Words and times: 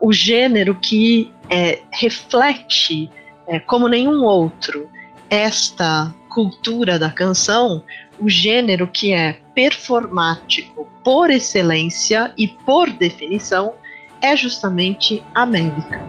o 0.00 0.12
gênero 0.12 0.76
que 0.76 1.32
é, 1.50 1.80
reflete 1.90 3.10
é, 3.48 3.58
como 3.58 3.88
nenhum 3.88 4.22
outro 4.22 4.88
esta 5.28 6.14
cultura 6.30 6.98
da 6.98 7.10
canção, 7.10 7.84
o 8.20 8.28
gênero 8.28 8.86
que 8.86 9.12
é 9.12 9.40
performático 9.54 10.88
por 11.02 11.30
excelência 11.30 12.32
e 12.38 12.46
por 12.46 12.88
definição 12.90 13.74
é 14.22 14.36
justamente 14.36 15.22
a 15.34 15.44
médica. 15.44 16.00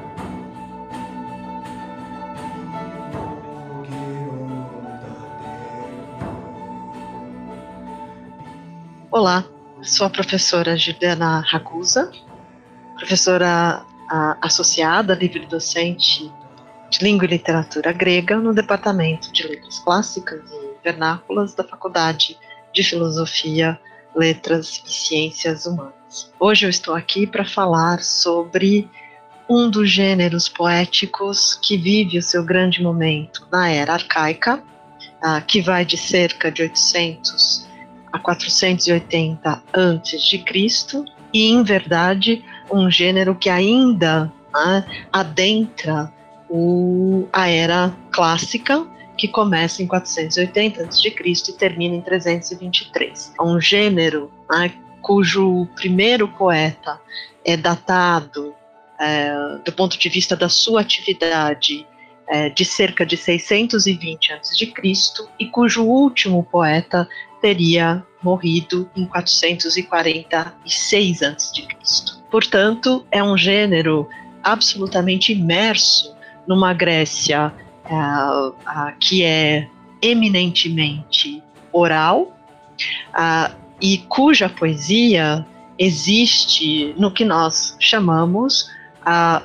Olá, 9.12 9.44
sou 9.82 10.06
a 10.06 10.10
professora 10.10 10.78
Juliana 10.78 11.40
Ragusa, 11.40 12.12
professora 13.00 13.86
a, 14.10 14.38
associada, 14.42 15.16
livre-docente 15.16 16.32
de 16.92 17.04
Língua 17.04 17.26
e 17.26 17.30
Literatura 17.30 17.94
Grega 17.94 18.38
no 18.38 18.54
Departamento 18.54 19.32
de 19.32 19.48
Letras 19.48 19.80
Clássicas 19.80 20.42
e 20.52 20.84
Vernáculas 20.84 21.54
da 21.56 21.64
Faculdade 21.64 22.38
de 22.74 22.84
Filosofia, 22.84 23.80
Letras 24.16 24.84
e 24.86 24.92
Ciências 24.92 25.66
Humanas. 25.66 26.32
Hoje 26.40 26.66
eu 26.66 26.70
estou 26.70 26.94
aqui 26.94 27.26
para 27.26 27.46
falar 27.46 28.02
sobre 28.02 28.90
um 29.50 29.70
dos 29.70 29.90
gêneros 29.90 30.50
poéticos 30.50 31.56
que 31.64 31.78
vive 31.78 32.18
o 32.18 32.24
seu 32.24 32.44
grande 32.44 32.84
momento 32.84 33.48
na 33.52 33.70
era 33.70 33.94
arcaica, 33.94 34.62
uh, 35.24 35.44
que 35.48 35.62
vai 35.62 35.86
de 35.86 35.98
cerca 35.98 36.52
de 36.52 36.64
800 36.64 37.68
a 38.12 38.20
480 38.20 39.64
a.C., 39.74 40.44
e 41.32 41.52
em 41.52 41.64
verdade 41.64 42.44
um 42.72 42.90
gênero 42.90 43.36
que 43.36 43.50
ainda 43.50 44.32
né, 44.54 44.86
adentra 45.12 46.12
o, 46.50 47.28
a 47.32 47.50
era 47.50 47.96
clássica, 48.12 48.86
que 49.18 49.28
começa 49.28 49.84
em 49.84 49.88
480 49.88 50.84
a.C. 50.84 51.14
e 51.50 51.54
termina 51.54 51.96
em 51.96 52.02
323. 52.02 53.34
É 53.38 53.44
um 53.44 53.60
gênero 53.60 54.32
né, 54.50 54.72
cujo 55.02 55.68
primeiro 55.76 56.28
poeta 56.28 57.00
é 57.46 57.58
datado 57.58 58.54
é, 59.00 59.58
do 59.64 59.72
ponto 59.72 59.98
de 59.98 60.10
vista 60.10 60.36
da 60.36 60.50
sua 60.50 60.82
atividade 60.82 61.88
é, 62.28 62.50
de 62.50 62.66
cerca 62.66 63.06
de 63.06 63.16
620 63.18 64.34
a.C. 64.34 64.74
e 65.40 65.46
cujo 65.48 65.84
último 65.84 66.44
poeta 66.44 67.08
teria 67.42 68.06
morrido 68.22 68.88
em 68.96 69.06
446 69.06 71.24
a.C. 71.24 72.19
Portanto, 72.30 73.06
é 73.12 73.24
um 73.24 73.38
gênero 73.38 74.08
absolutamente 74.44 75.34
imerso 75.34 76.16
numa 76.48 76.74
Grécia 76.74 77.54
uh, 77.86 78.50
uh, 78.50 78.94
que 79.00 79.24
é 79.24 79.68
eminentemente 80.02 81.44
oral 81.72 82.36
uh, 83.10 83.54
e 83.82 84.00
cuja 84.10 84.50
poesia 84.50 85.46
existe 85.78 86.94
no 86.98 87.12
que 87.12 87.24
nós 87.24 87.76
chamamos 87.80 88.70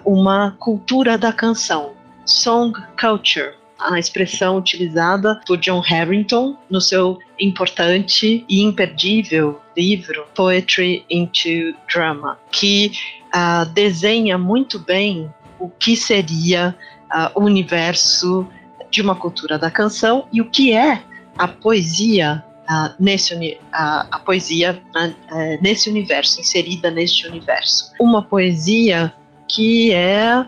uma 0.04 0.54
cultura 0.58 1.16
da 1.16 1.32
canção, 1.32 1.92
song 2.26 2.78
culture, 3.00 3.54
a 3.78 3.98
expressão 3.98 4.56
utilizada 4.58 5.40
por 5.46 5.58
John 5.58 5.80
Harrington 5.80 6.56
no 6.70 6.80
seu 6.80 7.18
importante 7.38 8.44
e 8.48 8.62
imperdível 8.62 9.60
livro 9.76 10.26
Poetry 10.34 11.04
into 11.10 11.74
Drama, 11.92 12.38
que 12.50 12.92
uh, 13.34 13.68
desenha 13.72 14.38
muito 14.38 14.78
bem 14.78 15.32
o 15.58 15.68
que 15.68 15.96
seria 15.96 16.74
uh, 17.12 17.40
o 17.40 17.44
universo 17.44 18.46
de 18.90 19.02
uma 19.02 19.16
cultura 19.16 19.58
da 19.58 19.70
canção 19.70 20.28
e 20.32 20.40
o 20.40 20.50
que 20.50 20.72
é 20.72 21.02
a 21.36 21.48
poesia 21.48 22.44
uh, 22.70 22.94
nesse 22.98 23.34
uh, 23.34 23.58
a 23.72 24.20
poesia 24.24 24.80
uh, 24.94 25.62
nesse 25.62 25.90
universo 25.90 26.40
inserida 26.40 26.90
neste 26.90 27.26
universo. 27.26 27.92
Uma 28.00 28.22
poesia 28.22 29.12
que 29.48 29.92
é 29.92 30.46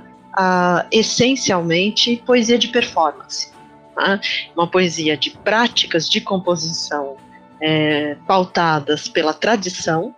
essencialmente 0.90 2.22
poesia 2.26 2.58
de 2.58 2.68
performance 2.68 3.50
tá? 3.94 4.20
uma 4.54 4.66
poesia 4.66 5.16
de 5.16 5.30
práticas 5.30 6.08
de 6.08 6.20
composição 6.20 7.16
é, 7.60 8.16
pautadas 8.26 9.08
pela 9.08 9.32
tradição 9.32 10.14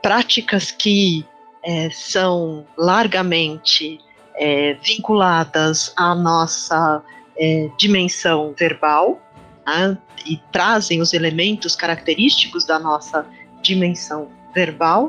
práticas 0.00 0.70
que 0.70 1.24
é, 1.64 1.90
são 1.90 2.66
largamente 2.76 4.00
é, 4.36 4.74
vinculadas 4.74 5.92
à 5.96 6.14
nossa 6.14 7.02
é, 7.36 7.70
dimensão 7.78 8.54
verbal 8.58 9.20
né, 9.66 9.96
e 10.26 10.36
trazem 10.50 11.00
os 11.00 11.12
elementos 11.12 11.76
característicos 11.76 12.64
da 12.64 12.78
nossa 12.78 13.26
dimensão 13.62 14.28
verbal 14.54 15.06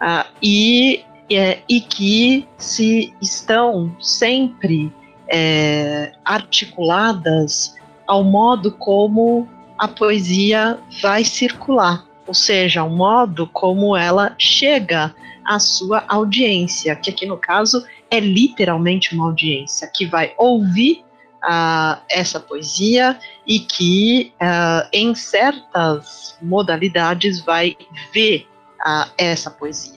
uh, 0.00 0.26
e, 0.42 1.04
é, 1.30 1.58
e 1.68 1.80
que 1.80 2.46
se 2.56 3.14
estão 3.20 3.94
sempre 4.00 4.92
é, 5.28 6.12
articuladas 6.24 7.74
ao 8.06 8.22
modo 8.22 8.70
como 8.70 9.48
a 9.78 9.88
poesia 9.88 10.78
vai 11.02 11.24
circular, 11.24 12.04
ou 12.26 12.34
seja, 12.34 12.80
ao 12.80 12.90
modo 12.90 13.46
como 13.48 13.96
ela 13.96 14.34
chega 14.38 15.14
à 15.44 15.58
sua 15.58 16.04
audiência, 16.08 16.96
que 16.96 17.10
aqui 17.10 17.26
no 17.26 17.36
caso 17.36 17.84
é 18.10 18.20
literalmente 18.20 19.14
uma 19.14 19.26
audiência 19.26 19.90
que 19.92 20.06
vai 20.06 20.32
ouvir 20.36 21.04
uh, 21.44 22.00
essa 22.08 22.40
poesia 22.40 23.18
e 23.46 23.60
que, 23.60 24.32
uh, 24.40 24.88
em 24.92 25.14
certas 25.14 26.36
modalidades, 26.42 27.40
vai 27.40 27.76
ver 28.12 28.46
uh, 28.80 29.10
essa 29.16 29.50
poesia. 29.50 29.95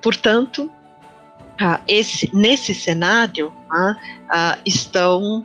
Portanto, 0.00 0.70
esse, 1.86 2.30
nesse 2.34 2.74
cenário 2.74 3.52
estão, 4.64 5.44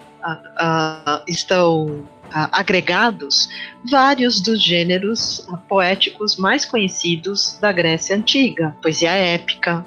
estão 1.27 2.07
agregados 2.31 3.49
vários 3.89 4.41
dos 4.41 4.61
gêneros 4.61 5.47
poéticos 5.67 6.37
mais 6.37 6.65
conhecidos 6.65 7.57
da 7.59 7.71
Grécia 7.71 8.15
Antiga: 8.15 8.75
poesia 8.81 9.11
épica, 9.11 9.85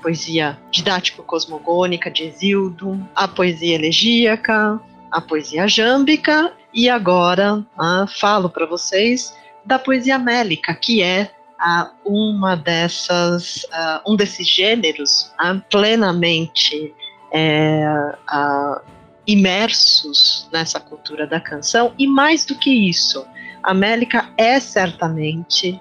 poesia 0.00 0.58
didático-cosmogônica 0.70 2.10
de 2.10 2.24
Exildo, 2.24 3.06
a 3.14 3.26
poesia 3.26 3.74
elegíaca, 3.74 4.80
a 5.10 5.20
poesia 5.20 5.66
jâmbica 5.66 6.52
e 6.72 6.88
agora 6.88 7.64
ah, 7.78 8.06
falo 8.06 8.48
para 8.48 8.66
vocês 8.66 9.36
da 9.64 9.78
poesia 9.78 10.18
mélica, 10.18 10.74
que 10.74 11.02
é 11.02 11.30
ah, 11.58 11.90
uma 12.04 12.56
dessas, 12.56 13.66
ah, 13.72 14.02
um 14.06 14.16
desses 14.16 14.46
gêneros 14.46 15.32
plenamente 15.70 16.94
é, 17.32 17.84
ah, 18.28 18.80
imersos 19.26 20.48
nessa 20.52 20.78
cultura 20.78 21.26
da 21.26 21.40
canção. 21.40 21.94
E 21.98 22.06
mais 22.06 22.44
do 22.44 22.54
que 22.54 22.70
isso, 22.70 23.26
a 23.62 23.72
mélica 23.72 24.30
é 24.36 24.60
certamente 24.60 25.80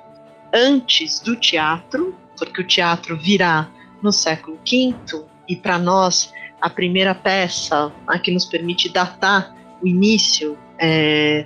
antes 0.54 1.20
do 1.20 1.36
teatro, 1.36 2.16
porque 2.38 2.62
o 2.62 2.68
teatro 2.68 3.18
virá 3.18 3.70
no 4.02 4.12
século 4.12 4.58
V, 4.70 4.96
e 5.48 5.56
para 5.56 5.78
nós 5.78 6.34
a 6.62 6.70
primeira 6.70 7.14
peça 7.14 7.92
a 8.08 8.18
que 8.18 8.32
nos 8.32 8.46
permite 8.46 8.90
datar 8.90 9.54
o 9.82 9.88
início 9.88 10.58
é, 10.80 11.46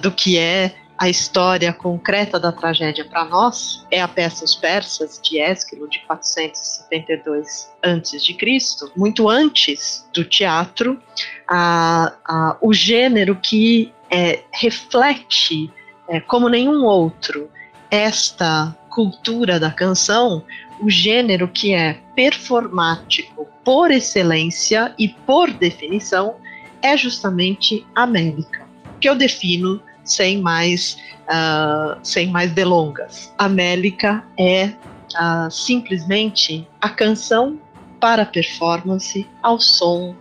do 0.00 0.10
que 0.10 0.38
é 0.38 0.74
a 0.98 1.08
história 1.08 1.72
concreta 1.72 2.40
da 2.40 2.50
tragédia 2.50 3.04
para 3.04 3.24
nós 3.24 3.86
é 3.90 4.00
a 4.00 4.08
peça 4.08 4.44
Os 4.44 4.54
Persas 4.54 5.20
de 5.22 5.38
Ésquilo 5.38 5.88
de 5.88 5.98
472 6.06 7.70
a.C., 7.82 8.92
muito 8.96 9.28
antes 9.28 10.08
do 10.12 10.24
teatro, 10.24 11.00
a, 11.46 12.12
a, 12.24 12.56
o 12.60 12.72
gênero 12.72 13.36
que 13.36 13.92
é, 14.10 14.42
reflete 14.52 15.70
é, 16.08 16.20
como 16.20 16.48
nenhum 16.48 16.84
outro 16.84 17.50
esta 17.90 18.74
cultura 18.88 19.60
da 19.60 19.70
canção 19.70 20.42
o 20.80 20.90
gênero 20.90 21.48
que 21.48 21.72
é 21.72 21.98
performático 22.14 23.46
por 23.64 23.90
excelência 23.90 24.94
e 24.98 25.08
por 25.08 25.50
definição 25.50 26.36
é 26.82 26.96
justamente 26.96 27.84
a 27.94 28.06
médica, 28.06 28.66
que 29.00 29.08
eu 29.08 29.14
defino 29.14 29.80
sem 30.06 30.40
mais, 30.40 30.96
uh, 31.28 31.98
sem 32.02 32.28
mais 32.30 32.52
delongas. 32.52 33.32
A 33.36 33.48
mélica 33.48 34.24
é 34.38 34.66
uh, 34.66 35.50
simplesmente 35.50 36.66
a 36.80 36.88
canção 36.88 37.60
para 38.00 38.24
performance 38.24 39.26
ao 39.42 39.58
som 39.58 40.14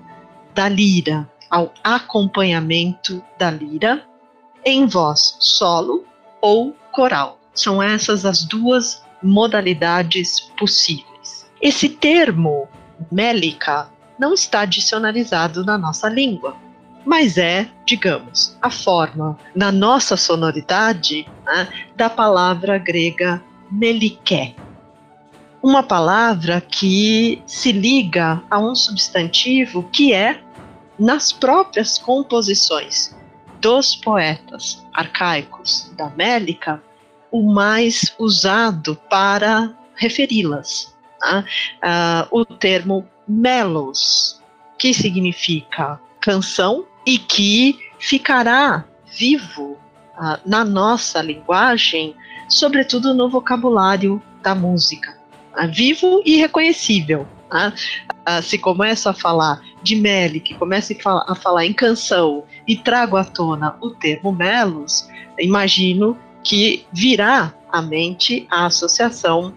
da 0.53 0.67
lira, 0.67 1.29
ao 1.49 1.73
acompanhamento 1.83 3.23
da 3.37 3.51
lira 3.51 4.03
em 4.65 4.87
voz 4.87 5.37
solo 5.39 6.03
ou 6.41 6.75
coral. 6.91 7.39
São 7.53 7.81
essas 7.81 8.25
as 8.25 8.43
duas 8.43 9.03
modalidades 9.21 10.39
possíveis. 10.57 11.45
Esse 11.61 11.89
termo, 11.89 12.67
mélica, 13.11 13.89
não 14.19 14.33
está 14.33 14.65
dicionarizado 14.65 15.63
na 15.63 15.77
nossa 15.77 16.09
língua, 16.09 16.55
mas 17.05 17.37
é, 17.37 17.69
digamos, 17.85 18.57
a 18.61 18.69
forma, 18.69 19.37
na 19.55 19.71
nossa 19.71 20.17
sonoridade, 20.17 21.27
né, 21.45 21.67
da 21.95 22.09
palavra 22.09 22.77
grega 22.77 23.41
meliké. 23.71 24.55
Uma 25.61 25.83
palavra 25.83 26.59
que 26.61 27.41
se 27.45 27.71
liga 27.71 28.41
a 28.49 28.59
um 28.59 28.75
substantivo 28.75 29.83
que 29.91 30.13
é, 30.13 30.41
nas 30.97 31.31
próprias 31.31 31.97
composições 31.97 33.15
dos 33.59 33.95
poetas 33.95 34.85
arcaicos 34.93 35.91
da 35.97 36.09
Mélica, 36.09 36.81
o 37.31 37.51
mais 37.51 38.15
usado 38.19 38.95
para 39.09 39.75
referi-las. 39.95 40.95
Tá? 41.19 41.43
Uh, 42.31 42.39
o 42.39 42.45
termo 42.45 43.07
melos, 43.27 44.39
que 44.77 44.93
significa 44.93 45.99
canção 46.21 46.85
e 47.05 47.17
que 47.17 47.79
ficará 47.99 48.85
vivo 49.17 49.77
uh, 50.17 50.39
na 50.45 50.65
nossa 50.65 51.21
linguagem, 51.21 52.15
sobretudo 52.49 53.13
no 53.13 53.29
vocabulário 53.29 54.21
da 54.41 54.55
música. 54.55 55.17
Uh, 55.53 55.71
vivo 55.71 56.21
e 56.25 56.37
reconhecível. 56.37 57.27
Tá? 57.49 57.71
se 58.41 58.57
começo 58.57 59.07
a 59.07 59.13
falar 59.13 59.61
de 59.83 59.95
Meli, 59.95 60.39
que 60.39 60.55
comece 60.55 60.97
a 61.05 61.35
falar 61.35 61.63
em 61.63 61.73
canção 61.73 62.43
e 62.67 62.75
trago 62.75 63.15
à 63.17 63.23
tona 63.23 63.77
o 63.79 63.91
termo 63.91 64.31
melos, 64.31 65.07
imagino 65.39 66.17
que 66.43 66.85
virá 66.91 67.53
à 67.71 67.83
mente 67.83 68.47
a 68.49 68.65
associação 68.65 69.53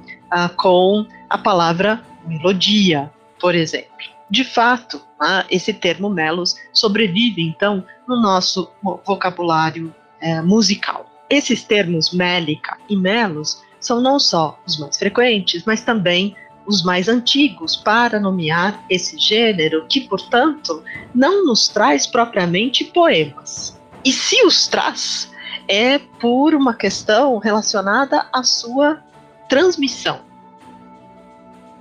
com 0.56 1.06
a 1.30 1.38
palavra 1.38 2.04
melodia, 2.26 3.10
por 3.40 3.54
exemplo. 3.54 4.17
De 4.30 4.44
fato, 4.44 5.00
né, 5.20 5.44
esse 5.50 5.72
termo 5.72 6.10
melos 6.10 6.56
sobrevive, 6.72 7.42
então, 7.42 7.84
no 8.06 8.20
nosso 8.20 8.70
vocabulário 9.04 9.94
é, 10.20 10.40
musical. 10.42 11.06
Esses 11.30 11.62
termos 11.62 12.12
mélica 12.12 12.78
e 12.88 12.96
melos 12.96 13.62
são 13.80 14.00
não 14.00 14.18
só 14.18 14.58
os 14.66 14.78
mais 14.78 14.96
frequentes, 14.98 15.62
mas 15.64 15.82
também 15.82 16.34
os 16.66 16.82
mais 16.82 17.08
antigos 17.08 17.76
para 17.76 18.20
nomear 18.20 18.84
esse 18.90 19.18
gênero 19.18 19.86
que, 19.88 20.02
portanto, 20.02 20.82
não 21.14 21.46
nos 21.46 21.68
traz 21.68 22.06
propriamente 22.06 22.84
poemas. 22.84 23.78
E 24.04 24.12
se 24.12 24.44
os 24.44 24.66
traz, 24.68 25.30
é 25.66 25.98
por 25.98 26.54
uma 26.54 26.74
questão 26.74 27.38
relacionada 27.38 28.26
à 28.32 28.42
sua 28.42 29.02
transmissão. 29.48 30.27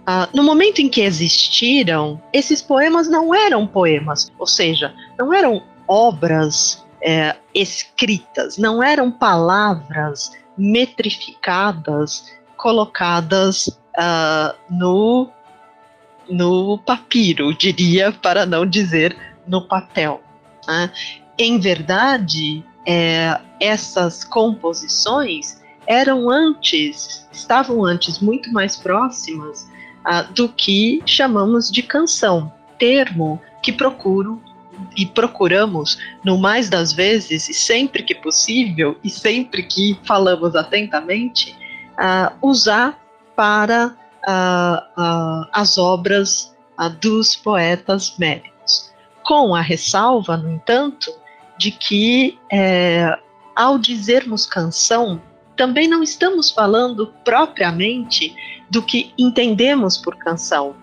Uh, 0.07 0.25
no 0.33 0.41
momento 0.41 0.79
em 0.79 0.87
que 0.87 1.01
existiram, 1.01 2.21
esses 2.31 2.61
poemas 2.61 3.09
não 3.09 3.35
eram 3.35 3.67
poemas, 3.67 4.31
ou 4.39 4.47
seja, 4.47 4.93
não 5.19 5.33
eram 5.33 5.61
obras 5.85 6.85
é, 7.01 7.35
escritas, 7.53 8.57
não 8.57 8.81
eram 8.81 9.11
palavras 9.11 10.31
metrificadas 10.57 12.33
colocadas 12.55 13.67
uh, 13.67 14.55
no, 14.69 15.29
no 16.29 16.77
papiro, 16.79 17.53
diria, 17.53 18.11
para 18.13 18.45
não 18.45 18.65
dizer 18.65 19.15
no 19.45 19.67
papel. 19.67 20.21
Né? 20.65 20.89
Em 21.37 21.59
verdade, 21.59 22.63
é, 22.85 23.39
essas 23.59 24.23
composições 24.23 25.61
eram 25.85 26.29
antes, 26.29 27.27
estavam 27.31 27.83
antes 27.83 28.19
muito 28.19 28.51
mais 28.53 28.77
próximas 28.77 29.67
uh, 30.07 30.31
do 30.33 30.49
que 30.49 31.01
chamamos 31.05 31.69
de 31.69 31.83
canção, 31.83 32.51
termo 32.79 33.41
que 33.61 33.71
procuro 33.71 34.41
e 34.95 35.05
procuramos, 35.05 35.97
no 36.23 36.37
mais 36.37 36.69
das 36.69 36.93
vezes 36.93 37.49
e 37.49 37.53
sempre 37.53 38.03
que 38.03 38.15
possível 38.15 38.95
e 39.03 39.09
sempre 39.09 39.63
que 39.63 39.99
falamos 40.03 40.55
atentamente, 40.55 41.55
uh, 41.93 42.47
usar 42.47 42.99
para 43.35 43.95
uh, 44.23 45.47
as 45.51 45.77
obras 45.77 46.55
dos 46.99 47.35
poetas 47.35 48.15
médicos. 48.17 48.93
Com 49.23 49.55
a 49.55 49.61
ressalva, 49.61 50.37
no 50.37 50.51
entanto, 50.51 51.11
de 51.57 51.71
que 51.71 52.39
é, 52.51 53.17
ao 53.55 53.79
dizermos 53.79 54.45
canção, 54.45 55.19
também 55.57 55.87
não 55.87 56.03
estamos 56.03 56.51
falando 56.51 57.13
propriamente 57.25 58.33
do 58.69 58.81
que 58.81 59.11
entendemos 59.17 59.97
por 59.97 60.15
canção. 60.15 60.75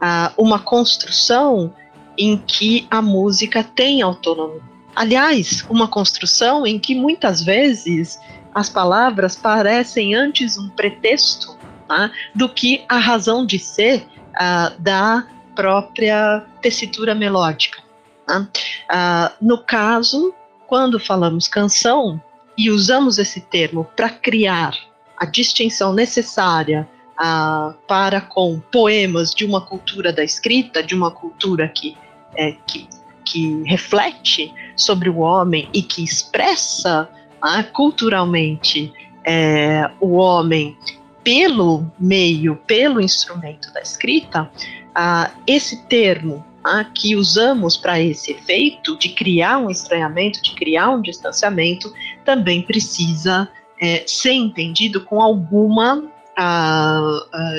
Ah, 0.00 0.32
uma 0.36 0.58
construção 0.58 1.72
em 2.18 2.36
que 2.36 2.86
a 2.90 3.00
música 3.00 3.62
tem 3.62 4.02
autonomia. 4.02 4.60
Aliás, 4.94 5.64
uma 5.70 5.86
construção 5.86 6.66
em 6.66 6.78
que 6.78 6.94
muitas 6.94 7.42
vezes 7.42 8.18
as 8.54 8.68
palavras 8.68 9.36
parecem 9.36 10.14
antes 10.14 10.58
um 10.58 10.68
pretexto 10.70 11.56
tá, 11.86 12.10
do 12.34 12.48
que 12.48 12.84
a 12.88 12.98
razão 12.98 13.46
de 13.46 13.58
ser 13.58 14.06
ah, 14.34 14.72
da 14.78 15.26
própria 15.54 16.44
tessitura 16.60 17.14
melódica. 17.14 17.82
Tá? 18.26 18.46
Ah, 18.88 19.32
no 19.40 19.58
caso, 19.58 20.34
quando 20.66 20.98
falamos 20.98 21.46
canção 21.46 22.20
e 22.56 22.70
usamos 22.70 23.18
esse 23.18 23.40
termo 23.40 23.84
para 23.96 24.08
criar 24.08 24.74
a 25.16 25.24
distinção 25.24 25.92
necessária 25.92 26.88
ah, 27.18 27.74
para 27.86 28.20
com 28.20 28.60
poemas 28.70 29.34
de 29.34 29.44
uma 29.44 29.60
cultura 29.60 30.12
da 30.12 30.22
escrita, 30.22 30.82
de 30.82 30.94
uma 30.94 31.10
cultura 31.10 31.68
que, 31.68 31.96
é, 32.34 32.52
que, 32.66 32.88
que 33.24 33.62
reflete 33.64 34.52
sobre 34.76 35.08
o 35.08 35.18
homem 35.18 35.68
e 35.72 35.82
que 35.82 36.04
expressa 36.04 37.08
ah, 37.40 37.62
culturalmente 37.62 38.92
é, 39.24 39.90
o 40.00 40.12
homem 40.12 40.76
pelo 41.24 41.90
meio, 41.98 42.54
pelo 42.66 43.00
instrumento 43.00 43.72
da 43.72 43.80
escrita, 43.80 44.48
ah, 44.94 45.32
esse 45.44 45.82
termo 45.86 46.45
ah, 46.66 46.84
que 46.84 47.14
usamos 47.14 47.76
para 47.76 48.00
esse 48.00 48.32
efeito 48.32 48.98
de 48.98 49.10
criar 49.10 49.58
um 49.58 49.70
estranhamento, 49.70 50.42
de 50.42 50.52
criar 50.54 50.90
um 50.90 51.00
distanciamento, 51.00 51.92
também 52.24 52.60
precisa 52.60 53.48
é, 53.80 54.02
ser 54.06 54.32
entendido 54.32 55.00
com 55.00 55.22
alguma 55.22 56.02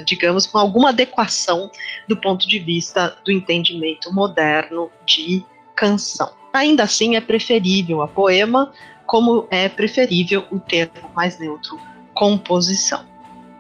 digamos, 0.06 0.45
com 0.45 0.59
alguma 0.59 0.89
adequação 0.89 1.71
do 2.07 2.15
ponto 2.15 2.48
de 2.48 2.59
vista 2.59 3.18
do 3.25 3.31
entendimento 3.31 4.13
moderno 4.13 4.91
de 5.03 5.43
canção. 5.75 6.31
Ainda 6.53 6.84
assim, 6.84 7.15
é 7.15 7.22
preferível 7.22 8.03
a 8.03 8.08
poema, 8.08 8.72
como 9.03 9.48
é 9.50 9.67
preferível 9.67 10.46
o 10.51 10.60
termo 10.60 11.10
mais 11.15 11.39
neutro, 11.39 11.79
composição. 12.13 13.03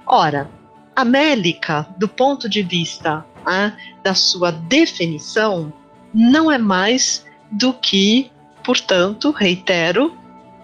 Ora, 0.05 0.49
a 0.95 1.03
mélica, 1.03 1.87
do 1.97 2.07
ponto 2.07 2.47
de 2.47 2.61
vista 2.61 3.25
né, 3.47 3.75
da 4.03 4.13
sua 4.13 4.51
definição, 4.51 5.71
não 6.13 6.51
é 6.51 6.57
mais 6.57 7.25
do 7.51 7.73
que, 7.73 8.29
portanto, 8.63 9.31
reitero, 9.31 10.15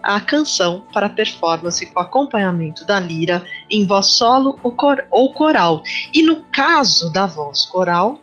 a 0.02 0.20
canção 0.20 0.84
para 0.92 1.08
performance 1.08 1.86
com 1.86 2.00
acompanhamento 2.00 2.86
da 2.86 3.00
lira 3.00 3.42
em 3.70 3.86
voz 3.86 4.08
solo 4.08 4.60
ou, 4.62 4.74
cor, 4.74 5.06
ou 5.10 5.34
coral. 5.34 5.82
E 6.14 6.22
no 6.22 6.44
caso 6.52 7.12
da 7.12 7.26
voz 7.26 7.66
coral, 7.66 8.20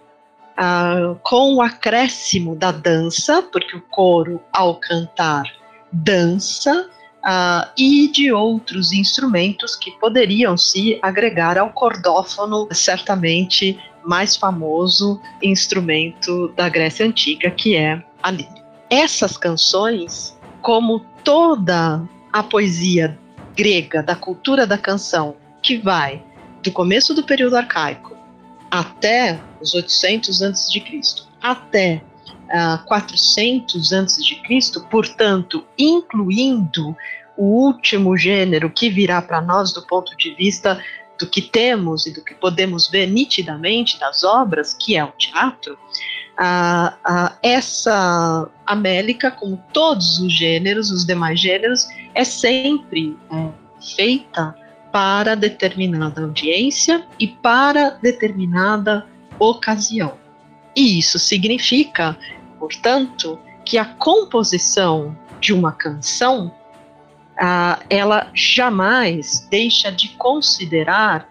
ah, 0.57 1.17
com 1.23 1.55
o 1.55 1.63
acréscimo 1.63 2.55
da 2.55 2.71
dança, 2.71 3.43
porque 3.51 3.79
o 3.79 3.81
coro, 3.81 4.43
ao 4.53 4.75
cantar, 4.75 5.45
dança, 5.91 6.87
ah, 7.23 7.71
e 7.79 8.09
de 8.09 8.31
outros 8.33 8.93
instrumentos 8.93 9.75
que 9.75 9.91
poderiam 9.93 10.57
se 10.57 10.99
agregar 11.01 11.57
ao 11.57 11.71
cordófono, 11.71 12.69
certamente 12.73 13.79
mais 14.05 14.37
famoso 14.37 15.21
instrumento 15.43 16.49
da 16.57 16.69
Grécia 16.69 17.07
Antiga, 17.07 17.51
que 17.51 17.77
é 17.77 18.03
a 18.23 18.31
lira. 18.31 18.61
Essas 18.89 19.37
canções, 19.37 20.37
como 20.61 21.01
toda 21.23 22.03
a 22.33 22.43
poesia 22.43 23.19
grega 23.57 24.03
da 24.03 24.15
cultura 24.15 24.67
da 24.67 24.79
canção, 24.79 25.37
que 25.63 25.77
vai 25.79 26.23
do 26.63 26.71
começo 26.71 27.15
do 27.15 27.23
período 27.23 27.57
arcaico 27.57 28.17
até 28.71 29.39
os 29.61 29.75
800 29.75 30.43
a.C., 30.43 30.83
até 31.43 32.03
uh, 32.49 32.85
400 32.87 33.93
a.C., 33.93 34.81
portanto, 34.91 35.65
incluindo 35.77 36.97
o 37.37 37.45
último 37.45 38.17
gênero 38.17 38.71
que 38.71 38.91
virá 38.91 39.21
para 39.21 39.41
nós 39.41 39.73
do 39.73 39.83
ponto 39.87 40.17
de 40.17 40.35
vista 40.35 40.83
do 41.21 41.27
que 41.27 41.43
temos 41.43 42.07
e 42.07 42.13
do 42.13 42.25
que 42.25 42.35
podemos 42.35 42.89
ver 42.89 43.07
nitidamente 43.07 44.01
das 44.01 44.25
obras, 44.25 44.75
que 44.75 44.97
é 44.97 45.05
o 45.05 45.13
teatro, 45.13 45.79
a, 46.37 46.95
a, 47.05 47.37
essa 47.43 48.49
Amélica, 48.67 49.31
como 49.31 49.63
todos 49.73 50.19
os 50.21 50.33
gêneros, 50.33 50.91
os 50.91 51.05
demais 51.05 51.39
gêneros, 51.39 51.87
é 52.15 52.25
sempre 52.25 53.17
é, 53.31 53.49
feita 53.95 54.55
para 54.91 55.37
determinada 55.37 56.23
audiência 56.23 57.07
e 57.19 57.29
para 57.29 57.91
determinada 58.03 59.07
ocasião. 59.39 60.15
E 60.75 60.99
isso 60.99 61.19
significa, 61.19 62.17
portanto, 62.59 63.39
que 63.65 63.77
a 63.77 63.85
composição 63.85 65.17
de 65.41 65.53
uma 65.53 65.73
canção 65.73 66.53
uh, 67.41 67.83
ela 67.89 68.31
jamais 68.35 69.47
deixa 69.51 69.91
de 69.91 70.11
considerar 70.11 71.29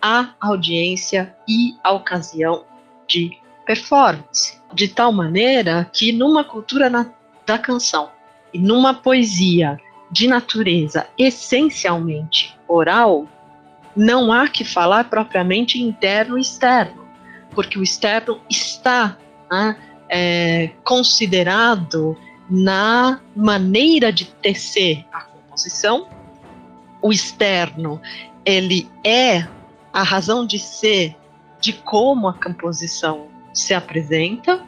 a 0.00 0.30
audiência 0.40 1.34
e 1.46 1.76
a 1.84 1.92
ocasião 1.92 2.64
de 3.06 3.38
performance, 3.66 4.58
de 4.72 4.88
tal 4.88 5.12
maneira 5.12 5.88
que 5.92 6.10
numa 6.12 6.42
cultura 6.42 6.88
na, 6.88 7.06
da 7.44 7.58
canção 7.58 8.10
e 8.52 8.58
numa 8.58 8.94
poesia 8.94 9.78
de 10.10 10.26
natureza 10.26 11.06
essencialmente 11.18 12.56
oral, 12.66 13.28
não 13.94 14.32
há 14.32 14.48
que 14.48 14.64
falar 14.64 15.04
propriamente 15.04 15.80
interno 15.80 16.38
e 16.38 16.40
externo, 16.40 17.04
porque 17.50 17.78
o 17.78 17.82
externo 17.82 18.40
está 18.48 19.16
né, 19.50 19.76
é, 20.08 20.70
considerado 20.82 22.16
na 22.48 23.20
maneira 23.36 24.12
de 24.12 24.24
tecer 24.24 25.04
a 25.12 25.29
composição. 25.50 26.06
O 27.02 27.12
externo, 27.12 28.00
ele 28.44 28.88
é 29.04 29.46
a 29.92 30.02
razão 30.02 30.46
de 30.46 30.58
ser 30.58 31.16
de 31.60 31.72
como 31.72 32.28
a 32.28 32.34
composição 32.34 33.28
se 33.52 33.74
apresenta 33.74 34.64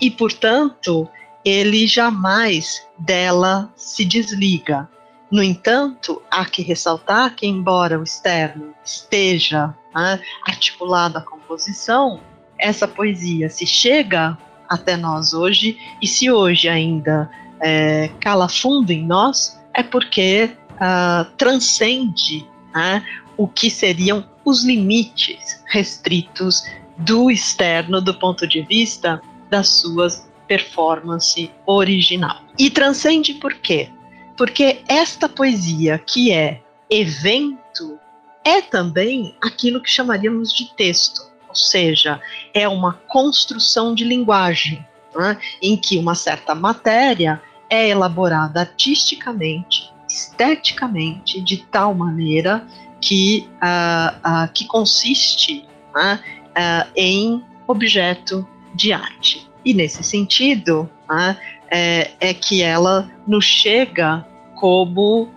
e, 0.00 0.10
portanto, 0.10 1.08
ele 1.44 1.86
jamais 1.86 2.86
dela 2.98 3.72
se 3.74 4.04
desliga. 4.04 4.88
No 5.30 5.42
entanto, 5.42 6.20
há 6.30 6.44
que 6.44 6.62
ressaltar 6.62 7.34
que, 7.34 7.46
embora 7.46 7.98
o 7.98 8.02
externo 8.02 8.74
esteja 8.84 9.74
né, 9.94 10.20
articulado 10.46 11.18
à 11.18 11.22
composição, 11.22 12.20
essa 12.58 12.86
poesia 12.86 13.48
se 13.48 13.66
chega 13.66 14.36
até 14.68 14.96
nós 14.96 15.32
hoje, 15.32 15.78
e 16.00 16.06
se 16.06 16.30
hoje 16.30 16.68
ainda 16.68 17.30
é, 17.60 18.08
cala 18.20 18.48
fundo 18.48 18.90
em 18.90 19.04
nós, 19.04 19.61
é 19.74 19.82
porque 19.82 20.50
uh, 20.72 21.30
transcende 21.36 22.46
né, 22.74 23.04
o 23.36 23.46
que 23.46 23.70
seriam 23.70 24.24
os 24.44 24.64
limites 24.64 25.62
restritos 25.66 26.64
do 26.98 27.30
externo 27.30 28.00
do 28.00 28.14
ponto 28.14 28.46
de 28.46 28.62
vista 28.62 29.20
das 29.50 29.68
suas 29.68 30.30
performance 30.46 31.50
original. 31.64 32.42
E 32.58 32.68
transcende 32.68 33.34
por 33.34 33.54
quê? 33.54 33.88
Porque 34.36 34.82
esta 34.86 35.28
poesia, 35.28 35.98
que 35.98 36.30
é 36.30 36.60
evento, 36.90 37.98
é 38.44 38.60
também 38.60 39.34
aquilo 39.40 39.80
que 39.80 39.88
chamaríamos 39.88 40.52
de 40.52 40.74
texto, 40.74 41.22
ou 41.48 41.54
seja, 41.54 42.20
é 42.52 42.68
uma 42.68 42.94
construção 43.08 43.94
de 43.94 44.04
linguagem, 44.04 44.86
né, 45.14 45.38
em 45.62 45.76
que 45.76 45.96
uma 45.96 46.14
certa 46.14 46.54
matéria 46.54 47.40
é 47.72 47.88
elaborada 47.88 48.60
artisticamente, 48.60 49.90
esteticamente, 50.06 51.40
de 51.40 51.56
tal 51.56 51.94
maneira 51.94 52.66
que, 53.00 53.48
uh, 53.54 54.18
uh, 54.18 54.52
que 54.52 54.66
consiste 54.66 55.66
uh, 55.96 56.86
em 56.94 57.42
objeto 57.66 58.46
de 58.74 58.92
arte. 58.92 59.50
E 59.64 59.72
nesse 59.72 60.02
sentido, 60.02 60.88
né, 61.08 61.38
é, 61.70 62.10
é, 62.20 62.34
que 62.34 62.60
ela 62.62 63.10
nos 63.26 63.46
chega 63.46 64.26
como 64.56 65.30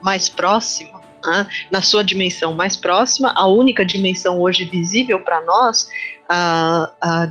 mais 0.00 0.28
próxima, 0.28 1.00
né, 1.24 1.46
na 1.70 1.82
sua 1.82 2.02
dimensão 2.02 2.54
mais 2.54 2.76
próxima, 2.76 3.32
a 3.36 3.46
única 3.46 3.84
dimensão 3.84 4.40
hoje 4.40 4.64
visível 4.64 5.20
para 5.20 5.44
nós 5.44 5.88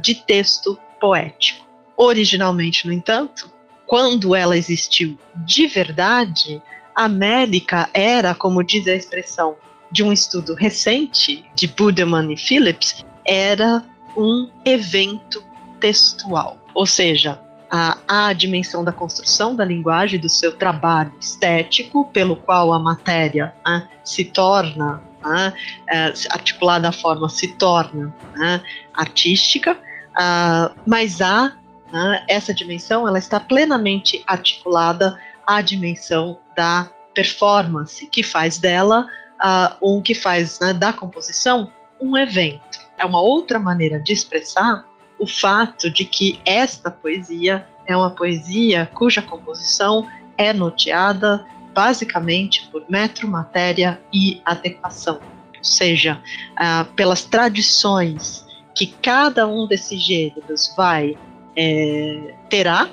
de 0.01 0.15
texto 0.15 0.77
poético. 0.99 1.65
Originalmente, 1.95 2.85
no 2.85 2.93
entanto, 2.93 3.49
quando 3.87 4.35
ela 4.35 4.57
existiu 4.57 5.17
de 5.45 5.65
verdade, 5.65 6.61
a 6.93 7.05
América 7.05 7.89
era, 7.93 8.35
como 8.35 8.63
diz 8.63 8.87
a 8.87 8.93
expressão 8.93 9.55
de 9.89 10.03
um 10.03 10.11
estudo 10.11 10.53
recente 10.53 11.45
de 11.55 11.67
Budeman 11.67 12.31
e 12.31 12.37
Phillips, 12.37 13.05
era 13.25 13.83
um 14.15 14.49
evento 14.65 15.41
textual, 15.79 16.57
ou 16.73 16.85
seja, 16.85 17.39
a, 17.69 17.97
a 18.07 18.33
dimensão 18.33 18.83
da 18.83 18.91
construção 18.91 19.55
da 19.55 19.63
linguagem, 19.63 20.19
do 20.19 20.29
seu 20.29 20.55
trabalho 20.55 21.13
estético, 21.19 22.05
pelo 22.11 22.35
qual 22.35 22.73
a 22.73 22.79
matéria 22.79 23.53
né, 23.65 23.87
se 24.03 24.25
torna 24.25 25.01
né, 25.23 25.53
é, 25.89 26.13
articulada 26.29 26.83
da 26.83 26.91
forma 26.91 27.29
se 27.29 27.49
torna 27.55 28.13
né, 28.35 28.61
artística, 28.93 29.73
uh, 29.73 30.73
mas 30.85 31.21
há 31.21 31.56
né, 31.91 32.23
essa 32.27 32.53
dimensão, 32.53 33.07
ela 33.07 33.19
está 33.19 33.39
plenamente 33.39 34.23
articulada 34.27 35.19
à 35.45 35.61
dimensão 35.61 36.39
da 36.55 36.89
performance, 37.13 38.07
que 38.07 38.21
faz 38.21 38.57
dela 38.57 39.07
uh, 39.37 39.95
um 39.95 40.01
que 40.01 40.13
faz 40.13 40.59
né, 40.59 40.73
da 40.73 40.93
composição 40.93 41.71
um 41.99 42.17
evento. 42.17 42.79
É 42.97 43.05
uma 43.05 43.21
outra 43.21 43.59
maneira 43.59 43.99
de 43.99 44.13
expressar 44.13 44.85
o 45.19 45.25
fato 45.25 45.89
de 45.89 46.05
que 46.05 46.39
esta 46.45 46.91
poesia 46.91 47.67
é 47.85 47.95
uma 47.95 48.11
poesia 48.11 48.89
cuja 48.93 49.21
composição 49.21 50.07
é 50.37 50.53
noteada 50.53 51.45
basicamente 51.73 52.67
por 52.71 52.83
metro, 52.89 53.27
matéria 53.27 54.01
e 54.11 54.41
adequação, 54.43 55.19
ou 55.57 55.63
seja, 55.63 56.21
uh, 56.53 56.85
pelas 56.93 57.23
tradições 57.23 58.45
que 58.75 58.87
cada 58.87 59.47
um 59.47 59.67
desses 59.67 60.01
gêneros 60.01 60.73
vai 60.75 61.17
é, 61.57 62.35
terá 62.49 62.89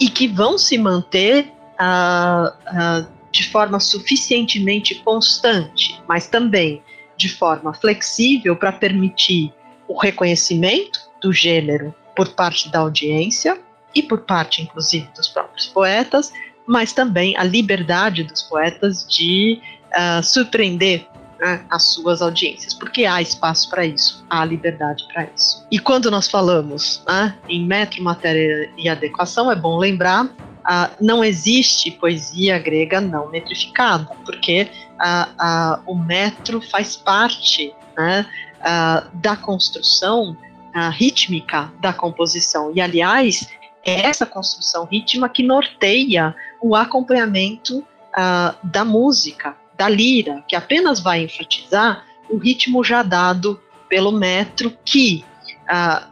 e 0.00 0.08
que 0.08 0.26
vão 0.26 0.58
se 0.58 0.76
manter 0.76 1.52
uh, 1.80 2.48
uh, 2.48 3.06
de 3.30 3.48
forma 3.48 3.78
suficientemente 3.78 4.96
constante, 4.96 6.02
mas 6.08 6.26
também 6.26 6.82
de 7.16 7.28
forma 7.28 7.72
flexível 7.72 8.56
para 8.56 8.72
permitir 8.72 9.52
o 9.88 9.98
reconhecimento 9.98 11.00
do 11.22 11.32
gênero 11.32 11.94
por 12.14 12.28
parte 12.30 12.70
da 12.70 12.80
audiência 12.80 13.58
e 13.94 14.02
por 14.02 14.22
parte, 14.22 14.62
inclusive, 14.62 15.08
dos 15.14 15.28
próprios 15.28 15.66
poetas, 15.66 16.32
mas 16.66 16.92
também 16.92 17.36
a 17.36 17.44
liberdade 17.44 18.24
dos 18.24 18.42
poetas 18.42 19.06
de 19.06 19.60
uh, 19.92 20.22
surpreender 20.22 21.06
né, 21.40 21.64
as 21.70 21.84
suas 21.84 22.22
audiências, 22.22 22.74
porque 22.74 23.04
há 23.04 23.20
espaço 23.20 23.68
para 23.70 23.84
isso, 23.84 24.24
há 24.30 24.44
liberdade 24.44 25.06
para 25.12 25.28
isso. 25.36 25.66
E 25.70 25.78
quando 25.78 26.10
nós 26.10 26.28
falamos 26.28 27.02
né, 27.06 27.36
em 27.48 27.64
metro, 27.66 28.02
matéria 28.02 28.70
e 28.76 28.88
adequação, 28.88 29.50
é 29.50 29.56
bom 29.56 29.78
lembrar 29.78 30.30
Uh, 30.66 30.90
não 31.00 31.22
existe 31.22 31.92
poesia 31.92 32.58
grega 32.58 33.00
não 33.00 33.30
metrificada, 33.30 34.08
porque 34.24 34.68
uh, 34.94 35.78
uh, 35.78 35.82
o 35.86 35.94
metro 35.94 36.60
faz 36.60 36.96
parte 36.96 37.72
né, 37.96 38.26
da 39.14 39.36
construção 39.36 40.36
rítmica 40.92 41.72
da 41.80 41.92
composição. 41.92 42.72
E, 42.74 42.80
aliás, 42.80 43.48
é 43.84 44.06
essa 44.06 44.26
construção 44.26 44.84
rítmica 44.84 45.28
que 45.28 45.42
norteia 45.42 46.34
o 46.60 46.74
acompanhamento 46.74 47.86
da 48.64 48.84
música, 48.84 49.56
da 49.76 49.88
lira, 49.88 50.42
que 50.48 50.56
apenas 50.56 51.00
vai 51.00 51.24
enfatizar 51.24 52.04
o 52.28 52.36
ritmo 52.36 52.82
já 52.82 53.02
dado 53.02 53.60
pelo 53.88 54.12
metro, 54.12 54.72
que 54.84 55.24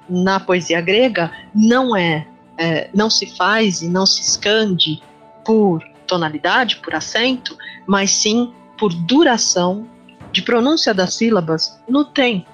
na 0.08 0.40
poesia 0.40 0.80
grega 0.80 1.30
não 1.54 1.96
é 1.96 2.26
é, 2.56 2.88
não 2.94 3.10
se 3.10 3.26
faz 3.26 3.82
e 3.82 3.88
não 3.88 4.06
se 4.06 4.20
escande 4.20 5.02
por 5.44 5.82
tonalidade, 6.06 6.76
por 6.76 6.94
acento, 6.94 7.56
mas 7.86 8.10
sim 8.10 8.52
por 8.78 8.92
duração 8.92 9.88
de 10.32 10.42
pronúncia 10.42 10.92
das 10.92 11.14
sílabas 11.14 11.80
no 11.88 12.04
tempo, 12.04 12.48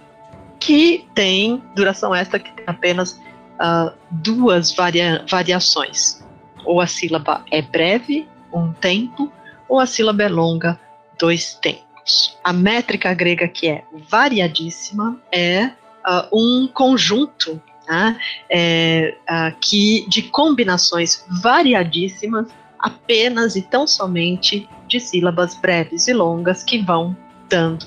que 0.59 1.07
tem 1.14 1.62
duração 1.75 2.14
esta 2.14 2.38
que 2.38 2.52
tem 2.52 2.64
apenas 2.67 3.12
uh, 3.12 3.93
duas 4.11 4.73
varia 4.73 5.25
variações. 5.29 6.23
Ou 6.64 6.81
a 6.81 6.87
sílaba 6.87 7.43
é 7.50 7.62
breve, 7.62 8.29
um 8.52 8.73
tempo, 8.73 9.33
ou 9.69 9.81
a 9.81 9.87
sílaba 9.87 10.25
é 10.25 10.29
longa, 10.29 10.79
dois 11.21 11.55
tempos. 11.55 12.37
A 12.43 12.53
métrica 12.53 13.12
grega 13.15 13.47
que 13.47 13.69
é 13.69 13.85
variadíssima 14.09 15.21
é 15.31 15.67
uh, 15.67 16.27
um 16.33 16.67
conjunto 16.67 17.62
né, 17.87 18.19
é, 18.49 19.15
que 19.61 20.07
de 20.09 20.23
combinações 20.23 21.25
variadíssimas, 21.43 22.47
apenas 22.79 23.57
e 23.57 23.62
tão 23.62 23.87
somente 23.87 24.69
de 24.89 24.99
sílabas 24.99 25.55
breves 25.55 26.09
e 26.09 26.12
longas 26.12 26.62
que 26.62 26.79
vão 26.79 27.17
dando 27.49 27.87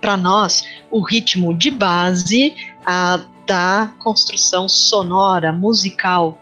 para 0.00 0.16
nós 0.16 0.64
o 0.90 1.00
ritmo 1.00 1.54
de 1.54 1.70
base 1.70 2.54
da 3.46 3.92
construção 3.98 4.68
sonora, 4.68 5.52
musical, 5.52 6.38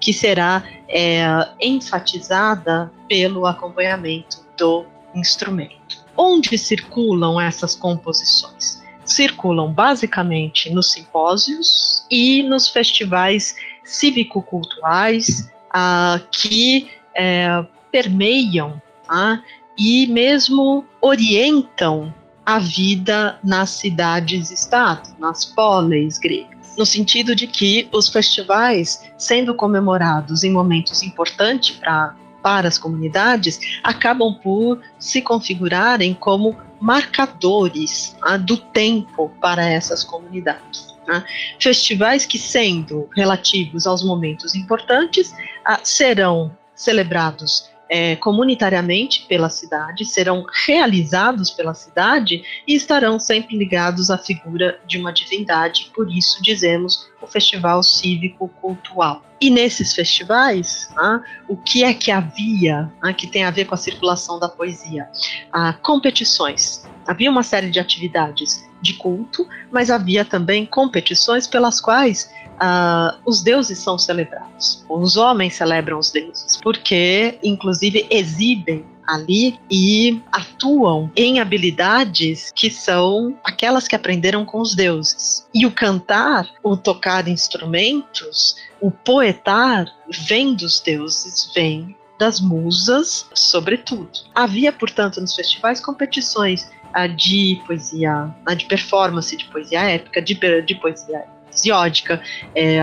que 0.00 0.12
será 0.12 0.62
é, 0.88 1.24
enfatizada 1.60 2.92
pelo 3.08 3.46
acompanhamento 3.46 4.38
do 4.56 4.86
instrumento. 5.14 6.02
Onde 6.16 6.56
circulam 6.58 7.40
essas 7.40 7.74
composições? 7.74 8.82
Circulam 9.04 9.72
basicamente 9.72 10.70
nos 10.70 10.92
simpósios 10.92 12.06
e 12.10 12.42
nos 12.42 12.68
festivais 12.68 13.56
cívico-culturais 13.84 15.50
ah, 15.70 16.20
que 16.30 16.90
é, 17.14 17.64
permeiam 17.90 18.80
tá? 19.06 19.42
e 19.76 20.06
mesmo 20.06 20.84
orientam 21.00 22.14
a 22.44 22.58
vida 22.58 23.38
nas 23.42 23.70
cidades-estado, 23.70 25.10
nas 25.18 25.44
poleis 25.44 26.18
gregas 26.18 26.52
no 26.76 26.86
sentido 26.86 27.34
de 27.34 27.46
que 27.46 27.88
os 27.92 28.08
festivais, 28.08 29.04
sendo 29.18 29.54
comemorados 29.54 30.42
em 30.42 30.50
momentos 30.50 31.02
importantes 31.02 31.76
para 31.76 32.14
para 32.42 32.68
as 32.68 32.78
comunidades, 32.78 33.60
acabam 33.82 34.34
por 34.42 34.80
se 34.98 35.22
configurarem 35.22 36.14
como 36.14 36.56
marcadores 36.80 38.16
ah, 38.22 38.36
do 38.36 38.56
tempo 38.56 39.30
para 39.40 39.64
essas 39.64 40.02
comunidades. 40.02 40.94
Né? 41.06 41.24
Festivais 41.60 42.26
que, 42.26 42.38
sendo 42.38 43.08
relativos 43.14 43.86
aos 43.86 44.04
momentos 44.04 44.54
importantes, 44.54 45.34
ah, 45.64 45.80
serão 45.82 46.56
celebrados 46.74 47.71
é, 47.94 48.16
comunitariamente 48.16 49.26
pela 49.28 49.50
cidade, 49.50 50.06
serão 50.06 50.46
realizados 50.64 51.50
pela 51.50 51.74
cidade 51.74 52.42
e 52.66 52.74
estarão 52.74 53.18
sempre 53.18 53.54
ligados 53.54 54.08
à 54.08 54.16
figura 54.16 54.80
de 54.86 54.96
uma 54.96 55.12
divindade, 55.12 55.90
por 55.94 56.10
isso 56.10 56.42
dizemos 56.42 57.06
o 57.20 57.26
Festival 57.26 57.82
Cívico 57.82 58.48
Cultural. 58.62 59.22
E 59.38 59.50
nesses 59.50 59.94
festivais, 59.94 60.88
né, 60.96 61.22
o 61.46 61.54
que 61.54 61.84
é 61.84 61.92
que 61.92 62.10
havia 62.10 62.90
né, 63.02 63.12
que 63.12 63.26
tem 63.26 63.44
a 63.44 63.50
ver 63.50 63.66
com 63.66 63.74
a 63.74 63.78
circulação 63.78 64.38
da 64.38 64.48
poesia? 64.48 65.06
Ah, 65.52 65.74
competições. 65.74 66.88
Havia 67.06 67.30
uma 67.30 67.42
série 67.42 67.70
de 67.70 67.78
atividades 67.78 68.66
de 68.80 68.94
culto, 68.94 69.46
mas 69.70 69.90
havia 69.90 70.24
também 70.24 70.64
competições 70.64 71.46
pelas 71.46 71.78
quais 71.78 72.30
uh, 72.60 73.18
os 73.24 73.42
deuses 73.42 73.78
são 73.78 73.98
celebrados. 73.98 74.84
Os 74.88 75.16
homens 75.16 75.54
celebram 75.54 75.98
os 75.98 76.10
deuses, 76.10 76.58
porque, 76.62 77.38
inclusive, 77.42 78.06
exibem 78.10 78.84
ali 79.06 79.58
e 79.70 80.20
atuam 80.30 81.10
em 81.16 81.40
habilidades 81.40 82.52
que 82.54 82.70
são 82.70 83.36
aquelas 83.44 83.88
que 83.88 83.96
aprenderam 83.96 84.44
com 84.44 84.60
os 84.60 84.74
deuses. 84.74 85.46
E 85.52 85.66
o 85.66 85.70
cantar, 85.70 86.48
o 86.62 86.76
tocar 86.76 87.28
instrumentos, 87.28 88.56
o 88.80 88.90
poetar 88.90 89.86
vem 90.26 90.54
dos 90.54 90.80
deuses, 90.80 91.50
vem 91.54 91.96
das 92.18 92.40
musas, 92.40 93.26
sobretudo. 93.34 94.10
Havia, 94.34 94.72
portanto, 94.72 95.20
nos 95.20 95.34
festivais 95.34 95.80
competições 95.80 96.70
de 97.16 97.60
poesia, 97.66 98.34
de 98.56 98.66
performance 98.66 99.36
de 99.36 99.46
poesia 99.46 99.80
épica, 99.80 100.20
de, 100.20 100.34
de 100.62 100.74
poesia 100.76 101.24
hesiódica, 101.52 102.22
é, 102.54 102.80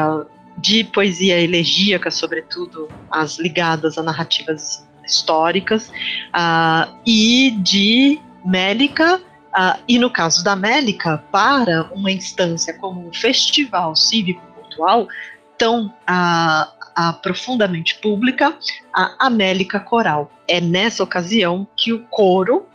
de 0.60 0.84
poesia 0.84 1.40
elegíaca, 1.40 2.12
sobretudo 2.12 2.90
as 3.10 3.38
ligadas 3.38 3.98
a 3.98 4.04
narrativas 4.04 4.88
históricas, 5.06 5.92
uh, 6.30 7.00
e 7.06 7.52
de 7.62 8.20
Mélica, 8.46 9.18
uh, 9.18 9.80
e 9.88 9.98
no 9.98 10.10
caso 10.10 10.44
da 10.44 10.56
Mélica, 10.56 11.24
para 11.32 11.90
uma 11.94 12.12
instância 12.12 12.74
como 12.78 13.08
um 13.08 13.14
festival 13.14 13.96
cívico-cultural 13.96 15.08
tão 15.58 15.88
uh, 15.88 17.14
profundamente 17.22 17.96
pública, 17.96 18.58
a 18.94 19.28
Amélica 19.28 19.80
Coral. 19.80 20.32
É 20.48 20.60
nessa 20.60 21.04
ocasião 21.04 21.68
que 21.76 21.94
o 21.94 22.06
coro 22.08 22.66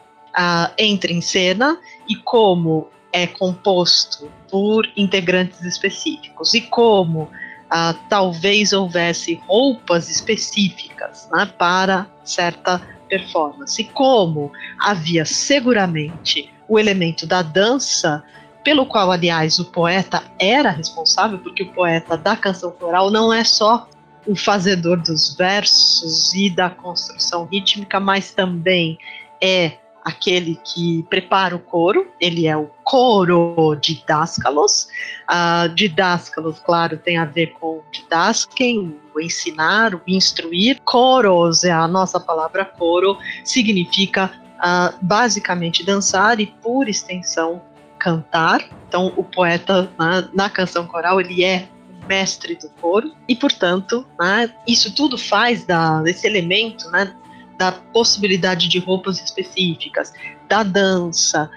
entra 0.76 1.12
em 1.12 1.20
cena 1.20 1.78
e 2.08 2.16
como 2.16 2.88
é 3.14 3.28
composto 3.28 4.28
por 4.50 4.90
integrantes 4.96 5.62
específicos. 5.62 6.52
E 6.52 6.60
como 6.62 7.30
ah, 7.70 7.94
talvez 8.10 8.72
houvesse 8.72 9.40
roupas 9.46 10.10
específicas 10.10 11.28
né, 11.32 11.48
para 11.56 12.08
certa 12.24 12.82
performance, 13.08 13.80
e 13.80 13.84
como 13.84 14.50
havia 14.80 15.24
seguramente 15.24 16.52
o 16.68 16.76
elemento 16.76 17.24
da 17.24 17.40
dança, 17.40 18.24
pelo 18.64 18.84
qual, 18.84 19.12
aliás, 19.12 19.60
o 19.60 19.66
poeta 19.66 20.24
era 20.36 20.70
responsável, 20.70 21.38
porque 21.38 21.62
o 21.62 21.72
poeta 21.72 22.16
da 22.16 22.34
canção 22.34 22.72
coral 22.72 23.10
não 23.10 23.32
é 23.32 23.44
só 23.44 23.88
o 24.26 24.34
fazedor 24.34 25.00
dos 25.00 25.36
versos 25.36 26.34
e 26.34 26.50
da 26.50 26.68
construção 26.68 27.44
rítmica, 27.44 28.00
mas 28.00 28.32
também 28.32 28.98
é 29.40 29.72
aquele 30.04 30.58
que 30.64 31.04
prepara 31.08 31.54
o 31.54 31.58
coro, 31.60 32.08
ele 32.20 32.46
é 32.46 32.56
o 32.56 32.70
coro 32.84 33.74
didáscalos. 33.80 34.86
Uh, 35.28 35.68
didáscalos, 35.74 36.60
claro, 36.60 36.98
tem 36.98 37.16
a 37.16 37.24
ver 37.24 37.54
com 37.58 37.82
didasquem, 37.90 38.94
o 39.14 39.20
ensinar, 39.20 39.94
o 39.94 40.02
instruir. 40.06 40.80
Coros 40.84 41.64
é 41.64 41.72
a 41.72 41.88
nossa 41.88 42.20
palavra 42.20 42.64
coro, 42.64 43.18
significa 43.42 44.30
uh, 44.58 44.94
basicamente 45.00 45.84
dançar 45.84 46.38
e, 46.38 46.46
por 46.46 46.88
extensão, 46.88 47.62
cantar. 47.98 48.62
Então, 48.86 49.12
o 49.16 49.24
poeta 49.24 49.90
na, 49.98 50.28
na 50.32 50.50
canção 50.50 50.86
coral 50.86 51.20
ele 51.20 51.42
é 51.42 51.68
mestre 52.06 52.54
do 52.56 52.68
coro 52.80 53.12
e, 53.26 53.34
portanto, 53.34 54.06
né, 54.20 54.52
isso 54.66 54.94
tudo 54.94 55.16
faz 55.16 55.64
da, 55.64 56.02
desse 56.02 56.26
elemento, 56.26 56.90
né, 56.90 57.14
da 57.56 57.72
possibilidade 57.72 58.68
de 58.68 58.78
roupas 58.78 59.18
específicas, 59.22 60.12
da 60.48 60.62
dança 60.62 61.50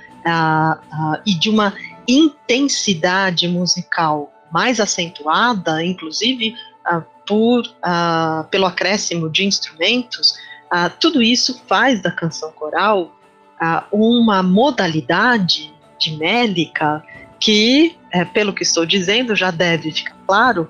e 1.25 1.33
de 1.33 1.49
uma 1.49 1.73
intensidade 2.07 3.47
musical 3.47 4.31
mais 4.51 4.79
acentuada, 4.79 5.83
inclusive 5.83 6.55
por, 7.25 7.63
pelo 8.49 8.65
acréscimo 8.65 9.29
de 9.29 9.45
instrumentos, 9.45 10.33
tudo 10.99 11.21
isso 11.21 11.61
faz 11.67 12.01
da 12.01 12.11
canção 12.11 12.51
coral 12.51 13.11
uma 13.91 14.41
modalidade 14.41 15.73
de 15.99 16.15
mélica 16.15 17.03
que, 17.39 17.95
é, 18.11 18.25
pelo 18.25 18.53
que 18.53 18.63
estou 18.63 18.85
dizendo, 18.85 19.35
já 19.35 19.51
deve 19.51 19.91
ficar 19.91 20.15
claro, 20.25 20.69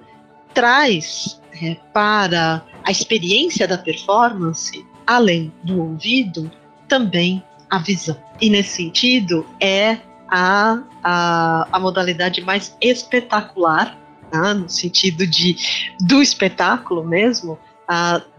traz 0.54 1.42
é, 1.62 1.76
para 1.94 2.64
a 2.84 2.92
experiência 2.92 3.68
da 3.68 3.78
performance 3.78 4.86
além 5.06 5.52
do 5.64 5.82
ouvido, 5.82 6.52
também 6.88 7.44
a 7.70 7.80
visão. 7.80 8.18
E 8.40 8.50
nesse 8.50 8.78
sentido, 8.78 9.46
é 9.60 9.98
a, 10.30 10.82
a, 11.04 11.68
a 11.72 11.80
modalidade 11.80 12.42
mais 12.42 12.76
espetacular, 12.82 13.98
né, 14.32 14.54
no 14.54 14.70
sentido 14.70 15.26
de 15.26 15.56
do 16.02 16.22
espetáculo 16.22 17.04
mesmo, 17.04 17.58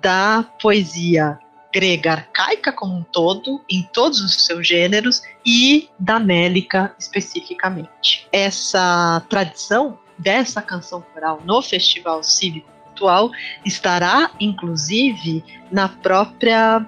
da 0.03 0.45
poesia 0.61 1.39
grega 1.73 2.13
arcaica 2.13 2.73
como 2.73 2.97
um 2.97 3.03
todo, 3.03 3.63
em 3.69 3.83
todos 3.93 4.21
os 4.21 4.45
seus 4.45 4.67
gêneros, 4.67 5.23
e 5.45 5.89
da 5.99 6.19
mélica 6.19 6.95
especificamente. 6.99 8.27
Essa 8.33 9.23
tradição 9.29 9.99
dessa 10.19 10.61
canção 10.61 11.03
coral 11.15 11.41
no 11.45 11.63
Festival 11.63 12.23
Cívico 12.23 12.69
atual 12.99 13.31
estará, 13.65 14.31
inclusive, 14.41 15.45
na 15.71 15.89
própria, 15.89 16.85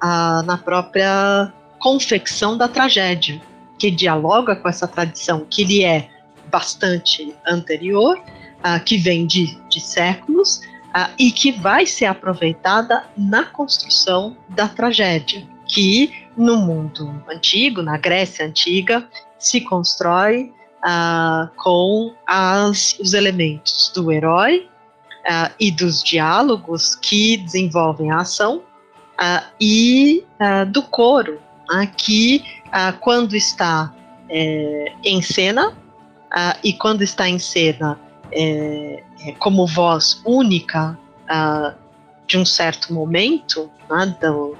na 0.00 0.58
própria 0.64 1.52
confecção 1.86 2.58
da 2.58 2.66
tragédia, 2.66 3.40
que 3.78 3.92
dialoga 3.92 4.56
com 4.56 4.68
essa 4.68 4.88
tradição 4.88 5.46
que 5.48 5.62
lhe 5.62 5.84
é 5.84 6.08
bastante 6.50 7.32
anterior, 7.46 8.18
uh, 8.18 8.84
que 8.84 8.96
vem 8.96 9.24
de, 9.24 9.56
de 9.68 9.80
séculos, 9.80 10.56
uh, 10.56 11.14
e 11.16 11.30
que 11.30 11.52
vai 11.52 11.86
ser 11.86 12.06
aproveitada 12.06 13.04
na 13.16 13.44
construção 13.44 14.36
da 14.48 14.66
tragédia, 14.66 15.46
que 15.64 16.12
no 16.36 16.56
mundo 16.56 17.22
antigo, 17.30 17.80
na 17.82 17.96
Grécia 17.96 18.44
antiga, 18.44 19.08
se 19.38 19.60
constrói 19.60 20.52
uh, 20.84 21.48
com 21.54 22.12
as, 22.26 22.98
os 22.98 23.14
elementos 23.14 23.92
do 23.94 24.10
herói, 24.10 24.68
e 25.58 25.72
dos 25.72 26.04
diálogos 26.04 26.94
que 26.94 27.36
desenvolvem 27.38 28.12
a 28.12 28.18
ação 28.18 28.62
e 29.60 30.22
do 30.70 30.84
coro, 30.84 31.40
que 31.96 32.44
quando 33.00 33.36
está 33.36 33.92
é, 34.28 34.92
em 35.04 35.22
cena 35.22 35.76
e 36.62 36.72
quando 36.72 37.02
está 37.02 37.28
em 37.28 37.38
cena 37.38 37.98
é, 38.32 39.02
é 39.20 39.32
como 39.32 39.66
voz 39.66 40.20
única 40.24 40.98
de 42.26 42.36
um 42.36 42.44
certo 42.44 42.92
momento 42.92 43.70
né, 43.88 44.16
do, 44.20 44.56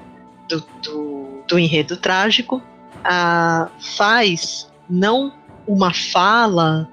do, 0.48 0.60
do, 0.82 1.44
do, 1.48 1.58
enredo 1.58 1.96
trágico, 1.96 2.62
faz 3.96 4.70
não 4.88 5.32
uma 5.66 5.92
fala 5.92 6.88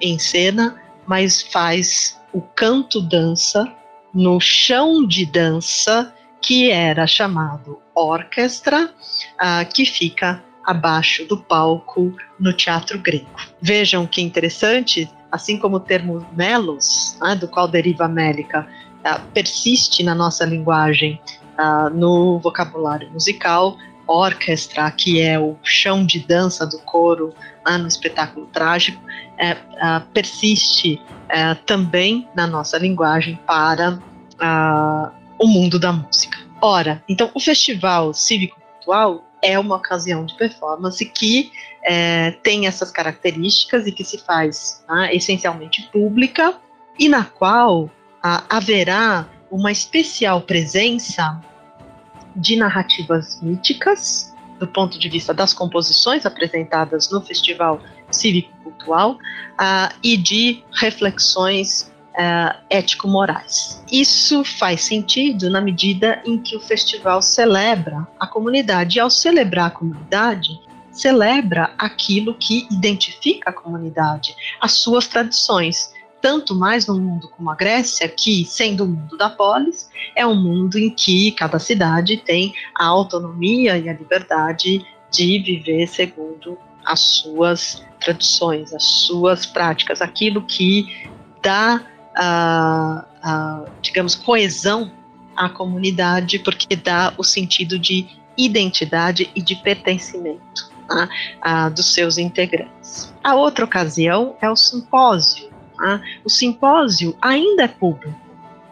em 0.00 0.18
cena, 0.18 0.76
mas 1.06 1.42
faz 1.42 2.20
o 2.32 2.40
canto 2.40 3.00
dança 3.00 3.70
no 4.12 4.40
chão 4.40 5.06
de 5.06 5.24
dança 5.24 6.14
que 6.40 6.70
era 6.70 7.06
chamado 7.06 7.80
orquestra, 7.94 8.86
uh, 8.86 9.72
que 9.72 9.84
fica 9.84 10.42
abaixo 10.64 11.24
do 11.26 11.36
palco 11.36 12.14
no 12.38 12.52
teatro 12.52 12.98
grego. 12.98 13.28
Vejam 13.60 14.06
que 14.06 14.20
interessante, 14.20 15.10
assim 15.32 15.58
como 15.58 15.76
o 15.76 15.80
termo 15.80 16.26
melos, 16.36 17.16
né, 17.20 17.34
do 17.34 17.48
qual 17.48 17.66
deriva 17.66 18.06
mélica, 18.06 18.66
uh, 19.00 19.20
persiste 19.32 20.02
na 20.02 20.14
nossa 20.14 20.44
linguagem, 20.44 21.20
uh, 21.58 21.90
no 21.90 22.38
vocabulário 22.38 23.10
musical, 23.10 23.76
orquestra, 24.06 24.90
que 24.90 25.20
é 25.20 25.38
o 25.38 25.56
chão 25.62 26.04
de 26.04 26.20
dança 26.20 26.66
do 26.66 26.78
coro 26.78 27.34
no 27.76 27.86
espetáculo 27.86 28.46
trágico, 28.46 28.98
uh, 29.02 30.06
persiste 30.12 31.00
uh, 31.24 31.54
também 31.66 32.26
na 32.34 32.46
nossa 32.46 32.78
linguagem 32.78 33.38
para 33.46 33.92
uh, 33.92 35.17
o 35.38 35.46
mundo 35.46 35.78
da 35.78 35.92
música. 35.92 36.38
Ora, 36.60 37.02
então 37.08 37.30
o 37.34 37.40
festival 37.40 38.12
cívico-cultural 38.12 39.24
é 39.40 39.58
uma 39.58 39.76
ocasião 39.76 40.26
de 40.26 40.36
performance 40.36 41.04
que 41.04 41.52
é, 41.84 42.32
tem 42.42 42.66
essas 42.66 42.90
características 42.90 43.86
e 43.86 43.92
que 43.92 44.04
se 44.04 44.18
faz 44.18 44.84
né, 44.88 45.14
essencialmente 45.14 45.88
pública 45.92 46.54
e 46.98 47.08
na 47.08 47.24
qual 47.24 47.90
haverá 48.20 49.28
uma 49.50 49.70
especial 49.70 50.40
presença 50.40 51.40
de 52.34 52.56
narrativas 52.56 53.40
míticas, 53.40 54.34
do 54.58 54.66
ponto 54.66 54.98
de 54.98 55.08
vista 55.08 55.32
das 55.32 55.52
composições 55.52 56.26
apresentadas 56.26 57.10
no 57.10 57.20
Festival 57.20 57.80
Cívico-Cultural, 58.10 59.12
uh, 59.12 59.94
e 60.02 60.16
de 60.16 60.62
reflexões 60.74 61.92
uh, 62.18 62.58
ético-morais. 62.68 63.82
Isso 63.90 64.44
faz 64.44 64.82
sentido 64.82 65.48
na 65.48 65.60
medida 65.60 66.20
em 66.24 66.38
que 66.38 66.56
o 66.56 66.60
festival 66.60 67.22
celebra 67.22 68.06
a 68.18 68.26
comunidade, 68.26 68.98
e 68.98 69.00
ao 69.00 69.10
celebrar 69.10 69.66
a 69.68 69.70
comunidade, 69.70 70.58
celebra 70.90 71.70
aquilo 71.78 72.34
que 72.34 72.66
identifica 72.70 73.50
a 73.50 73.52
comunidade, 73.52 74.34
as 74.60 74.72
suas 74.72 75.06
tradições 75.06 75.96
tanto 76.20 76.54
mais 76.54 76.86
no 76.86 76.98
mundo 76.98 77.28
como 77.28 77.50
a 77.50 77.54
Grécia, 77.54 78.08
que, 78.08 78.44
sendo 78.44 78.84
o 78.84 78.88
mundo 78.88 79.16
da 79.16 79.30
polis, 79.30 79.88
é 80.16 80.26
um 80.26 80.34
mundo 80.34 80.76
em 80.76 80.90
que 80.90 81.32
cada 81.32 81.58
cidade 81.58 82.16
tem 82.16 82.52
a 82.76 82.86
autonomia 82.86 83.78
e 83.78 83.88
a 83.88 83.92
liberdade 83.92 84.84
de 85.10 85.38
viver 85.38 85.86
segundo 85.86 86.58
as 86.84 87.00
suas 87.00 87.84
tradições, 88.00 88.72
as 88.72 88.82
suas 88.82 89.46
práticas, 89.46 90.00
aquilo 90.00 90.42
que 90.42 91.08
dá, 91.42 91.80
uh, 92.18 93.00
uh, 93.00 93.70
digamos, 93.80 94.14
coesão 94.14 94.90
à 95.36 95.48
comunidade, 95.48 96.38
porque 96.40 96.74
dá 96.76 97.12
o 97.16 97.24
sentido 97.24 97.78
de 97.78 98.06
identidade 98.36 99.30
e 99.34 99.42
de 99.42 99.56
pertencimento 99.56 100.70
uh, 100.90 101.70
dos 101.70 101.92
seus 101.94 102.18
integrantes. 102.18 103.14
A 103.22 103.34
outra 103.34 103.64
ocasião 103.64 104.36
é 104.40 104.50
o 104.50 104.56
simpósio, 104.56 105.48
Tá? 105.78 106.02
O 106.24 106.28
simpósio 106.28 107.16
ainda 107.22 107.62
é 107.62 107.68
público, 107.68 108.18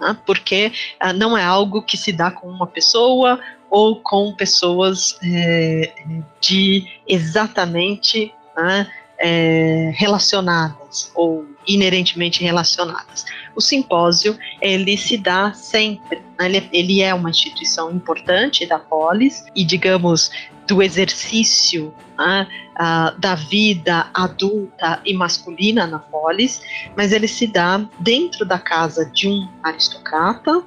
tá? 0.01 0.17
porque 0.27 0.73
ah, 0.99 1.13
não 1.13 1.39
é 1.39 1.45
algo 1.45 1.81
que 1.81 1.97
se 1.97 2.11
dá 2.11 2.33
com 2.33 2.49
uma 2.49 2.67
pessoa 2.67 3.39
ou 3.71 4.01
com 4.01 4.35
pessoas 4.35 5.17
é, 5.23 5.93
de 6.41 6.85
exatamente 7.07 8.35
né, 8.57 8.91
é, 9.21 9.93
relacionadas 9.95 11.13
ou 11.15 11.47
inerentemente 11.67 12.43
relacionadas. 12.43 13.25
O 13.55 13.61
simpósio 13.61 14.39
ele 14.61 14.97
se 14.97 15.17
dá 15.17 15.53
sempre, 15.53 16.23
né, 16.39 16.47
ele, 16.47 16.69
ele 16.73 17.03
é 17.03 17.15
uma 17.15 17.31
instituição 17.31 17.91
importante 17.91 18.67
da 18.67 18.79
polis 18.79 19.45
e 19.55 19.65
digamos 19.65 20.31
do 20.67 20.83
exercício 20.83 21.95
né, 22.19 22.47
uh, 22.75 23.19
da 23.19 23.35
vida 23.35 24.09
adulta 24.13 25.01
e 25.05 25.15
masculina 25.15 25.87
na 25.87 25.99
polis, 25.99 26.61
mas 26.97 27.13
ele 27.13 27.29
se 27.29 27.47
dá 27.47 27.89
dentro 28.01 28.45
da 28.45 28.59
casa 28.59 29.07
de 29.07 29.29
um 29.29 29.49
aristocrata 29.63 30.59
uh, 30.59 30.65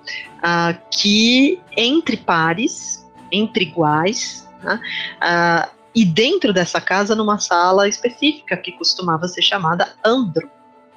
que, 0.90 1.60
entre 1.76 2.18
pares, 2.18 3.06
entre 3.32 3.66
iguais, 3.66 4.48
né, 4.64 4.80
uh, 5.18 5.80
e 5.94 6.06
dentro 6.06 6.54
dessa 6.54 6.80
casa, 6.80 7.16
numa 7.16 7.40
sala 7.40 7.88
específica 7.88 8.56
que 8.56 8.72
costumava 8.74 9.28
ser 9.28 9.42
chamada 9.42 9.96
Andro, 10.06 10.50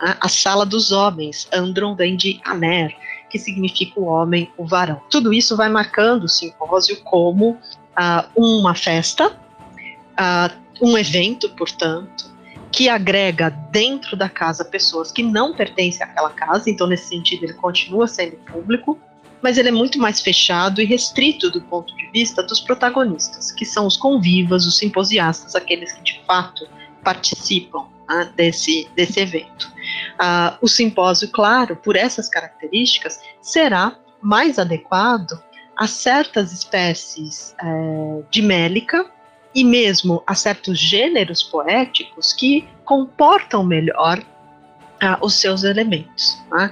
a 0.02 0.28
sala 0.28 0.66
dos 0.66 0.90
homens. 0.90 1.48
Andron 1.52 1.94
vem 1.94 2.16
de 2.16 2.40
Aner, 2.44 2.94
que 3.30 3.38
significa 3.38 4.00
o 4.00 4.04
homem, 4.04 4.50
o 4.58 4.66
varão. 4.66 5.00
Tudo 5.08 5.32
isso 5.32 5.56
vai 5.56 5.68
marcando 5.68 6.24
o 6.24 6.28
simpósio 6.28 7.00
como 7.02 7.50
uh, 7.52 8.28
uma 8.36 8.74
festa, 8.74 9.28
uh, 9.28 10.62
um 10.82 10.98
evento, 10.98 11.48
portanto, 11.50 12.30
que 12.72 12.88
agrega 12.88 13.50
dentro 13.70 14.16
da 14.16 14.28
casa 14.28 14.64
pessoas 14.64 15.12
que 15.12 15.22
não 15.22 15.54
pertencem 15.54 16.04
àquela 16.04 16.30
casa, 16.30 16.68
então 16.68 16.86
nesse 16.86 17.08
sentido 17.08 17.44
ele 17.44 17.54
continua 17.54 18.08
sendo 18.08 18.36
público, 18.50 18.98
mas 19.42 19.58
ele 19.58 19.68
é 19.68 19.72
muito 19.72 19.98
mais 19.98 20.20
fechado 20.20 20.80
e 20.80 20.84
restrito 20.84 21.50
do 21.50 21.60
ponto 21.60 21.94
de 21.96 22.10
vista 22.10 22.42
dos 22.42 22.60
protagonistas, 22.60 23.52
que 23.52 23.64
são 23.64 23.86
os 23.86 23.96
convivas, 23.96 24.66
os 24.66 24.78
simposiastas, 24.78 25.54
aqueles 25.54 25.92
que 25.92 26.02
de 26.02 26.22
fato 26.26 26.66
participam 27.04 27.86
desse, 28.36 28.88
desse 28.94 29.20
evento. 29.20 29.72
Uh, 30.14 30.56
o 30.60 30.68
simpósio, 30.68 31.28
claro, 31.30 31.76
por 31.76 31.96
essas 31.96 32.28
características, 32.28 33.20
será 33.40 33.96
mais 34.20 34.58
adequado 34.58 35.32
a 35.76 35.86
certas 35.86 36.52
espécies 36.52 37.54
é, 37.60 38.22
de 38.30 38.42
mélica 38.42 39.10
e 39.54 39.64
mesmo 39.64 40.22
a 40.26 40.34
certos 40.34 40.78
gêneros 40.78 41.42
poéticos 41.42 42.32
que 42.32 42.68
comportam 42.84 43.64
melhor 43.64 44.22
os 45.20 45.34
seus 45.34 45.64
elementos. 45.64 46.40
Tá? 46.48 46.70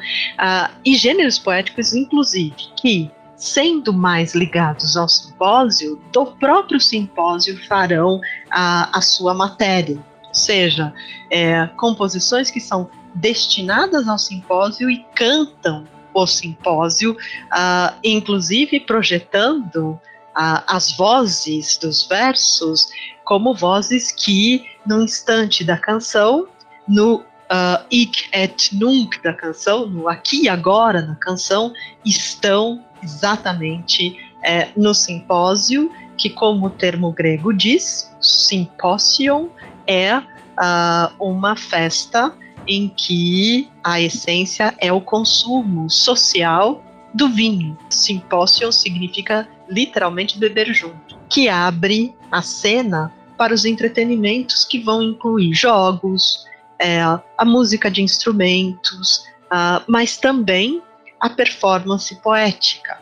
E 0.84 0.94
gêneros 0.96 1.38
poéticos, 1.38 1.92
inclusive, 1.92 2.54
que, 2.80 3.10
sendo 3.36 3.92
mais 3.92 4.34
ligados 4.34 4.96
ao 4.96 5.08
simpósio, 5.08 6.00
do 6.12 6.26
próprio 6.26 6.80
simpósio 6.80 7.58
farão 7.66 8.20
a, 8.50 8.96
a 8.96 9.00
sua 9.00 9.34
matéria. 9.34 9.98
Seja, 10.32 10.92
é, 11.30 11.66
composições 11.76 12.50
que 12.50 12.60
são 12.60 12.88
destinadas 13.14 14.08
ao 14.08 14.18
simpósio 14.18 14.88
e 14.88 15.04
cantam 15.14 15.86
o 16.14 16.26
simpósio, 16.26 17.12
uh, 17.12 17.96
inclusive 18.02 18.80
projetando 18.80 19.90
uh, 19.90 20.62
as 20.66 20.92
vozes 20.96 21.76
dos 21.76 22.06
versos 22.06 22.88
como 23.24 23.54
vozes 23.54 24.10
que, 24.10 24.64
no 24.84 25.02
instante 25.02 25.62
da 25.62 25.76
canção, 25.76 26.48
no 26.88 27.16
uh, 27.16 27.84
ik 27.90 28.28
et 28.32 28.70
nunc 28.72 29.22
da 29.22 29.32
canção, 29.32 29.86
no 29.86 30.08
aqui 30.08 30.44
e 30.44 30.48
agora 30.48 31.00
na 31.00 31.14
canção, 31.14 31.72
estão 32.04 32.84
exatamente 33.02 34.18
é, 34.42 34.68
no 34.76 34.94
simpósio, 34.94 35.90
que, 36.16 36.28
como 36.28 36.66
o 36.66 36.70
termo 36.70 37.12
grego 37.12 37.52
diz, 37.52 38.12
simpósion 38.20 39.48
é 39.90 40.18
uh, 40.18 41.12
uma 41.18 41.56
festa 41.56 42.32
em 42.64 42.88
que 42.88 43.68
a 43.82 44.00
essência 44.00 44.72
é 44.78 44.92
o 44.92 45.00
consumo 45.00 45.90
social 45.90 46.84
do 47.12 47.28
vinho. 47.28 47.76
Simpósio 47.88 48.70
significa 48.70 49.48
literalmente 49.68 50.38
beber 50.38 50.72
junto, 50.72 51.18
que 51.28 51.48
abre 51.48 52.14
a 52.30 52.40
cena 52.40 53.12
para 53.36 53.52
os 53.52 53.64
entretenimentos 53.64 54.64
que 54.64 54.78
vão 54.78 55.02
incluir 55.02 55.54
jogos, 55.54 56.46
é, 56.78 57.00
a 57.00 57.44
música 57.44 57.90
de 57.90 58.00
instrumentos, 58.00 59.24
uh, 59.46 59.82
mas 59.88 60.16
também 60.18 60.80
a 61.18 61.28
performance 61.28 62.14
poética. 62.22 62.98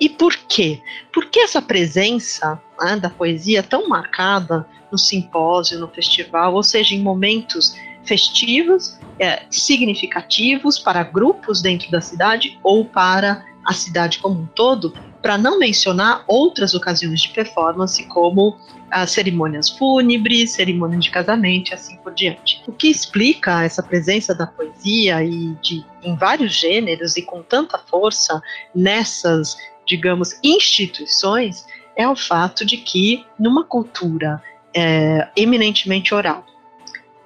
E 0.00 0.08
por 0.08 0.34
quê? 0.34 0.82
Por 1.12 1.26
que 1.26 1.38
essa 1.38 1.62
presença 1.62 2.60
né, 2.80 2.96
da 2.96 3.08
poesia 3.08 3.62
tão 3.62 3.88
marcada 3.88 4.66
no 4.94 4.98
simpósio, 4.98 5.80
no 5.80 5.88
festival, 5.88 6.54
ou 6.54 6.62
seja, 6.62 6.94
em 6.94 7.00
momentos 7.00 7.74
festivos, 8.04 8.98
é, 9.18 9.42
significativos 9.50 10.78
para 10.78 11.02
grupos 11.02 11.60
dentro 11.60 11.90
da 11.90 12.00
cidade 12.00 12.58
ou 12.62 12.84
para 12.84 13.44
a 13.64 13.72
cidade 13.72 14.18
como 14.18 14.40
um 14.40 14.46
todo, 14.46 14.94
para 15.20 15.36
não 15.36 15.58
mencionar 15.58 16.22
outras 16.28 16.74
ocasiões 16.74 17.22
de 17.22 17.30
performance, 17.30 18.04
como 18.04 18.56
as 18.90 19.10
cerimônias 19.10 19.70
fúnebres, 19.70 20.52
cerimônias 20.52 21.04
de 21.04 21.10
casamento 21.10 21.70
e 21.70 21.74
assim 21.74 21.96
por 21.96 22.14
diante. 22.14 22.62
O 22.68 22.72
que 22.72 22.88
explica 22.88 23.64
essa 23.64 23.82
presença 23.82 24.34
da 24.34 24.46
poesia 24.46 25.24
e 25.24 25.56
de 25.62 25.84
em 26.02 26.14
vários 26.14 26.52
gêneros 26.54 27.16
e 27.16 27.22
com 27.22 27.42
tanta 27.42 27.78
força 27.78 28.40
nessas, 28.74 29.56
digamos, 29.86 30.38
instituições 30.44 31.64
é 31.96 32.06
o 32.06 32.14
fato 32.14 32.64
de 32.64 32.76
que 32.76 33.24
numa 33.38 33.64
cultura 33.64 34.42
é, 34.74 35.28
eminentemente 35.36 36.14
oral, 36.14 36.44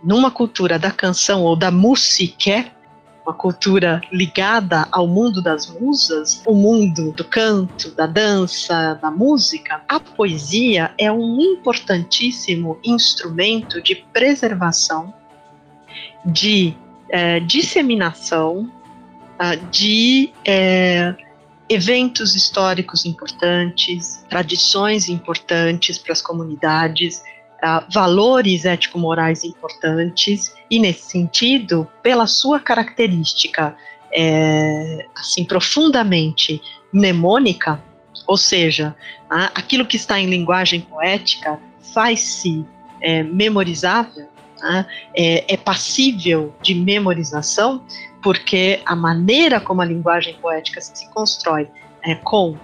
numa 0.03 0.31
cultura 0.31 0.79
da 0.79 0.91
canção 0.91 1.43
ou 1.43 1.57
da 1.57 1.71
música, 1.71 2.67
uma 3.27 3.35
cultura 3.35 4.01
ligada 4.13 4.89
ao 4.91 5.07
mundo 5.07 5.43
das 5.43 5.67
musas, 5.67 6.43
o 6.47 6.55
mundo 6.55 7.13
do 7.13 7.25
canto, 7.25 7.91
da 7.91 8.07
dança, 8.07 8.99
da 9.03 9.11
música, 9.11 9.83
a 9.89 10.01
poesia 10.01 10.93
é 10.97 11.11
um 11.13 11.39
importantíssimo 11.41 12.79
instrumento 12.83 13.83
de 13.83 13.97
preservação, 13.97 15.13
de 16.25 16.75
é, 17.11 17.41
disseminação, 17.41 18.71
ah, 19.39 19.55
de 19.55 20.33
é, 20.45 21.15
eventos 21.69 22.35
históricos 22.35 23.05
importantes, 23.05 24.25
tradições 24.29 25.09
importantes 25.09 25.99
para 25.99 26.13
as 26.13 26.23
comunidades, 26.23 27.23
uh, 27.63 27.85
valores 27.93 28.65
ético-morais 28.65 29.45
importantes 29.45 30.55
e 30.71 30.79
nesse 30.79 31.11
sentido, 31.11 31.89
pela 32.03 32.27
sua 32.27 32.61
característica 32.61 33.77
é, 34.13 35.07
assim 35.15 35.45
profundamente 35.45 36.61
mnemônica, 36.93 37.83
ou 38.27 38.37
seja, 38.37 38.95
aquilo 39.55 39.87
que 39.87 39.97
está 39.97 40.19
em 40.19 40.27
linguagem 40.27 40.81
poética 40.81 41.59
faz-se 41.93 42.65
é, 43.01 43.23
memorizável, 43.23 44.25
uh, 44.25 44.85
é, 45.15 45.55
é 45.55 45.57
passível 45.57 46.55
de 46.63 46.75
memorização, 46.75 47.85
porque 48.23 48.81
a 48.85 48.97
maneira 48.97 49.61
como 49.61 49.81
a 49.81 49.85
linguagem 49.85 50.35
poética 50.35 50.81
se 50.81 51.09
constrói 51.11 51.69
é, 52.03 52.15
com 52.17 52.57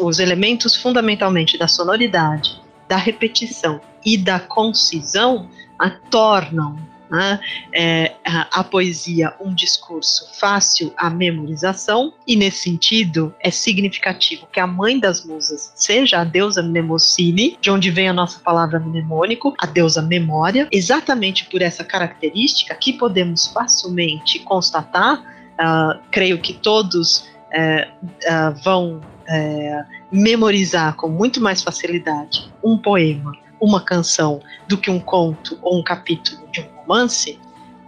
os 0.00 0.18
elementos 0.18 0.76
fundamentalmente 0.76 1.58
da 1.58 1.66
sonoridade, 1.66 2.60
da 2.88 2.96
repetição 2.96 3.80
e 4.04 4.16
da 4.16 4.40
concisão 4.40 5.48
a 5.78 5.90
tornam 5.90 6.76
né, 7.12 7.38
é, 7.74 8.14
a, 8.24 8.60
a, 8.60 8.64
poesia 8.64 9.34
um 9.38 9.54
discurso 9.54 10.26
fácil 10.40 10.94
à 10.96 11.10
memorização, 11.10 12.14
e 12.26 12.34
nesse 12.34 12.60
sentido 12.60 13.34
é 13.38 13.50
significativo 13.50 14.48
que 14.50 14.58
a 14.58 14.66
mãe 14.66 14.98
das 14.98 15.22
musas 15.22 15.72
seja 15.74 16.20
a 16.20 16.24
deusa 16.24 16.62
Mnemocine, 16.62 17.58
de 17.60 17.70
onde 17.70 17.90
vem 17.90 18.08
a 18.08 18.14
nossa 18.14 18.40
palavra 18.40 18.80
mnemônico, 18.80 19.54
a 19.58 19.66
deusa 19.66 20.00
memória, 20.00 20.66
exatamente 20.72 21.44
por 21.44 21.60
essa 21.60 21.84
característica 21.84 22.74
que 22.74 22.94
podemos 22.94 23.46
facilmente 23.48 24.38
constatar, 24.38 25.20
uh, 25.20 26.00
creio 26.10 26.40
que 26.40 26.54
todos 26.54 27.18
uh, 27.18 27.90
uh, 28.00 28.62
vão 28.64 29.02
é, 29.28 29.84
memorizar 30.10 30.94
com 30.96 31.08
muito 31.08 31.40
mais 31.40 31.62
facilidade 31.62 32.50
um 32.62 32.76
poema 32.76 33.41
uma 33.62 33.80
canção 33.80 34.42
do 34.66 34.76
que 34.76 34.90
um 34.90 34.98
conto 34.98 35.56
ou 35.62 35.78
um 35.78 35.84
capítulo 35.84 36.42
de 36.50 36.60
um 36.60 36.66
romance, 36.80 37.38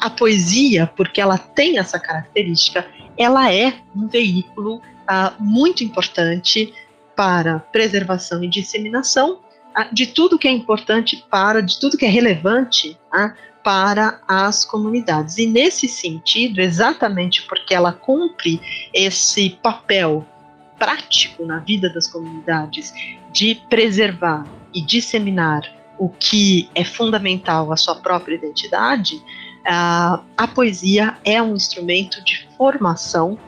a 0.00 0.08
poesia, 0.08 0.86
porque 0.96 1.20
ela 1.20 1.36
tem 1.36 1.78
essa 1.78 1.98
característica, 1.98 2.86
ela 3.18 3.52
é 3.52 3.74
um 3.94 4.06
veículo 4.06 4.76
uh, 4.76 5.34
muito 5.42 5.82
importante 5.82 6.72
para 7.16 7.58
preservação 7.58 8.44
e 8.44 8.48
disseminação 8.48 9.40
uh, 9.76 9.92
de 9.92 10.06
tudo 10.06 10.38
que 10.38 10.46
é 10.46 10.52
importante 10.52 11.24
para, 11.28 11.60
de 11.60 11.80
tudo 11.80 11.98
que 11.98 12.06
é 12.06 12.08
relevante 12.08 12.96
uh, 13.12 13.32
para 13.64 14.20
as 14.28 14.64
comunidades. 14.64 15.38
E 15.38 15.46
nesse 15.46 15.88
sentido, 15.88 16.60
exatamente 16.60 17.42
porque 17.48 17.74
ela 17.74 17.92
cumpre 17.92 18.60
esse 18.92 19.50
papel 19.60 20.24
prático 20.78 21.44
na 21.44 21.58
vida 21.58 21.88
das 21.88 22.06
comunidades 22.06 22.92
de 23.32 23.56
preservar 23.68 24.46
e 24.74 24.80
disseminar 24.80 25.62
o 25.98 26.08
que 26.08 26.68
é 26.74 26.84
fundamental 26.84 27.72
à 27.72 27.76
sua 27.76 27.94
própria 27.94 28.34
identidade, 28.34 29.16
uh, 29.16 30.24
a 30.36 30.48
poesia 30.52 31.16
é 31.24 31.40
um 31.40 31.54
instrumento 31.54 32.22
de 32.24 32.48
formação 32.56 33.38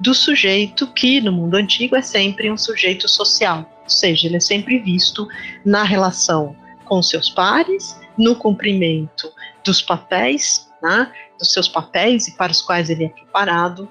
do 0.00 0.14
sujeito 0.14 0.86
que, 0.88 1.20
no 1.20 1.32
mundo 1.32 1.56
antigo, 1.56 1.96
é 1.96 2.02
sempre 2.02 2.50
um 2.50 2.56
sujeito 2.56 3.08
social, 3.08 3.68
ou 3.82 3.90
seja, 3.90 4.26
ele 4.26 4.36
é 4.36 4.40
sempre 4.40 4.78
visto 4.78 5.26
na 5.64 5.82
relação 5.82 6.54
com 6.84 7.02
seus 7.02 7.28
pares, 7.28 8.00
no 8.16 8.36
cumprimento 8.36 9.30
dos 9.64 9.82
papéis, 9.82 10.68
né, 10.82 11.12
dos 11.38 11.52
seus 11.52 11.68
papéis 11.68 12.28
e 12.28 12.36
para 12.36 12.52
os 12.52 12.62
quais 12.62 12.88
ele 12.90 13.04
é 13.04 13.08
preparado, 13.08 13.88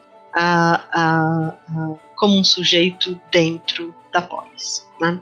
como 2.15 2.37
um 2.37 2.43
sujeito 2.43 3.19
dentro 3.31 3.93
da 4.11 4.21
polis. 4.21 4.87
Né? 4.99 5.19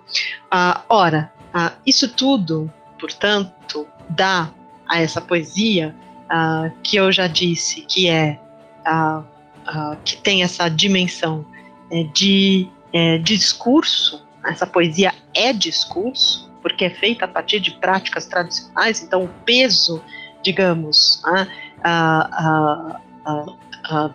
ora, 0.90 1.34
ah, 1.58 1.72
isso 1.86 2.10
tudo, 2.10 2.70
portanto, 3.00 3.88
dá 4.10 4.52
a 4.90 5.00
essa 5.02 5.22
poesia 5.22 5.96
ah, 6.30 6.70
que 6.84 6.98
eu 6.98 7.10
já 7.14 7.28
disse 7.28 7.80
que 7.84 8.10
é 8.10 8.38
ah, 8.84 9.24
ah 9.66 9.96
que 10.04 10.18
tem 10.18 10.44
essa 10.44 10.68
dimensão 10.68 11.46
é, 11.90 12.04
de 12.04 12.70
é, 12.92 13.20
discurso. 13.20 14.22
Essa 14.46 14.68
poesia 14.68 15.14
é 15.34 15.54
discurso 15.54 16.52
porque 16.62 16.84
é 16.84 16.90
feita 16.90 17.24
a 17.24 17.28
partir 17.28 17.62
de 17.62 17.72
práticas 17.72 18.26
tradicionais. 18.26 19.02
Então, 19.02 19.24
o 19.24 19.30
peso, 19.46 20.04
digamos, 20.44 21.24
né, 21.26 21.48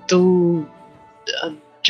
do 0.07 0.67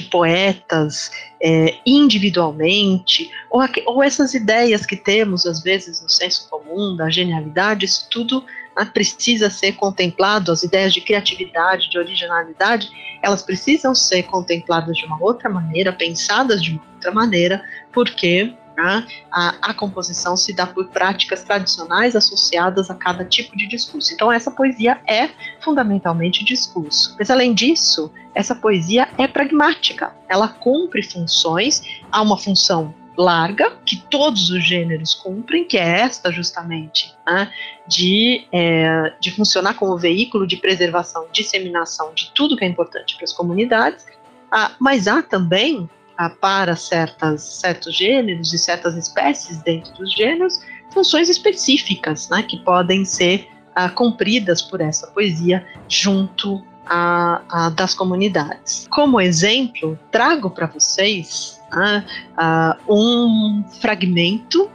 de 0.00 0.08
poetas 0.08 1.10
é, 1.42 1.76
individualmente, 1.84 3.30
ou, 3.50 3.60
ou, 3.86 4.02
essas 4.02 4.34
ideias 4.34 4.86
que 4.86 4.96
temos 4.96 5.46
às 5.46 5.62
vezes 5.62 6.02
no 6.02 6.08
senso 6.08 6.48
comum 6.48 6.96
da 6.96 7.10
genialidade, 7.10 7.84
isso 7.84 8.08
tudo 8.10 8.44
né, 8.76 8.84
precisa 8.92 9.50
ser 9.50 9.72
contemplado, 9.72 10.50
as 10.50 10.62
ideias 10.62 10.92
de 10.92 11.00
criatividade, 11.00 11.90
de 11.90 11.98
originalidade, 11.98 12.90
elas 13.22 13.42
precisam 13.42 13.94
ser 13.94 14.22
contempladas 14.24 14.96
de 14.96 15.04
uma 15.04 15.22
outra 15.22 15.48
maneira, 15.48 15.92
pensadas 15.92 16.62
de 16.62 16.72
uma 16.72 16.82
outra 16.94 17.12
maneira, 17.12 17.62
porque 17.92 18.54
né? 18.80 19.06
A, 19.30 19.70
a, 19.70 19.74
composição 19.74 20.36
se 20.36 20.54
dá 20.54 20.66
por 20.66 20.88
práticas 20.88 21.42
tradicionais 21.44 22.16
associadas 22.16 22.90
a 22.90 22.94
cada 22.94 23.24
tipo 23.24 23.56
de 23.56 23.66
discurso. 23.66 24.12
Então, 24.14 24.32
essa 24.32 24.50
poesia 24.50 25.00
é 25.06 25.28
fundamentalmente 25.60 26.44
discurso. 26.44 27.14
Mas, 27.18 27.30
além 27.30 27.52
disso, 27.52 28.10
essa 28.34 28.54
poesia 28.54 29.08
é 29.18 29.28
pragmática. 29.28 30.14
Ela 30.28 30.48
cumpre 30.48 31.02
funções, 31.02 31.82
há 32.10 32.22
uma 32.22 32.38
função 32.38 32.94
larga, 33.18 33.72
que 33.84 33.96
todos 34.08 34.50
os 34.50 34.64
gêneros 34.64 35.12
cumprem, 35.12 35.64
que 35.64 35.76
é 35.76 36.00
esta 36.00 36.32
justamente, 36.32 37.14
né, 37.26 37.52
de, 37.86 38.46
é, 38.50 39.12
de 39.20 39.30
funcionar 39.32 39.74
como 39.74 39.98
veículo 39.98 40.46
de 40.46 40.56
preservação, 40.56 41.26
disseminação 41.30 42.14
de 42.14 42.30
tudo 42.34 42.56
que 42.56 42.64
é 42.64 42.68
importante 42.68 43.16
para 43.16 43.24
as 43.24 43.32
comunidades, 43.32 44.06
ah, 44.50 44.72
mas 44.80 45.06
há 45.06 45.22
também 45.22 45.88
para 46.28 46.76
certas, 46.76 47.42
certos 47.42 47.96
gêneros 47.96 48.52
e 48.52 48.58
certas 48.58 48.96
espécies 48.96 49.62
dentro 49.62 49.92
dos 49.94 50.12
gêneros 50.12 50.60
funções 50.92 51.28
específicas, 51.28 52.28
né, 52.28 52.42
que 52.42 52.58
podem 52.58 53.04
ser 53.04 53.48
ah, 53.74 53.88
cumpridas 53.88 54.60
por 54.60 54.80
essa 54.80 55.06
poesia 55.08 55.66
junto 55.88 56.62
a, 56.86 57.42
a, 57.48 57.70
das 57.70 57.94
comunidades. 57.94 58.86
Como 58.90 59.20
exemplo, 59.20 59.98
trago 60.10 60.50
para 60.50 60.66
vocês 60.66 61.60
ah, 61.70 62.04
ah, 62.36 62.76
um 62.88 63.64
fragmento 63.80 64.70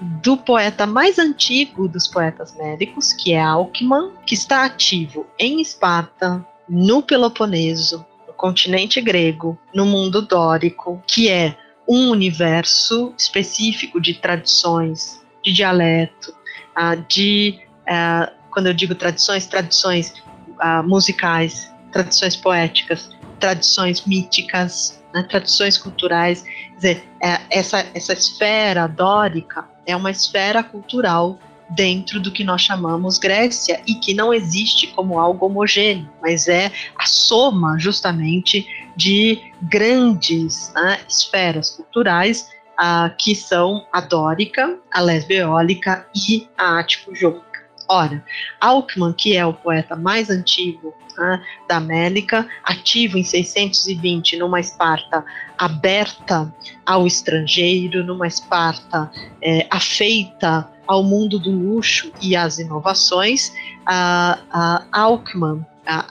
do 0.00 0.36
poeta 0.36 0.84
mais 0.84 1.16
antigo 1.16 1.86
dos 1.86 2.08
poetas 2.08 2.56
médicos, 2.56 3.12
que 3.12 3.32
é 3.32 3.40
Alckmin, 3.40 4.10
que 4.26 4.34
está 4.34 4.64
ativo 4.64 5.24
em 5.38 5.60
Esparta, 5.60 6.44
no 6.68 7.00
Peloponeso, 7.00 8.04
continente 8.36 9.00
grego, 9.00 9.58
no 9.74 9.86
mundo 9.86 10.22
dórico, 10.22 11.02
que 11.06 11.28
é 11.28 11.56
um 11.88 12.10
universo 12.10 13.14
específico 13.16 14.00
de 14.00 14.14
tradições, 14.14 15.22
de 15.42 15.52
dialeto, 15.52 16.34
uh, 16.76 17.02
de, 17.08 17.60
uh, 17.82 18.32
quando 18.50 18.66
eu 18.66 18.74
digo 18.74 18.94
tradições, 18.94 19.46
tradições 19.46 20.12
uh, 20.60 20.82
musicais, 20.86 21.72
tradições 21.92 22.36
poéticas, 22.36 23.10
tradições 23.38 24.04
míticas, 24.04 25.02
né, 25.14 25.22
tradições 25.22 25.78
culturais. 25.78 26.42
Quer 26.42 26.76
dizer, 26.76 27.08
é, 27.22 27.40
essa, 27.50 27.86
essa 27.94 28.12
esfera 28.12 28.86
dórica 28.86 29.68
é 29.86 29.94
uma 29.96 30.10
esfera 30.10 30.62
cultural 30.62 31.38
dentro 31.68 32.20
do 32.20 32.30
que 32.30 32.44
nós 32.44 32.62
chamamos 32.62 33.18
Grécia 33.18 33.80
e 33.86 33.94
que 33.94 34.14
não 34.14 34.32
existe 34.32 34.86
como 34.88 35.18
algo 35.18 35.46
homogêneo, 35.46 36.08
mas 36.22 36.48
é 36.48 36.70
a 36.98 37.06
soma 37.06 37.78
justamente 37.78 38.66
de 38.96 39.52
grandes 39.62 40.72
né, 40.74 41.00
esferas 41.08 41.70
culturais 41.70 42.48
uh, 42.78 43.14
que 43.18 43.34
são 43.34 43.86
a 43.92 44.00
dórica, 44.00 44.78
a 44.92 45.00
lesbeólica 45.00 46.06
e 46.14 46.48
a 46.56 46.78
ático-jônica. 46.78 47.46
Ora, 47.88 48.24
Alckmin, 48.60 49.12
que 49.12 49.36
é 49.36 49.46
o 49.46 49.54
poeta 49.54 49.94
mais 49.94 50.28
antigo 50.28 50.92
né, 51.16 51.42
da 51.68 51.78
Mélica, 51.78 52.48
ativo 52.64 53.16
em 53.16 53.22
620 53.22 54.36
numa 54.36 54.58
Esparta 54.58 55.24
aberta 55.56 56.52
ao 56.84 57.06
estrangeiro, 57.06 58.04
numa 58.04 58.26
Esparta 58.26 59.10
é, 59.40 59.66
afeita 59.70 60.68
ao 60.86 61.02
mundo 61.02 61.38
do 61.38 61.50
luxo 61.50 62.12
e 62.20 62.36
às 62.36 62.58
inovações, 62.58 63.52
a, 63.84 64.38
a 64.50 64.86
Alckmin 64.92 65.64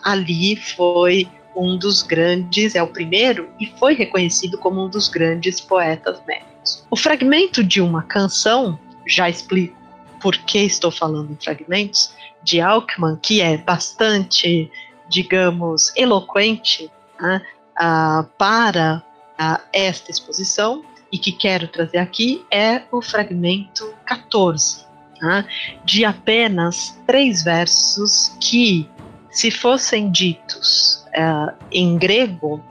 ali 0.03 0.55
foi 0.55 1.27
um 1.55 1.77
dos 1.77 2.01
grandes, 2.01 2.75
é 2.75 2.83
o 2.83 2.87
primeiro, 2.87 3.49
e 3.59 3.67
foi 3.79 3.93
reconhecido 3.93 4.57
como 4.57 4.85
um 4.85 4.89
dos 4.89 5.07
grandes 5.07 5.61
poetas 5.61 6.21
médicos. 6.27 6.85
O 6.89 6.95
fragmento 6.95 7.63
de 7.63 7.81
uma 7.81 8.03
canção, 8.03 8.77
já 9.07 9.29
explico 9.29 9.75
por 10.21 10.35
que 10.37 10.59
estou 10.59 10.91
falando 10.91 11.31
em 11.31 11.37
fragmentos, 11.41 12.13
de 12.43 12.59
Alckmin, 12.59 13.17
que 13.21 13.41
é 13.41 13.57
bastante, 13.57 14.71
digamos, 15.09 15.91
eloquente 15.95 16.91
né, 17.19 17.41
para 18.37 19.03
esta 19.73 20.11
exposição, 20.11 20.83
e 21.11 21.17
que 21.17 21.31
quero 21.31 21.67
trazer 21.67 21.97
aqui 21.97 22.45
é 22.51 22.83
o 22.91 23.01
fragmento 23.01 23.93
14, 24.05 24.85
né, 25.21 25.45
de 25.83 26.03
apenas 26.05 26.99
três 27.05 27.43
versos 27.43 28.35
que, 28.39 28.89
se 29.29 29.51
fossem 29.51 30.09
ditos 30.09 31.05
uh, 31.09 31.53
em 31.69 31.97
grego 31.97 32.63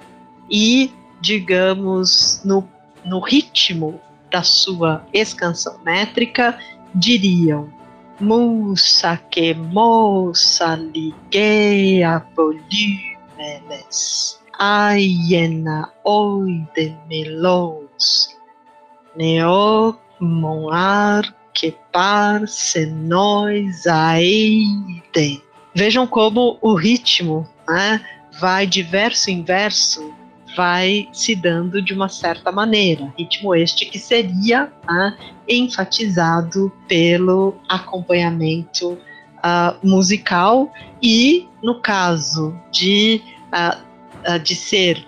e, 0.51 0.91
digamos, 1.21 2.41
no, 2.43 2.67
no 3.05 3.21
ritmo 3.21 4.01
da 4.31 4.43
sua 4.43 5.07
escansão 5.13 5.79
métrica, 5.85 6.59
diriam 6.95 7.71
Musa 8.19 9.17
que 9.31 9.53
moça 9.55 10.77
liguea 10.77 12.21
polímeles, 12.35 13.19
aiena 14.59 15.93
oide 16.05 16.97
melos, 17.09 17.84
neocmoar 19.17 20.03
que 21.53 21.75
parce 21.93 22.85
nós 22.87 23.87
aide. 23.87 25.43
Vejam 25.75 26.07
como 26.07 26.59
o 26.61 26.75
ritmo 26.75 27.49
né, 27.69 28.05
vai 28.41 28.67
de 28.67 28.83
verso 28.83 29.31
em 29.31 29.43
verso, 29.43 30.13
vai 30.57 31.09
se 31.13 31.35
dando 31.35 31.81
de 31.83 31.93
uma 31.93 32.09
certa 32.09 32.51
maneira. 32.53 33.13
Ritmo 33.19 33.55
este 33.55 33.87
que 33.87 33.99
seria 33.99 34.73
né, 34.89 35.17
enfatizado 35.49 36.73
pelo 36.89 37.55
acompanhamento 37.69 38.93
uh, 39.45 39.77
musical 39.87 40.73
e, 41.03 41.49
no 41.63 41.81
caso 41.81 42.57
de, 42.71 43.21
uh, 43.53 44.35
uh, 44.35 44.39
de 44.39 44.55
ser 44.55 45.07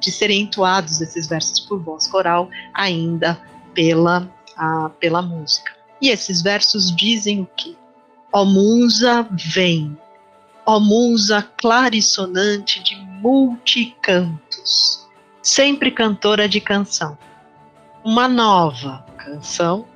de 0.00 0.10
serem 0.10 0.42
entoados 0.42 1.00
esses 1.00 1.26
versos 1.26 1.60
por 1.60 1.80
voz 1.80 2.06
coral, 2.06 2.50
ainda 2.74 3.40
pela, 3.74 4.28
pela 5.00 5.22
música. 5.22 5.72
E 6.00 6.10
esses 6.10 6.42
versos 6.42 6.94
dizem 6.94 7.42
o 7.42 7.48
que? 7.56 7.76
Ó 8.32 8.44
musa, 8.44 9.26
vem, 9.30 9.96
ó 10.66 10.78
musa 10.78 11.42
clarissonante 11.56 12.82
de 12.82 12.94
multicantos, 12.96 15.08
sempre 15.42 15.90
cantora 15.90 16.48
de 16.48 16.60
canção. 16.60 17.16
Uma 18.04 18.28
nova 18.28 19.04
canção 19.16 19.86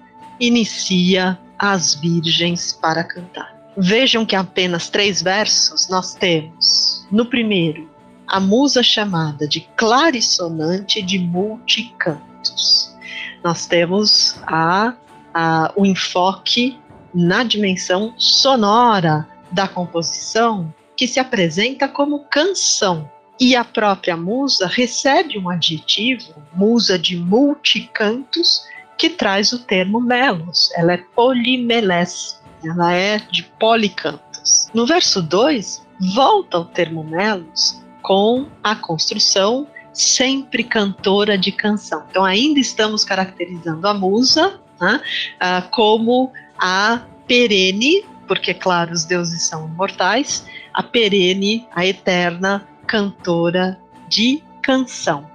inicia 0.41 1.39
as 1.59 1.95
virgens 1.95 2.73
para 2.73 3.05
cantar. 3.05 3.55
Vejam 3.77 4.27
que 4.27 4.35
apenas 4.35 4.91
três 4.91 5.23
versos 5.23 5.89
nós 5.89 6.15
temos. 6.15 7.07
No 7.11 7.27
primeiro, 7.27 7.89
a 8.33 8.41
musa 8.41 8.83
chamada 8.83 9.47
de 9.47 9.61
clarissonante 9.77 11.03
de 11.03 11.19
multicantos. 11.19 12.97
Nós 13.45 13.67
temos 13.67 14.41
a, 14.47 14.95
a, 15.35 15.71
o 15.77 15.85
enfoque 15.85 16.79
na 17.15 17.45
dimensão 17.45 18.15
sonora 18.17 19.29
da 19.51 19.69
composição 19.69 20.73
que 20.97 21.07
se 21.07 21.21
apresenta 21.21 21.87
como 21.87 22.25
canção. 22.31 23.11
E 23.39 23.55
a 23.55 23.65
própria 23.65 24.17
musa 24.17 24.67
recebe 24.67 25.39
um 25.39 25.51
adjetivo, 25.51 26.35
musa 26.55 26.99
de 26.99 27.19
multicantos, 27.19 28.63
que 28.97 29.11
traz 29.11 29.53
o 29.53 29.59
termo 29.59 30.01
melos. 30.01 30.71
Ela 30.75 30.95
é 30.95 31.05
polimelés, 31.15 32.41
ela 32.65 32.95
é 32.95 33.19
de 33.19 33.43
policantos. 33.61 34.69
No 34.73 34.87
verso 34.87 35.21
2, 35.21 35.87
volta 36.15 36.61
o 36.61 36.65
termo 36.65 37.05
melos 37.05 37.82
com 38.03 38.47
a 38.63 38.75
construção 38.75 39.67
sempre 39.93 40.65
cantora 40.65 41.39
de 41.39 41.53
canção. 41.53 42.05
Então, 42.11 42.25
ainda 42.25 42.59
estamos 42.59 43.05
caracterizando 43.05 43.87
a 43.87 43.95
musa 43.95 44.61
né, 44.81 45.01
uh, 45.37 45.71
como 45.71 46.33
a 46.59 47.03
perene 47.27 48.05
porque, 48.33 48.55
claro, 48.55 48.93
os 48.93 49.05
deuses 49.05 49.43
são 49.43 49.67
imortais, 49.69 50.47
a 50.73 50.83
perene, 50.83 51.69
a 51.75 51.85
eterna 51.85 52.67
cantora 52.87 53.79
de 54.09 54.43
canção. 54.63 55.31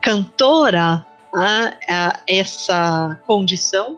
Cantora, 0.00 1.06
essa 2.26 3.16
condição 3.26 3.96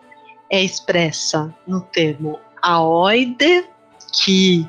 é 0.50 0.62
expressa 0.62 1.54
no 1.66 1.80
termo 1.80 2.38
aoide, 2.60 3.64
que, 4.12 4.68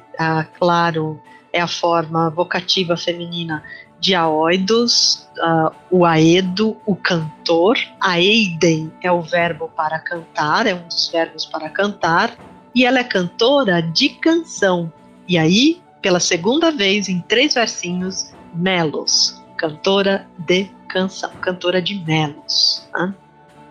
claro, 0.57 1.21
é 1.53 1.61
a 1.61 1.67
forma 1.67 2.31
vocativa 2.31 2.97
feminina 2.97 3.63
de 3.99 4.15
aoidos, 4.15 5.29
uh, 5.37 5.71
o 5.89 6.03
aedo, 6.03 6.75
o 6.85 6.95
cantor. 6.95 7.77
Aeiden 8.01 8.91
é 9.01 9.11
o 9.11 9.21
verbo 9.21 9.69
para 9.69 9.99
cantar, 9.99 10.67
é 10.67 10.73
um 10.73 10.85
dos 10.87 11.07
verbos 11.09 11.45
para 11.45 11.69
cantar 11.69 12.35
e 12.75 12.85
ela 12.85 12.99
é 12.99 13.03
cantora 13.03 13.81
de 13.81 14.09
canção. 14.09 14.91
E 15.27 15.37
aí, 15.37 15.81
pela 16.01 16.19
segunda 16.19 16.71
vez, 16.71 17.07
em 17.07 17.21
três 17.21 17.53
versinhos, 17.53 18.33
melos, 18.53 19.41
cantora 19.55 20.27
de 20.39 20.69
canção, 20.89 21.29
cantora 21.39 21.81
de 21.81 21.95
melos. 22.03 22.85
Né? 22.93 23.13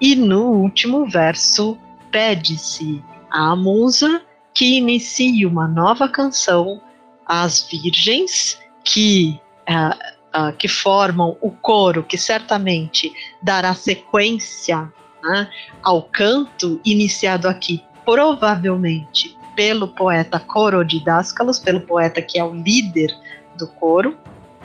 E 0.00 0.14
no 0.14 0.52
último 0.52 1.04
verso, 1.10 1.76
pede-se 2.10 3.02
à 3.30 3.54
musa 3.56 4.22
que 4.54 4.78
inicie 4.78 5.44
uma 5.44 5.66
nova 5.66 6.08
canção 6.08 6.80
às 7.32 7.62
virgens 7.62 8.60
que, 8.84 9.40
uh, 9.66 10.38
uh, 10.38 10.52
que 10.58 10.68
formam 10.68 11.34
o 11.40 11.50
coro, 11.50 12.02
que 12.02 12.18
certamente 12.18 13.10
dará 13.40 13.72
sequência 13.74 14.92
né, 15.22 15.48
ao 15.82 16.02
canto 16.02 16.78
iniciado 16.84 17.48
aqui 17.48 17.82
provavelmente 18.04 19.34
pelo 19.56 19.88
poeta 19.88 20.38
Coro 20.38 20.84
de 20.84 21.02
Dáscalos, 21.02 21.58
pelo 21.58 21.80
poeta 21.80 22.20
que 22.20 22.38
é 22.38 22.44
o 22.44 22.54
líder 22.54 23.16
do 23.56 23.66
coro. 23.66 24.14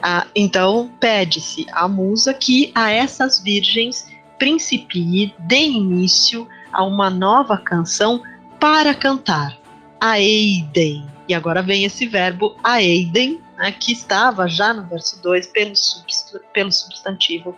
Ah, 0.02 0.26
então, 0.36 0.90
pede-se 1.00 1.64
à 1.72 1.88
musa 1.88 2.34
que 2.34 2.70
a 2.74 2.90
essas 2.90 3.40
virgens 3.40 4.06
principie, 4.38 5.34
dê 5.38 5.68
início 5.68 6.46
a 6.70 6.84
uma 6.84 7.08
nova 7.08 7.56
canção 7.56 8.22
para 8.60 8.94
cantar. 8.94 9.56
Aeidem. 10.00 11.17
E 11.28 11.34
agora 11.34 11.62
vem 11.62 11.84
esse 11.84 12.06
verbo 12.06 12.56
aeidem, 12.64 13.40
né, 13.56 13.70
que 13.70 13.92
estava 13.92 14.48
já 14.48 14.72
no 14.72 14.84
verso 14.84 15.22
2 15.22 15.48
pelo, 15.48 15.72
pelo 16.54 16.72
substantivo. 16.72 17.56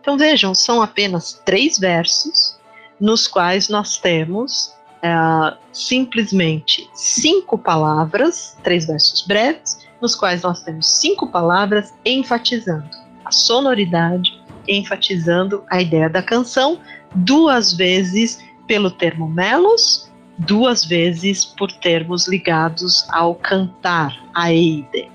Então 0.00 0.18
vejam, 0.18 0.54
são 0.54 0.82
apenas 0.82 1.40
três 1.44 1.78
versos 1.78 2.58
nos 3.00 3.26
quais 3.26 3.68
nós 3.68 3.96
temos 3.96 4.74
é, 5.02 5.56
simplesmente 5.72 6.88
cinco 6.94 7.58
palavras, 7.58 8.56
três 8.62 8.86
versos 8.86 9.26
breves, 9.26 9.86
nos 10.00 10.14
quais 10.14 10.42
nós 10.42 10.62
temos 10.62 10.86
cinco 10.86 11.26
palavras 11.26 11.92
enfatizando 12.04 12.88
a 13.24 13.30
sonoridade, 13.30 14.42
enfatizando 14.68 15.64
a 15.70 15.80
ideia 15.80 16.08
da 16.08 16.22
canção, 16.22 16.80
duas 17.14 17.72
vezes 17.72 18.42
pelo 18.66 18.90
termo 18.90 19.28
melos, 19.28 20.10
duas 20.38 20.84
vezes 20.84 21.44
por 21.44 21.70
termos 21.70 22.26
ligados 22.26 23.06
ao 23.10 23.34
cantar, 23.34 24.16
a 24.34 24.52
eide. 24.52 25.10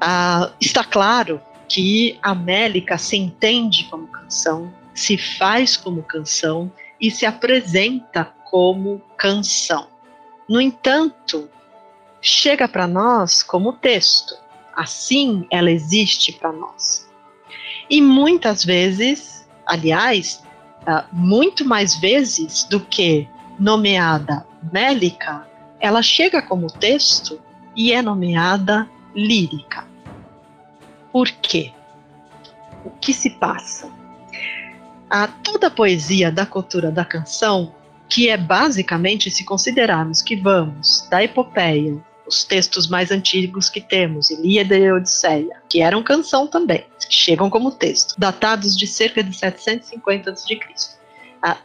Ah, 0.00 0.52
está 0.60 0.84
claro 0.84 1.40
que 1.68 2.18
a 2.22 2.34
Mélica 2.34 2.98
se 2.98 3.16
entende 3.16 3.84
como 3.84 4.06
canção, 4.06 4.72
se 4.94 5.16
faz 5.16 5.76
como 5.76 6.02
canção 6.02 6.70
e 7.00 7.10
se 7.10 7.24
apresenta 7.24 8.24
como 8.50 9.00
canção. 9.16 9.88
No 10.48 10.60
entanto, 10.60 11.48
chega 12.20 12.68
para 12.68 12.86
nós 12.86 13.42
como 13.42 13.72
texto. 13.72 14.34
Assim 14.74 15.46
ela 15.50 15.70
existe 15.70 16.32
para 16.32 16.52
nós. 16.52 17.08
E 17.88 18.00
muitas 18.00 18.64
vezes, 18.64 19.48
aliás, 19.66 20.42
ah, 20.86 21.06
muito 21.12 21.64
mais 21.64 21.96
vezes 21.96 22.64
do 22.64 22.80
que 22.80 23.28
nomeada 23.58 24.46
mélica, 24.72 25.46
ela 25.80 26.02
chega 26.02 26.40
como 26.40 26.70
texto 26.70 27.40
e 27.76 27.92
é 27.92 28.00
nomeada 28.02 28.88
lírica. 29.14 29.86
Por 31.12 31.28
quê? 31.30 31.72
O 32.84 32.90
que 32.90 33.12
se 33.12 33.30
passa? 33.30 33.90
A 35.08 35.28
toda 35.28 35.68
a 35.68 35.70
poesia 35.70 36.30
da 36.30 36.44
cultura 36.44 36.90
da 36.90 37.04
canção 37.04 37.72
que 38.08 38.28
é 38.28 38.36
basicamente 38.36 39.30
se 39.30 39.44
considerarmos 39.44 40.22
que 40.22 40.36
vamos 40.36 41.06
da 41.10 41.22
epopeia 41.22 42.02
os 42.26 42.44
textos 42.44 42.88
mais 42.88 43.10
antigos 43.10 43.68
que 43.68 43.80
temos, 43.80 44.30
Ilíada 44.30 44.76
e 44.76 44.90
Odisseia, 44.90 45.60
que 45.68 45.82
eram 45.82 46.02
canção 46.02 46.46
também, 46.46 46.84
chegam 47.08 47.50
como 47.50 47.70
texto, 47.70 48.14
datados 48.18 48.76
de 48.76 48.86
cerca 48.86 49.22
de 49.22 49.34
750 49.36 50.30
a.C. 50.30 50.58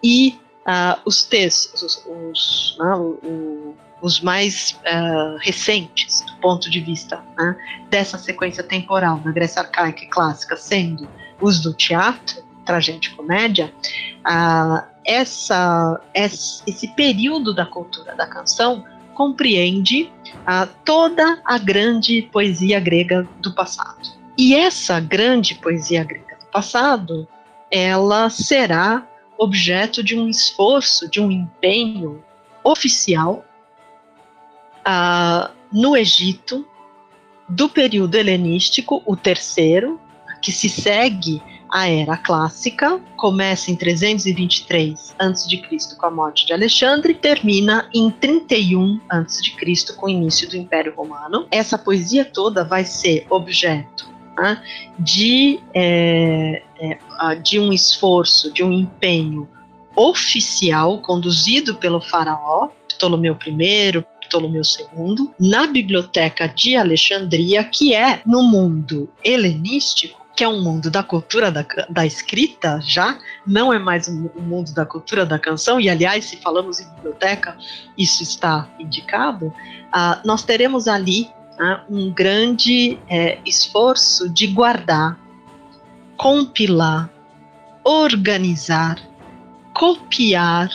E 0.03 0.37
ah, 0.71 0.99
os 1.03 1.23
textos, 1.23 1.81
os, 1.81 2.05
os, 2.05 2.75
não, 2.77 3.17
o, 3.23 3.75
os 4.03 4.21
mais 4.21 4.79
uh, 4.85 5.35
recentes 5.41 6.21
do 6.21 6.35
ponto 6.35 6.69
de 6.69 6.79
vista 6.79 7.23
né, 7.35 7.55
dessa 7.89 8.19
sequência 8.19 8.61
temporal 8.61 9.17
da 9.17 9.31
Grécia 9.31 9.63
arcaica 9.63 10.03
e 10.03 10.07
clássica, 10.07 10.55
sendo 10.55 11.09
os 11.41 11.59
do 11.59 11.73
teatro, 11.73 12.43
tragédia 12.67 13.09
e 13.09 13.15
comédia, 13.15 13.73
uh, 14.19 14.87
essa, 15.03 15.99
esse 16.13 16.87
período 16.89 17.51
da 17.51 17.65
cultura 17.65 18.15
da 18.15 18.27
canção 18.27 18.85
compreende 19.15 20.03
uh, 20.41 20.69
toda 20.85 21.41
a 21.45 21.57
grande 21.57 22.29
poesia 22.31 22.79
grega 22.79 23.27
do 23.39 23.55
passado. 23.55 24.07
E 24.37 24.55
essa 24.55 24.99
grande 24.99 25.55
poesia 25.55 26.03
grega 26.03 26.37
do 26.39 26.45
passado, 26.51 27.27
ela 27.71 28.29
será 28.29 29.08
objeto 29.39 30.03
de 30.03 30.19
um 30.19 30.27
esforço, 30.27 31.09
de 31.09 31.21
um 31.21 31.31
empenho 31.31 32.23
oficial 32.63 33.45
uh, 34.79 35.49
no 35.71 35.95
Egito 35.95 36.67
do 37.47 37.69
período 37.69 38.15
helenístico, 38.15 39.01
o 39.05 39.15
terceiro, 39.15 39.99
que 40.41 40.51
se 40.51 40.69
segue 40.69 41.41
a 41.71 41.87
era 41.87 42.17
clássica, 42.17 42.99
começa 43.15 43.71
em 43.71 43.75
323 43.75 45.15
a.C. 45.17 45.95
com 45.97 46.05
a 46.05 46.11
morte 46.11 46.45
de 46.45 46.53
Alexandre, 46.53 47.13
termina 47.13 47.89
em 47.93 48.09
31 48.09 48.99
a.C. 49.09 49.93
com 49.95 50.07
o 50.07 50.09
início 50.09 50.49
do 50.49 50.57
Império 50.57 50.93
Romano. 50.95 51.47
Essa 51.49 51.77
poesia 51.77 52.25
toda 52.25 52.63
vai 52.63 52.83
ser 52.83 53.25
objeto 53.29 54.18
né, 54.41 54.63
de, 54.97 55.59
é, 55.73 56.61
é, 56.79 57.35
de 57.35 57.59
um 57.59 57.73
esforço, 57.73 58.51
de 58.51 58.63
um 58.63 58.71
empenho 58.71 59.47
oficial 59.95 60.99
conduzido 60.99 61.75
pelo 61.75 61.99
faraó 61.99 62.69
Ptolomeu 62.87 63.37
I, 63.45 64.05
Ptolomeu 64.25 64.61
II, 64.61 65.31
na 65.39 65.67
biblioteca 65.67 66.47
de 66.47 66.75
Alexandria, 66.75 67.63
que 67.63 67.95
é 67.95 68.21
no 68.25 68.43
mundo 68.43 69.09
helenístico, 69.23 70.19
que 70.35 70.43
é 70.43 70.47
um 70.47 70.61
mundo 70.61 70.89
da 70.89 71.03
cultura 71.03 71.51
da, 71.51 71.65
da 71.89 72.05
escrita 72.05 72.79
já, 72.81 73.17
não 73.45 73.73
é 73.73 73.79
mais 73.79 74.07
um, 74.07 74.29
um, 74.37 74.41
mundo 74.41 74.73
da 74.73 74.85
cultura 74.85 75.25
da 75.25 75.37
canção, 75.37 75.81
e 75.81 75.89
aliás, 75.89 76.25
se 76.25 76.37
falamos 76.37 76.79
em 76.79 76.89
biblioteca, 76.95 77.57
isso 77.97 78.23
está 78.23 78.69
indicado, 78.79 79.47
uh, 79.47 80.25
nós 80.25 80.43
teremos 80.43 80.87
ali 80.87 81.29
uh, 81.59 81.93
um 81.93 82.11
grande 82.11 82.97
é, 83.07 83.39
esforço 83.45 84.29
de 84.29 84.47
guardar, 84.47 85.19
compilar, 86.17 87.09
organizar, 87.83 88.97
copiar 89.73 90.69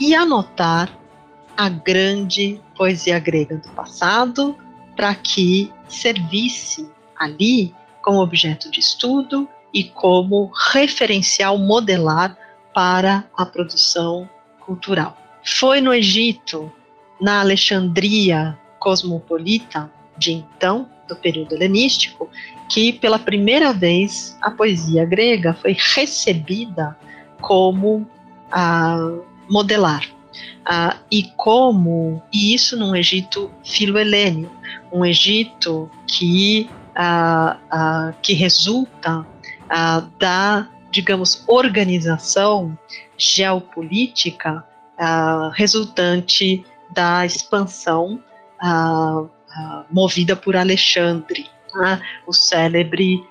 e 0.00 0.14
anotar 0.14 0.90
a 1.56 1.68
grande 1.68 2.60
poesia 2.76 3.18
grega 3.18 3.56
do 3.56 3.68
passado 3.70 4.56
para 4.96 5.14
que 5.14 5.72
servisse 5.88 6.88
ali 7.16 7.74
como 8.02 8.20
objeto 8.20 8.70
de 8.70 8.80
estudo 8.80 9.48
e 9.72 9.84
como 9.84 10.50
referencial 10.72 11.58
modelar 11.58 12.36
para 12.74 13.24
a 13.36 13.46
produção 13.46 14.28
cultural. 14.60 15.16
Foi 15.44 15.80
no 15.80 15.94
Egito, 15.94 16.72
na 17.20 17.40
Alexandria 17.40 18.58
cosmopolita 18.78 19.90
de 20.16 20.32
então, 20.32 20.88
do 21.08 21.16
período 21.16 21.54
helenístico, 21.54 22.28
que 22.68 22.92
pela 22.92 23.18
primeira 23.18 23.72
vez 23.72 24.36
a 24.40 24.50
poesia 24.50 25.04
grega 25.04 25.54
foi 25.54 25.76
recebida 25.94 26.96
como 27.40 28.06
a 28.50 28.96
modelar. 29.48 30.08
Ah, 30.64 30.96
e 31.10 31.24
como, 31.36 32.22
e 32.32 32.54
isso 32.54 32.76
num 32.76 32.96
Egito 32.96 33.50
filo-helênio, 33.62 34.50
um 34.90 35.04
Egito 35.04 35.90
que, 36.06 36.70
ah, 36.94 37.58
ah, 37.70 38.14
que 38.22 38.32
resulta 38.32 39.26
ah, 39.68 40.08
da, 40.18 40.68
digamos, 40.90 41.44
organização 41.46 42.76
geopolítica 43.16 44.64
ah, 44.98 45.50
resultante 45.54 46.64
da 46.92 47.26
expansão 47.26 48.22
ah, 49.56 49.84
movida 49.90 50.34
por 50.36 50.56
Alexandre, 50.56 51.46
né, 51.74 52.00
o 52.26 52.32
célebre 52.32 53.24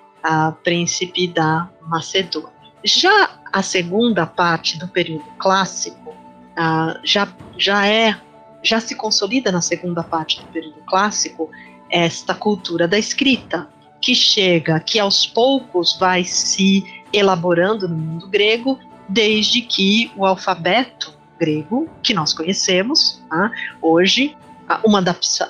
príncipe 0.64 1.28
da 1.28 1.70
Macedônia. 1.82 2.50
Já 2.84 3.30
a 3.52 3.62
segunda 3.62 4.26
parte 4.26 4.80
do 4.80 4.88
período 4.88 5.26
clássico 5.38 6.16
ah, 6.56 7.00
já, 7.04 7.28
já 7.58 7.88
é, 7.88 8.16
já 8.62 8.80
se 8.80 8.96
consolida 8.96 9.52
na 9.52 9.62
segunda 9.62 10.04
parte 10.04 10.40
do 10.40 10.48
período 10.48 10.82
clássico 10.86 11.50
esta 11.90 12.34
cultura 12.34 12.88
da 12.88 12.98
escrita, 12.98 13.70
que 14.02 14.16
chega, 14.16 14.80
que 14.80 15.00
aos 15.00 15.26
poucos 15.26 15.98
vai 15.98 16.24
se 16.24 16.84
elaborando 17.12 17.88
no 17.88 17.96
mundo 17.96 18.28
grego, 18.28 18.80
desde 19.08 19.62
que 19.62 20.12
o 20.16 20.26
alfabeto 20.26 21.14
grego, 21.40 21.88
que 22.02 22.14
nós 22.14 22.34
conhecemos, 22.34 23.22
tá? 23.30 23.52
hoje, 23.82 24.36
uma 24.84 25.04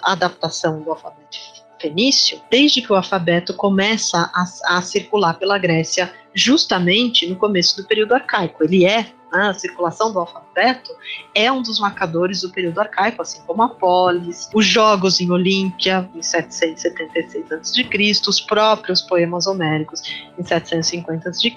adaptação 0.04 0.82
do 0.82 0.90
alfabeto 0.90 1.38
fenício, 1.80 2.42
desde 2.50 2.82
que 2.82 2.92
o 2.92 2.96
alfabeto 2.96 3.54
começa 3.54 4.32
a, 4.34 4.78
a 4.78 4.82
circular 4.82 5.34
pela 5.34 5.58
Grécia, 5.58 6.14
justamente 6.34 7.28
no 7.28 7.36
começo 7.36 7.76
do 7.76 7.86
período 7.86 8.14
arcaico. 8.14 8.64
Ele 8.64 8.86
é 8.86 9.12
né, 9.34 9.50
a 9.50 9.54
circulação 9.54 10.14
do 10.14 10.20
alfabeto 10.20 10.92
é 11.34 11.52
um 11.52 11.62
dos 11.62 11.80
marcadores 11.80 12.42
do 12.42 12.52
período 12.52 12.80
arcaico, 12.80 13.22
assim 13.22 13.42
como 13.48 13.64
a 13.64 13.70
polis, 13.70 14.48
os 14.54 14.66
jogos 14.66 15.20
em 15.20 15.32
Olímpia, 15.32 16.08
em 16.14 16.22
776 16.22 17.52
a.C., 17.52 18.30
os 18.30 18.40
próprios 18.40 19.02
poemas 19.02 19.48
homéricos, 19.48 20.02
em 20.38 20.44
750 20.44 21.30
a.C., 21.30 21.52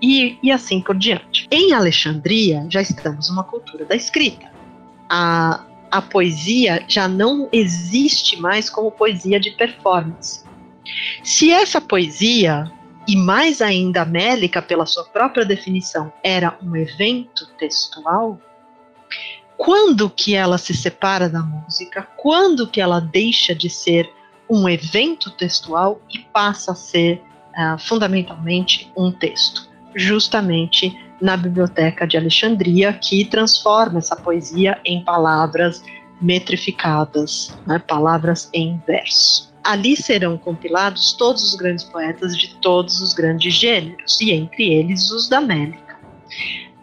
e, 0.00 0.38
e 0.42 0.50
assim 0.50 0.80
por 0.80 0.96
diante. 0.96 1.46
Em 1.50 1.74
Alexandria, 1.74 2.66
já 2.70 2.80
estamos 2.80 3.28
numa 3.28 3.44
cultura 3.44 3.84
da 3.84 3.94
escrita. 3.94 4.50
A, 5.08 5.66
a 5.92 6.00
poesia 6.00 6.82
já 6.88 7.06
não 7.06 7.50
existe 7.52 8.40
mais 8.40 8.70
como 8.70 8.90
poesia 8.90 9.38
de 9.38 9.50
performance. 9.50 10.42
Se 11.22 11.52
essa 11.52 11.82
poesia 11.82 12.72
e 13.06 13.14
mais 13.14 13.60
ainda 13.60 14.00
a 14.00 14.06
Mélica, 14.06 14.62
pela 14.62 14.86
sua 14.86 15.04
própria 15.04 15.44
definição, 15.44 16.10
era 16.24 16.56
um 16.62 16.74
evento 16.74 17.46
textual, 17.58 18.40
quando 19.58 20.08
que 20.08 20.34
ela 20.34 20.56
se 20.56 20.74
separa 20.74 21.28
da 21.28 21.40
música? 21.40 22.08
Quando 22.16 22.66
que 22.66 22.80
ela 22.80 22.98
deixa 22.98 23.54
de 23.54 23.68
ser 23.68 24.10
um 24.48 24.66
evento 24.66 25.30
textual 25.30 26.00
e 26.10 26.20
passa 26.20 26.72
a 26.72 26.74
ser 26.74 27.22
uh, 27.50 27.78
fundamentalmente 27.78 28.90
um 28.96 29.12
texto? 29.12 29.68
Justamente 29.94 30.98
na 31.22 31.36
Biblioteca 31.36 32.06
de 32.06 32.18
Alexandria, 32.18 32.92
que 32.92 33.24
transforma 33.24 33.98
essa 33.98 34.16
poesia 34.16 34.78
em 34.84 35.02
palavras 35.04 35.82
metrificadas, 36.20 37.56
né, 37.66 37.78
palavras 37.78 38.50
em 38.52 38.80
verso 38.86 39.52
ali 39.64 39.96
serão 39.96 40.36
compilados 40.36 41.12
todos 41.12 41.42
os 41.42 41.54
grandes 41.54 41.84
poetas 41.84 42.36
de 42.36 42.54
todos 42.56 43.00
os 43.00 43.14
grandes 43.14 43.54
gêneros, 43.54 44.20
e 44.20 44.32
entre 44.32 44.72
eles 44.72 45.10
os 45.10 45.28
da 45.28 45.40
Mélica. 45.40 45.98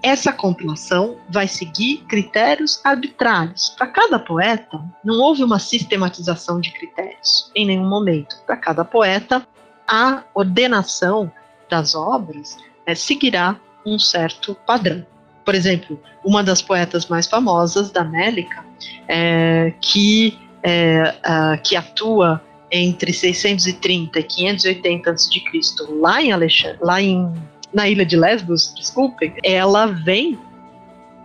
Essa 0.01 0.31
compilação 0.31 1.17
vai 1.29 1.47
seguir 1.47 1.97
critérios 2.07 2.79
arbitrários. 2.85 3.69
Para 3.77 3.87
cada 3.87 4.17
poeta, 4.17 4.81
não 5.03 5.19
houve 5.19 5.43
uma 5.43 5.59
sistematização 5.59 6.61
de 6.61 6.71
critérios 6.71 7.51
em 7.53 7.65
nenhum 7.65 7.87
momento. 7.87 8.37
Para 8.45 8.55
cada 8.55 8.85
poeta, 8.85 9.45
a 9.85 10.23
ordenação 10.33 11.29
das 11.69 11.95
obras 11.95 12.57
é, 12.85 12.95
seguirá 12.95 13.59
um 13.85 13.97
certo 13.97 14.55
padrão. 14.65 15.05
Por 15.45 15.55
exemplo, 15.55 15.99
uma 16.23 16.43
das 16.43 16.61
poetas 16.61 17.07
mais 17.07 17.27
famosas 17.27 17.91
da 17.91 18.03
Mélica, 18.03 18.63
é, 19.07 19.73
que, 19.81 20.37
é, 20.61 21.13
que 21.63 21.75
atua 21.75 22.41
entre 22.71 23.11
630 23.11 24.19
e 24.19 24.23
580 24.23 25.09
a.C., 25.09 25.41
lá 25.99 26.21
em 26.21 26.31
Alexandre, 26.31 26.77
lá 26.81 27.01
em 27.01 27.33
na 27.73 27.87
ilha 27.87 28.05
de 28.05 28.17
Lesbos, 28.17 28.73
desculpem, 28.75 29.33
ela 29.43 29.85
vem 29.85 30.39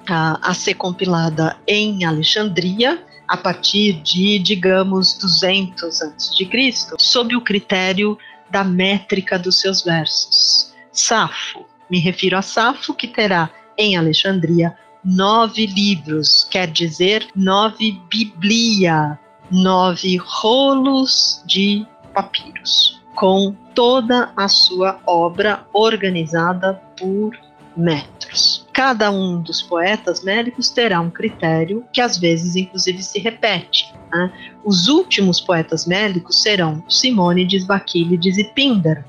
a, 0.09 0.50
a 0.50 0.55
ser 0.55 0.74
compilada 0.74 1.57
em 1.66 2.05
Alexandria 2.05 3.02
a 3.26 3.36
partir 3.36 3.94
de, 4.02 4.38
digamos, 4.38 5.16
200 5.18 6.02
a.C., 6.02 6.72
sob 6.98 7.34
o 7.34 7.40
critério 7.40 8.18
da 8.50 8.62
métrica 8.62 9.38
dos 9.38 9.61
seus 9.61 9.82
versos. 9.82 10.72
Safo, 10.92 11.64
me 11.95 12.01
refiro 12.01 12.36
a 12.36 12.42
Safo, 12.42 12.92
que 12.92 13.07
terá 13.07 13.49
em 13.78 13.97
Alexandria 13.97 14.76
nove 15.05 15.64
livros, 15.64 16.42
quer 16.51 16.66
dizer, 16.66 17.28
nove 17.36 18.01
Biblia, 18.11 19.16
nove 19.49 20.16
rolos 20.16 21.40
de 21.47 21.86
papiros, 22.12 23.01
com 23.14 23.55
toda 23.76 24.32
a 24.36 24.49
sua 24.49 24.99
obra 25.07 25.64
organizada 25.72 26.74
por 26.99 27.38
metros. 27.76 28.66
Cada 28.72 29.12
um 29.12 29.40
dos 29.40 29.62
poetas 29.62 30.24
médicos 30.24 30.70
terá 30.70 31.01
um 31.01 31.11
critério 31.11 31.84
que 31.92 32.01
às 32.01 32.18
vezes, 32.18 32.57
inclusive, 32.57 33.05
se 33.05 33.20
repete. 33.20 33.95
Né? 34.12 34.32
Os 34.64 34.88
últimos 34.88 35.40
poetas 35.40 35.86
médicos 35.86 36.42
serão 36.42 36.82
Simônides, 36.88 37.64
Baquílides 37.64 38.36
e 38.36 38.42
Píndaro. 38.42 39.05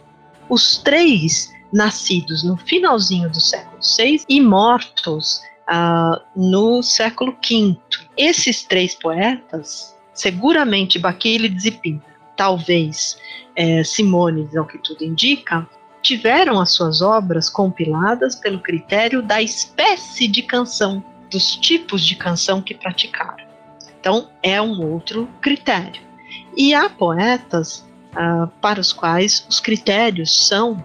Os 0.47 0.77
três 0.77 1.54
nascidos 1.71 2.43
no 2.43 2.57
finalzinho 2.57 3.29
do 3.29 3.39
século 3.39 3.79
VI 3.81 4.23
e 4.29 4.41
mortos 4.41 5.41
uh, 5.69 6.21
no 6.35 6.81
século 6.81 7.35
V. 7.47 7.77
Esses 8.17 8.63
três 8.63 8.95
poetas, 8.95 9.95
seguramente 10.13 10.99
Baquílides 10.99 11.65
e 11.65 11.71
Píndaro, 11.71 12.15
talvez 12.35 13.17
é, 13.55 13.83
Simônides, 13.83 14.55
ao 14.55 14.65
que 14.65 14.77
tudo 14.77 15.03
indica, 15.03 15.67
tiveram 16.01 16.59
as 16.59 16.71
suas 16.71 17.01
obras 17.01 17.49
compiladas 17.49 18.35
pelo 18.35 18.59
critério 18.59 19.21
da 19.21 19.41
espécie 19.41 20.27
de 20.27 20.43
canção, 20.43 21.03
dos 21.31 21.55
tipos 21.55 22.05
de 22.05 22.15
canção 22.15 22.61
que 22.61 22.75
praticaram. 22.75 23.43
Então, 23.99 24.29
é 24.43 24.61
um 24.61 24.81
outro 24.81 25.27
critério. 25.41 26.01
E 26.55 26.73
há 26.73 26.89
poetas 26.89 27.79
uh, 28.11 28.47
para 28.61 28.79
os 28.79 28.93
quais 28.93 29.45
os 29.49 29.59
critérios 29.59 30.47
são 30.47 30.83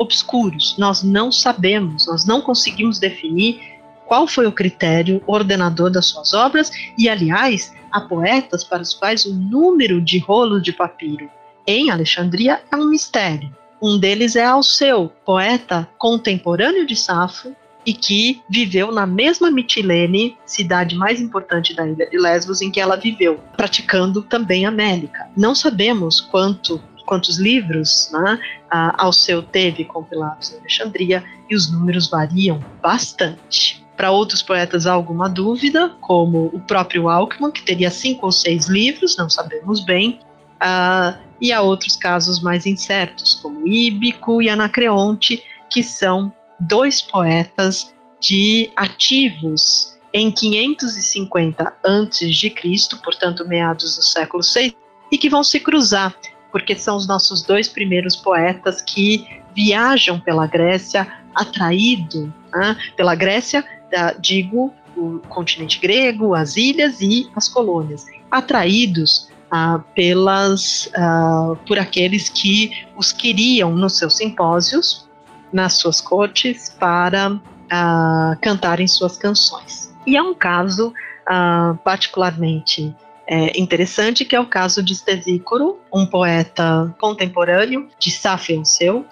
obscuros, 0.00 0.76
nós 0.78 1.02
não 1.02 1.30
sabemos, 1.30 2.06
nós 2.06 2.24
não 2.24 2.40
conseguimos 2.40 2.98
definir 2.98 3.60
qual 4.06 4.26
foi 4.26 4.46
o 4.46 4.52
critério 4.52 5.22
ordenador 5.26 5.90
das 5.90 6.06
suas 6.06 6.32
obras, 6.32 6.72
e 6.98 7.08
aliás, 7.08 7.72
há 7.92 8.00
poetas 8.00 8.64
para 8.64 8.82
os 8.82 8.94
quais 8.94 9.26
o 9.26 9.34
número 9.34 10.00
de 10.00 10.18
rolos 10.18 10.62
de 10.62 10.72
papiro 10.72 11.30
em 11.66 11.90
Alexandria 11.90 12.62
é 12.72 12.76
um 12.76 12.88
mistério. 12.88 13.54
Um 13.80 13.98
deles 13.98 14.36
é 14.36 14.44
Alceu, 14.44 15.12
poeta 15.24 15.88
contemporâneo 15.98 16.86
de 16.86 16.96
Safo 16.96 17.54
e 17.84 17.94
que 17.94 18.42
viveu 18.48 18.92
na 18.92 19.06
mesma 19.06 19.50
Mitilene, 19.50 20.36
cidade 20.44 20.94
mais 20.94 21.20
importante 21.20 21.74
da 21.74 21.86
ilha 21.86 22.08
de 22.08 22.18
Lesbos, 22.18 22.60
em 22.60 22.70
que 22.70 22.80
ela 22.80 22.96
viveu, 22.96 23.40
praticando 23.56 24.22
também 24.22 24.66
a 24.66 24.70
Mélica. 24.70 25.28
Não 25.36 25.54
sabemos 25.54 26.20
quanto, 26.20 26.82
quantos 27.10 27.38
livros 27.38 28.08
né, 28.12 28.38
Alceu 28.70 29.42
teve 29.42 29.84
compilados 29.84 30.52
em 30.52 30.58
Alexandria 30.60 31.24
e 31.50 31.56
os 31.56 31.68
números 31.68 32.08
variam 32.08 32.64
bastante. 32.80 33.84
Para 33.96 34.12
outros 34.12 34.42
poetas 34.42 34.86
há 34.86 34.92
alguma 34.92 35.28
dúvida, 35.28 35.88
como 36.00 36.46
o 36.54 36.60
próprio 36.60 37.08
Alckmin, 37.08 37.50
que 37.50 37.62
teria 37.62 37.90
cinco 37.90 38.26
ou 38.26 38.32
seis 38.32 38.68
livros, 38.68 39.16
não 39.16 39.28
sabemos 39.28 39.80
bem. 39.80 40.20
Uh, 40.62 41.18
e 41.40 41.52
há 41.52 41.60
outros 41.60 41.96
casos 41.96 42.40
mais 42.40 42.64
incertos, 42.64 43.34
como 43.34 43.66
Íbico 43.66 44.40
e 44.40 44.48
Anacreonte, 44.48 45.42
que 45.68 45.82
são 45.82 46.32
dois 46.60 47.02
poetas 47.02 47.92
de 48.20 48.70
ativos 48.76 49.98
em 50.12 50.30
550 50.30 51.64
a.C., 51.64 52.54
portanto 53.02 53.46
meados 53.48 53.96
do 53.96 54.02
século 54.02 54.44
VI, 54.44 54.76
e 55.10 55.18
que 55.18 55.28
vão 55.28 55.42
se 55.42 55.58
cruzar, 55.58 56.14
porque 56.50 56.74
são 56.74 56.96
os 56.96 57.06
nossos 57.06 57.42
dois 57.42 57.68
primeiros 57.68 58.16
poetas 58.16 58.82
que 58.82 59.40
viajam 59.54 60.18
pela 60.20 60.46
Grécia, 60.46 61.06
atraído 61.34 62.32
né, 62.52 62.76
pela 62.96 63.14
Grécia, 63.14 63.64
da, 63.90 64.12
digo, 64.12 64.72
o 64.96 65.20
continente 65.28 65.78
grego, 65.78 66.34
as 66.34 66.56
ilhas 66.56 67.00
e 67.00 67.30
as 67.34 67.48
colônias, 67.48 68.06
atraídos 68.30 69.28
ah, 69.50 69.80
pelas, 69.94 70.90
ah, 70.94 71.54
por 71.66 71.78
aqueles 71.78 72.28
que 72.28 72.86
os 72.96 73.12
queriam 73.12 73.72
nos 73.74 73.98
seus 73.98 74.16
simpósios, 74.16 75.08
nas 75.52 75.74
suas 75.74 76.00
cortes, 76.00 76.74
para 76.78 77.40
ah, 77.70 78.36
cantarem 78.40 78.86
suas 78.86 79.16
canções. 79.16 79.92
E 80.06 80.16
é 80.16 80.22
um 80.22 80.34
caso 80.34 80.92
ah, 81.26 81.76
particularmente 81.84 82.94
é, 83.30 83.56
interessante, 83.56 84.24
que 84.24 84.34
é 84.34 84.40
o 84.40 84.46
caso 84.46 84.82
de 84.82 84.92
Stesícoro, 84.92 85.78
um 85.94 86.04
poeta 86.04 86.92
contemporâneo 86.98 87.88
de 87.96 88.10
Safio 88.10 88.60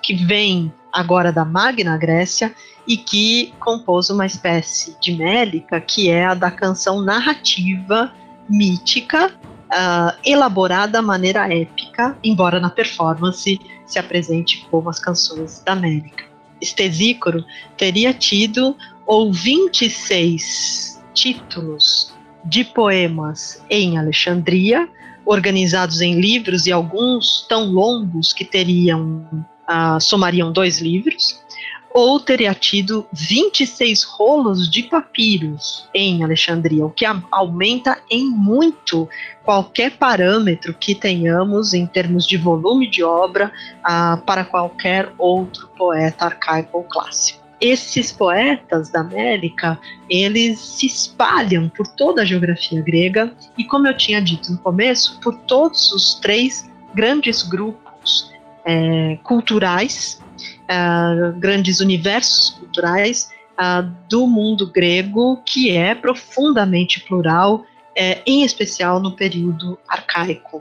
que 0.03 0.13
vem 0.13 0.73
agora 0.93 1.31
da 1.31 1.45
Magna 1.45 1.97
Grécia 1.97 2.53
e 2.85 2.97
que 2.97 3.55
compôs 3.61 4.11
uma 4.11 4.27
espécie 4.27 4.97
de 5.01 5.15
mélica 5.15 5.81
que 5.81 6.11
é 6.11 6.25
a 6.27 6.35
da 6.35 6.51
canção 6.51 7.01
narrativa 7.01 8.13
mítica 8.51 9.29
uh, 9.29 10.19
elaborada 10.25 10.95
da 10.95 11.03
maneira 11.03 11.47
épica, 11.55 12.19
embora 12.25 12.59
na 12.59 12.71
performance 12.71 13.57
se 13.87 13.99
apresente 14.01 14.67
como 14.69 14.91
as 14.91 14.99
canções 14.99 15.63
da 15.65 15.75
América. 15.75 16.25
Estesícoro 16.61 17.45
teria 17.77 18.13
tido 18.13 18.77
ou 19.07 19.33
26 19.33 21.01
títulos 21.15 22.18
de 22.49 22.65
poemas 22.65 23.63
em 23.69 23.99
Alexandria, 23.99 24.89
organizados 25.25 26.01
em 26.01 26.19
livros 26.19 26.67
e 26.67 26.73
alguns 26.73 27.47
tão 27.47 27.67
longos 27.71 28.33
que 28.33 28.45
teriam 28.45 29.27
uh, 29.69 30.01
somariam 30.01 30.51
dois 30.51 30.81
livros, 30.81 31.43
ou 31.91 32.21
teria 32.21 32.55
tido 32.55 33.07
26 33.13 34.05
rolos 34.05 34.71
de 34.71 34.85
papiros 34.85 35.89
em 35.93 36.23
Alexandria, 36.23 36.87
o 36.87 36.91
que 36.91 37.05
aumenta 37.31 37.99
em 38.11 38.31
muito 38.31 39.09
qualquer 39.45 39.93
parâmetro 39.93 40.73
que 40.73 40.95
tenhamos 40.95 41.75
em 41.75 41.87
termos 41.87 42.27
de 42.27 42.37
volume 42.37 42.89
de 42.89 43.03
obra 43.03 43.53
uh, 43.81 44.21
para 44.23 44.45
qualquer 44.45 45.13
outro 45.19 45.69
poeta 45.77 46.27
arcaico 46.27 46.79
ou 46.79 46.85
clássico. 46.85 47.48
Esses 47.61 48.13
poetas 48.13 48.91
da 48.91 49.01
América, 49.01 49.79
eles 50.09 50.61
se 50.61 50.87
espalham 50.87 51.69
por 51.69 51.87
toda 51.87 52.23
a 52.23 52.25
geografia 52.25 52.81
grega 52.81 53.33
e, 53.57 53.65
como 53.65 53.89
eu 53.89 53.97
tinha 53.97 54.23
dito 54.23 54.53
no 54.53 54.59
começo, 54.59 55.19
por 55.21 55.37
todos 55.41 55.93
os 55.93 56.15
três 56.21 56.71
grandes 56.95 57.43
grupos 57.43 58.33
é, 58.65 59.19
culturais 59.25 60.21
uh, 60.69 61.33
grandes 61.39 61.81
universos 61.81 62.51
culturais 62.51 63.31
uh, 63.55 63.89
do 64.09 64.27
mundo 64.27 64.71
grego, 64.71 65.43
que 65.45 65.71
é 65.71 65.95
profundamente 65.95 67.01
plural, 67.01 67.65
é, 67.97 68.23
em 68.27 68.45
especial 68.45 69.01
no 69.01 69.13
período 69.13 69.79
arcaico. 69.89 70.59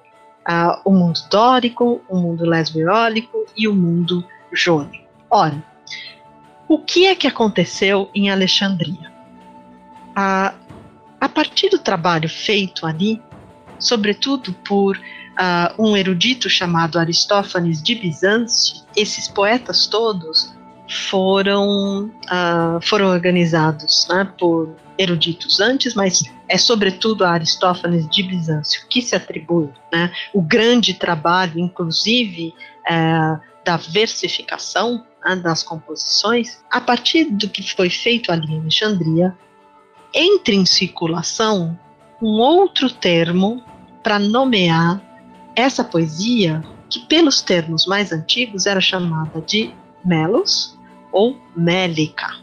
Uh, 0.47 0.79
o 0.85 0.91
mundo 0.91 1.19
dórico, 1.29 2.01
o 2.07 2.17
mundo 2.17 2.45
lesbo-eólico 2.45 3.45
e 3.55 3.67
o 3.67 3.75
mundo 3.75 4.25
jônico. 4.51 5.05
Ora, 5.29 5.61
o 6.67 6.79
que 6.79 7.05
é 7.05 7.15
que 7.15 7.27
aconteceu 7.27 8.09
em 8.13 8.29
Alexandria? 8.29 9.15
a 11.19 11.29
partir 11.29 11.69
do 11.69 11.77
trabalho 11.77 12.27
feito 12.27 12.87
ali, 12.87 13.21
sobretudo 13.79 14.51
por 14.67 14.97
uh, 14.97 15.83
um 15.83 15.95
erudito 15.95 16.49
chamado 16.49 16.97
Aristófanes 16.97 17.81
de 17.81 17.95
Bizâncio, 17.95 18.83
esses 18.95 19.27
poetas 19.27 19.87
todos 19.87 20.55
foram, 21.09 22.05
uh, 22.05 22.81
foram 22.81 23.07
organizados 23.07 24.07
né, 24.09 24.31
por 24.39 24.75
eruditos 24.97 25.59
antes, 25.59 25.93
mas 25.93 26.23
é 26.49 26.57
sobretudo 26.57 27.23
a 27.23 27.31
Aristófanes 27.31 28.09
de 28.09 28.23
Bizâncio 28.23 28.87
que 28.89 29.01
se 29.01 29.15
atribui 29.15 29.69
né, 29.93 30.11
o 30.33 30.41
grande 30.41 30.93
trabalho, 30.93 31.59
inclusive, 31.59 32.53
uh, 32.89 33.39
da 33.63 33.77
versificação 33.77 35.05
das 35.35 35.63
composições, 35.63 36.63
a 36.69 36.79
partir 36.79 37.25
do 37.25 37.49
que 37.49 37.63
foi 37.75 37.89
feito 37.89 38.31
ali 38.31 38.53
em 38.53 38.59
Alexandria, 38.59 39.37
entra 40.13 40.53
em 40.53 40.65
circulação 40.65 41.77
um 42.21 42.39
outro 42.39 42.89
termo 42.89 43.63
para 44.01 44.17
nomear 44.17 45.01
essa 45.55 45.83
poesia, 45.83 46.63
que 46.89 46.99
pelos 47.07 47.41
termos 47.41 47.85
mais 47.85 48.11
antigos 48.11 48.65
era 48.65 48.79
chamada 48.79 49.41
de 49.41 49.73
melos 50.05 50.77
ou 51.11 51.37
mélica. 51.55 52.37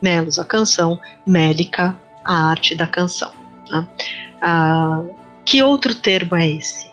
Melos, 0.00 0.38
a 0.38 0.44
canção, 0.44 0.98
mélica, 1.26 1.98
a 2.24 2.50
arte 2.50 2.74
da 2.74 2.86
canção. 2.86 3.32
Né? 3.70 3.88
Ah, 4.40 5.02
que 5.44 5.62
outro 5.62 5.94
termo 5.94 6.36
é 6.36 6.48
esse? 6.48 6.90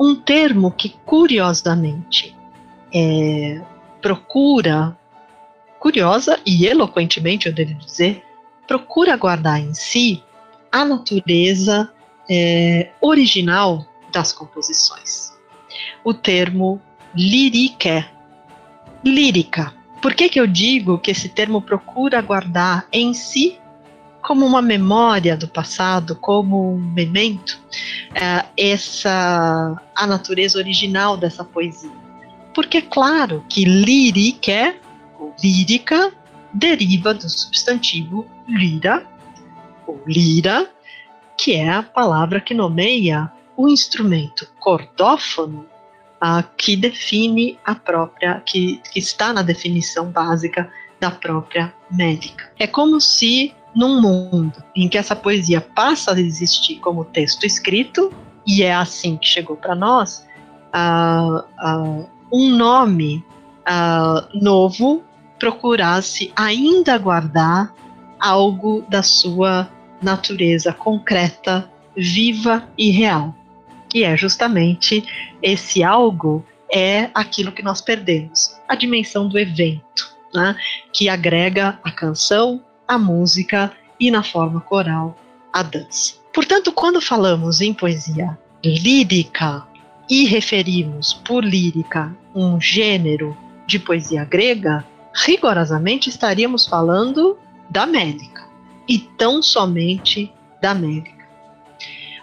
Um 0.00 0.14
termo 0.14 0.70
que, 0.70 0.90
curiosamente, 1.04 2.34
é, 2.92 3.60
procura, 4.00 4.96
curiosa 5.78 6.38
e 6.44 6.66
eloquentemente, 6.66 7.46
eu 7.46 7.54
devo 7.54 7.74
dizer, 7.74 8.22
procura 8.66 9.16
guardar 9.16 9.60
em 9.60 9.74
si 9.74 10.22
a 10.70 10.84
natureza 10.84 11.90
é, 12.28 12.90
original 13.00 13.86
das 14.12 14.32
composições. 14.32 15.32
O 16.04 16.12
termo 16.12 16.80
lírica, 17.14 18.06
lírica. 19.04 19.74
Por 20.02 20.14
que, 20.14 20.28
que 20.28 20.38
eu 20.38 20.46
digo 20.46 20.98
que 20.98 21.10
esse 21.10 21.28
termo 21.28 21.60
procura 21.62 22.20
guardar 22.20 22.86
em 22.92 23.14
si 23.14 23.58
como 24.22 24.44
uma 24.44 24.60
memória 24.60 25.36
do 25.36 25.48
passado, 25.48 26.14
como 26.16 26.74
um 26.74 26.78
memento, 26.78 27.58
é, 28.14 28.44
essa 28.56 29.80
a 29.94 30.06
natureza 30.06 30.58
original 30.58 31.16
dessa 31.16 31.42
poesia. 31.42 32.07
Porque 32.58 32.82
claro 32.82 33.44
que 33.48 33.64
lírica, 33.64 34.74
ou 35.16 35.32
lírica, 35.40 36.12
deriva 36.52 37.14
do 37.14 37.30
substantivo 37.30 38.26
lira, 38.48 39.06
ou 39.86 40.02
lira, 40.04 40.68
que 41.36 41.54
é 41.54 41.68
a 41.68 41.84
palavra 41.84 42.40
que 42.40 42.52
nomeia 42.54 43.30
o 43.56 43.68
instrumento 43.68 44.50
cordófono 44.58 45.66
uh, 46.20 46.42
que 46.56 46.74
define 46.74 47.56
a 47.64 47.76
própria, 47.76 48.42
que, 48.44 48.82
que 48.90 48.98
está 48.98 49.32
na 49.32 49.42
definição 49.42 50.10
básica 50.10 50.68
da 50.98 51.12
própria 51.12 51.72
médica. 51.88 52.50
É 52.58 52.66
como 52.66 53.00
se 53.00 53.54
num 53.72 54.00
mundo 54.00 54.64
em 54.74 54.88
que 54.88 54.98
essa 54.98 55.14
poesia 55.14 55.60
passa 55.60 56.12
a 56.12 56.20
existir 56.20 56.80
como 56.80 57.04
texto 57.04 57.46
escrito, 57.46 58.12
e 58.44 58.64
é 58.64 58.74
assim 58.74 59.16
que 59.16 59.28
chegou 59.28 59.56
para 59.56 59.76
nós, 59.76 60.26
uh, 60.74 61.38
uh, 61.64 62.17
um 62.32 62.50
nome 62.50 63.24
uh, 63.68 64.38
novo 64.38 65.02
procurasse 65.38 66.32
ainda 66.34 66.98
guardar 66.98 67.72
algo 68.18 68.84
da 68.88 69.02
sua 69.02 69.70
natureza 70.02 70.72
concreta, 70.72 71.70
viva 71.96 72.68
e 72.76 72.90
real. 72.90 73.34
Que 73.88 74.04
é 74.04 74.16
justamente 74.16 75.04
esse 75.42 75.82
algo 75.82 76.44
é 76.70 77.10
aquilo 77.14 77.52
que 77.52 77.62
nós 77.62 77.80
perdemos, 77.80 78.54
a 78.68 78.74
dimensão 78.74 79.28
do 79.28 79.38
evento, 79.38 80.14
né, 80.34 80.54
que 80.92 81.08
agrega 81.08 81.78
a 81.82 81.90
canção, 81.90 82.62
a 82.86 82.98
música 82.98 83.72
e, 83.98 84.10
na 84.10 84.22
forma 84.22 84.60
coral, 84.60 85.16
a 85.52 85.62
dança. 85.62 86.14
Portanto, 86.32 86.70
quando 86.72 87.00
falamos 87.00 87.60
em 87.60 87.72
poesia 87.72 88.38
lírica 88.62 89.66
e 90.08 90.24
referimos 90.24 91.12
por 91.12 91.44
lírica 91.44 92.14
um 92.34 92.60
gênero 92.60 93.36
de 93.66 93.78
poesia 93.78 94.24
grega, 94.24 94.84
rigorosamente 95.14 96.08
estaríamos 96.08 96.66
falando 96.66 97.38
da 97.68 97.86
Mélica 97.86 98.48
e 98.88 98.98
tão 98.98 99.42
somente 99.42 100.32
da 100.62 100.74
Mélica. 100.74 101.26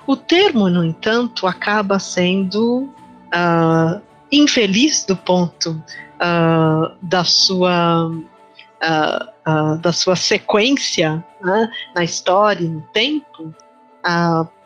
O 0.07 0.15
termo, 0.15 0.69
no 0.69 0.83
entanto, 0.83 1.45
acaba 1.45 1.99
sendo 1.99 2.83
uh, 2.83 4.01
infeliz 4.31 5.05
do 5.05 5.15
ponto 5.15 5.71
uh, 5.71 6.95
da 7.01 7.23
sua 7.23 8.07
uh, 8.07 9.77
da 9.79 9.93
sua 9.93 10.15
sequência 10.15 11.23
né, 11.41 11.71
na 11.93 12.03
história 12.03 12.65
e 12.65 12.67
no 12.67 12.81
tempo 12.81 13.53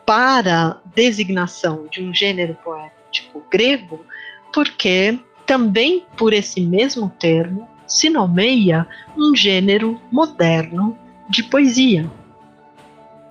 para 0.06 0.78
designação 0.94 1.86
de 1.90 2.02
um 2.02 2.14
gênero 2.14 2.54
poético 2.64 2.99
grego, 3.50 4.04
porque 4.52 5.18
também 5.46 6.04
por 6.16 6.32
esse 6.32 6.60
mesmo 6.60 7.10
termo 7.18 7.68
se 7.86 8.08
nomeia 8.08 8.86
um 9.16 9.34
gênero 9.34 10.00
moderno 10.12 10.96
de 11.28 11.42
poesia 11.42 12.10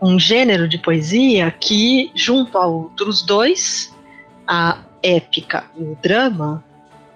um 0.02 0.18
gênero 0.18 0.68
de 0.68 0.78
poesia 0.78 1.52
que, 1.52 2.12
junto 2.16 2.58
a 2.58 2.66
outros 2.66 3.22
dois, 3.22 3.96
a 4.48 4.80
épica 5.04 5.66
e 5.78 5.84
o 5.84 5.98
drama, 6.02 6.64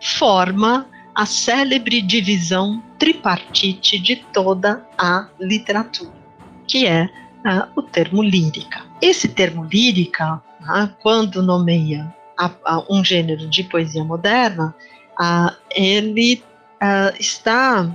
forma 0.02 0.88
a 1.16 1.26
célebre 1.26 2.02
divisão 2.02 2.84
tripartite 2.98 4.00
de 4.00 4.18
toda 4.34 4.86
a 4.98 5.28
literatura, 5.40 6.12
que 6.68 6.86
é 6.86 7.06
uh, 7.06 7.70
o 7.76 7.82
termo 7.82 8.22
lírica. 8.22 8.82
Esse 9.02 9.28
termo 9.28 9.64
lírica, 9.66 10.42
uh, 10.62 10.90
quando 11.02 11.42
nomeia 11.42 12.14
a, 12.38 12.52
a 12.66 12.84
um 12.90 13.04
gênero 13.04 13.48
de 13.48 13.64
poesia 13.64 14.04
moderna, 14.04 14.76
ele 15.76 16.44
está 17.20 17.90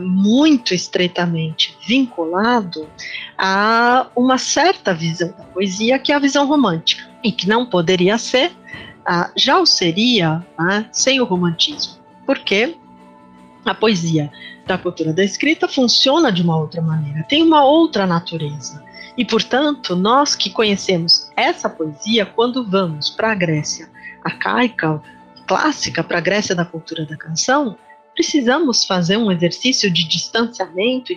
muito 0.00 0.72
estreitamente 0.72 1.76
vinculado 1.86 2.88
a 3.36 4.06
uma 4.14 4.38
certa 4.38 4.94
visão 4.94 5.28
da 5.36 5.44
poesia, 5.44 5.98
que 5.98 6.12
é 6.12 6.14
a 6.14 6.20
visão 6.20 6.46
romântica, 6.46 7.08
e 7.24 7.32
que 7.32 7.48
não 7.48 7.66
poderia 7.66 8.16
ser, 8.16 8.52
já 9.36 9.58
o 9.58 9.66
seria 9.66 10.44
uh, 10.58 10.84
sem 10.92 11.20
o 11.20 11.24
romantismo, 11.24 11.94
porque 12.24 12.76
a 13.64 13.74
poesia 13.74 14.30
da 14.66 14.78
cultura 14.78 15.12
da 15.12 15.24
escrita 15.24 15.68
funciona 15.68 16.30
de 16.30 16.42
uma 16.42 16.56
outra 16.56 16.80
maneira, 16.82 17.24
tem 17.28 17.42
uma 17.42 17.64
outra 17.64 18.06
natureza. 18.06 18.84
E, 19.16 19.24
portanto, 19.24 19.96
nós 19.96 20.34
que 20.34 20.50
conhecemos 20.50 21.30
essa 21.36 21.68
poesia, 21.68 22.26
quando 22.26 22.68
vamos 22.68 23.10
para 23.10 23.32
a 23.32 23.34
Grécia 23.34 23.88
arcaica, 24.22 25.00
clássica, 25.46 26.02
para 26.02 26.18
a 26.18 26.20
Grécia 26.20 26.54
da 26.54 26.64
cultura 26.64 27.06
da 27.06 27.16
canção, 27.16 27.78
precisamos 28.14 28.84
fazer 28.84 29.16
um 29.16 29.30
exercício 29.30 29.90
de 29.90 30.06
distanciamento 30.06 31.14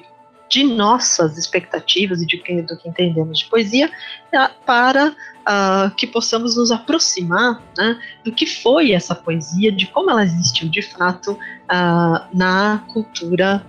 de 0.50 0.64
nossas 0.64 1.38
expectativas 1.38 2.22
e 2.22 2.26
de 2.26 2.38
que, 2.38 2.62
do 2.64 2.76
que 2.76 2.90
entendemos 2.90 3.40
de 3.40 3.46
poesia 3.46 3.90
ah, 4.34 4.52
para 4.66 5.10
uh, 5.10 5.96
que 5.96 6.08
possamos 6.08 6.58
nos 6.58 6.72
aproximar 6.72 7.62
né, 7.78 8.00
do 8.26 8.32
que 8.32 8.48
foi 8.48 8.92
essa 8.92 9.14
poesia, 9.14 9.72
de 9.72 9.86
como 9.88 10.10
ela 10.10 10.24
existiu 10.24 10.68
de 10.68 10.82
fato 10.82 11.34
uh, 11.34 12.36
na 12.36 12.84
cultura 12.88 13.64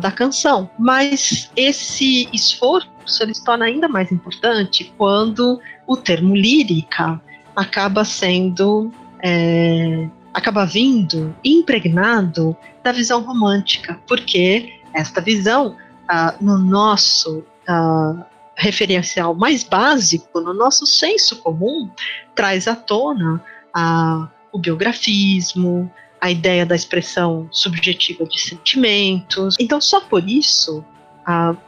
da 0.00 0.10
canção. 0.10 0.70
Mas 0.78 1.50
esse 1.54 2.28
esforço 2.32 2.88
ele 3.20 3.34
se 3.34 3.44
torna 3.44 3.66
ainda 3.66 3.86
mais 3.88 4.10
importante 4.10 4.92
quando 4.96 5.60
o 5.86 5.96
termo 5.96 6.34
lírica 6.34 7.20
acaba 7.54 8.04
sendo 8.04 8.90
é, 9.22 10.08
acaba 10.36 10.66
vindo 10.66 11.34
impregnado 11.42 12.54
da 12.84 12.92
visão 12.92 13.22
romântica, 13.22 13.98
porque 14.06 14.80
esta 14.92 15.20
visão, 15.20 15.76
uh, 16.10 16.44
no 16.44 16.58
nosso 16.58 17.38
uh, 17.38 18.24
referencial 18.54 19.34
mais 19.34 19.62
básico, 19.62 20.40
no 20.40 20.52
nosso 20.52 20.86
senso 20.86 21.36
comum, 21.36 21.90
traz 22.34 22.68
à 22.68 22.76
tona 22.76 23.42
uh, 23.74 24.28
o 24.52 24.58
biografismo, 24.58 25.90
a 26.20 26.30
ideia 26.30 26.64
da 26.64 26.74
expressão 26.74 27.48
subjetiva 27.50 28.24
de 28.24 28.40
sentimentos. 28.40 29.56
Então, 29.60 29.80
só 29.80 30.00
por 30.00 30.28
isso, 30.28 30.84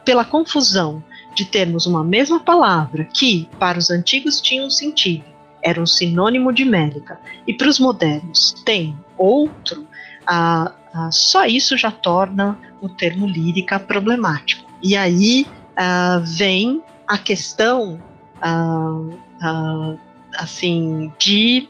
pela 0.05 0.25
confusão 0.25 1.03
de 1.35 1.45
termos 1.45 1.87
uma 1.87 2.03
mesma 2.03 2.41
palavra 2.41 3.05
que, 3.05 3.49
para 3.59 3.79
os 3.79 3.91
antigos, 3.91 4.41
tinha 4.41 4.65
um 4.65 4.71
sentido 4.71 5.25
era 5.63 5.81
um 5.81 5.87
sinônimo 5.87 6.53
de 6.53 6.65
médica, 6.65 7.21
e 7.47 7.53
para 7.53 7.69
os 7.69 7.79
modernos 7.79 8.55
tem 8.65 8.97
outro, 9.17 9.87
ah, 10.27 10.73
ah, 10.93 11.11
só 11.11 11.45
isso 11.47 11.77
já 11.77 11.91
torna 11.91 12.59
o 12.81 12.89
termo 12.89 13.27
lírica 13.27 13.79
problemático. 13.79 14.69
E 14.83 14.97
aí 14.97 15.47
vem 16.25 16.83
a 17.07 17.19
questão 17.19 18.01
assim 20.37 21.13
de, 21.19 21.69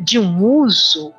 de 0.00 0.18
um 0.18 0.44
uso 0.44 1.12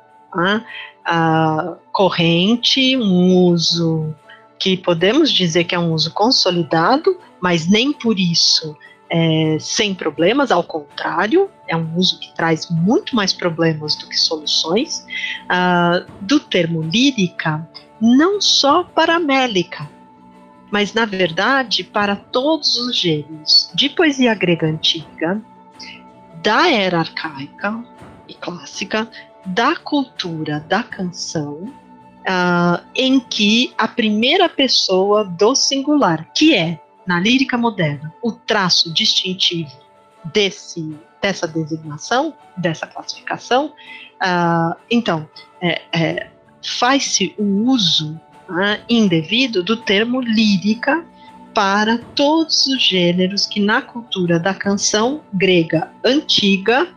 corrente, 1.92 2.96
um 2.96 3.34
uso 3.46 4.14
que 4.58 4.76
podemos 4.76 5.32
dizer 5.32 5.64
que 5.64 5.74
é 5.74 5.78
um 5.78 5.92
uso 5.92 6.12
consolidado, 6.12 7.18
mas 7.40 7.66
nem 7.66 7.92
por 7.92 8.18
isso 8.18 8.76
é, 9.10 9.56
sem 9.58 9.92
problemas, 9.92 10.52
ao 10.52 10.62
contrário, 10.62 11.50
é 11.66 11.76
um 11.76 11.96
uso 11.96 12.20
que 12.20 12.32
traz 12.34 12.70
muito 12.70 13.16
mais 13.16 13.32
problemas 13.32 13.96
do 13.96 14.06
que 14.06 14.16
soluções, 14.16 15.04
uh, 15.46 16.08
do 16.20 16.38
termo 16.38 16.80
lírica, 16.80 17.68
não 18.00 18.40
só 18.40 18.84
para 18.84 19.16
a 19.16 19.20
Mélica, 19.20 19.88
mas 20.70 20.94
na 20.94 21.04
verdade 21.04 21.82
para 21.82 22.14
todos 22.14 22.76
os 22.76 22.96
gêneros 22.96 23.70
de 23.74 23.88
poesia 23.88 24.32
grega 24.34 24.68
antiga, 24.68 25.42
da 26.40 26.70
era 26.70 27.00
arcaica 27.00 27.84
e 28.28 28.34
clássica, 28.34 29.10
da 29.44 29.76
cultura 29.76 30.60
da 30.68 30.82
canção, 30.82 31.72
uh, 32.20 32.84
em 32.94 33.20
que 33.20 33.72
a 33.78 33.88
primeira 33.88 34.48
pessoa 34.48 35.24
do 35.24 35.54
singular, 35.54 36.28
que 36.34 36.54
é 36.54 36.80
na 37.06 37.18
lírica 37.18 37.56
moderna, 37.56 38.12
o 38.22 38.32
traço 38.32 38.92
distintivo 38.92 39.72
desse, 40.32 40.94
dessa 41.20 41.48
designação, 41.48 42.34
dessa 42.56 42.86
classificação, 42.86 43.66
uh, 44.22 44.76
então, 44.90 45.28
é, 45.60 45.82
é, 45.92 46.30
faz-se 46.78 47.34
o 47.38 47.70
uso 47.70 48.12
uh, 48.48 48.82
indevido 48.88 49.62
do 49.62 49.76
termo 49.76 50.20
lírica 50.20 51.04
para 51.54 51.98
todos 52.14 52.66
os 52.66 52.80
gêneros 52.82 53.46
que 53.46 53.60
na 53.60 53.82
cultura 53.82 54.38
da 54.38 54.54
canção 54.54 55.20
grega 55.32 55.90
antiga 56.04 56.88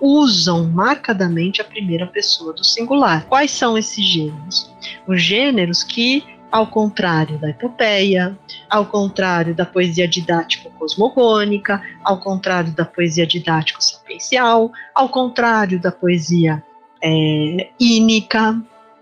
usam 0.00 0.68
marcadamente 0.68 1.60
a 1.60 1.64
primeira 1.64 2.06
pessoa 2.06 2.52
do 2.52 2.64
singular. 2.64 3.26
Quais 3.26 3.50
são 3.50 3.76
esses 3.76 4.04
gêneros? 4.04 4.70
Os 5.06 5.22
gêneros 5.22 5.82
que 5.82 6.24
ao 6.50 6.66
contrário 6.66 7.38
da 7.38 7.50
epopeia, 7.50 8.36
ao 8.68 8.86
contrário 8.86 9.54
da 9.54 9.64
poesia 9.64 10.08
didático-cosmogônica, 10.08 11.80
ao 12.02 12.18
contrário 12.18 12.72
da 12.72 12.84
poesia 12.84 13.26
didático-sapiencial, 13.26 14.72
ao 14.94 15.08
contrário 15.08 15.80
da 15.80 15.92
poesia 15.92 16.62
é, 17.02 17.70
ínica, 17.78 18.60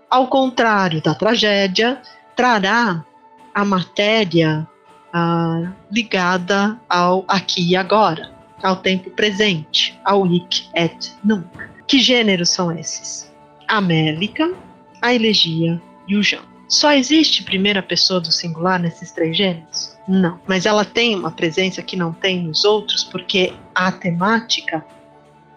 ao 0.09 0.27
contrário 0.27 1.01
da 1.01 1.15
tragédia, 1.15 2.01
trará 2.35 3.03
a 3.53 3.65
matéria 3.65 4.67
ah, 5.11 5.71
ligada 5.91 6.79
ao 6.87 7.25
aqui 7.27 7.71
e 7.71 7.75
agora, 7.75 8.31
ao 8.63 8.77
tempo 8.77 9.09
presente, 9.11 9.99
ao 10.03 10.25
hic 10.25 10.69
et 10.75 11.11
nunc. 11.23 11.47
Que 11.87 11.99
gêneros 11.99 12.49
são 12.49 12.71
esses? 12.71 13.31
A 13.67 13.81
mélica, 13.81 14.53
a 15.01 15.13
elegia 15.13 15.81
e 16.07 16.15
o 16.15 16.23
jambo. 16.23 16.47
Só 16.67 16.93
existe 16.93 17.43
primeira 17.43 17.81
pessoa 17.81 18.19
do 18.19 18.31
singular 18.31 18.79
nesses 18.79 19.11
três 19.11 19.35
gêneros? 19.35 19.97
Não. 20.07 20.39
Mas 20.47 20.67
ela 20.67 20.85
tem 20.85 21.15
uma 21.15 21.31
presença 21.31 21.81
que 21.81 21.95
não 21.95 22.13
tem 22.13 22.43
nos 22.43 22.63
outros, 22.63 23.03
porque 23.03 23.53
a 23.73 23.91
temática 23.91 24.85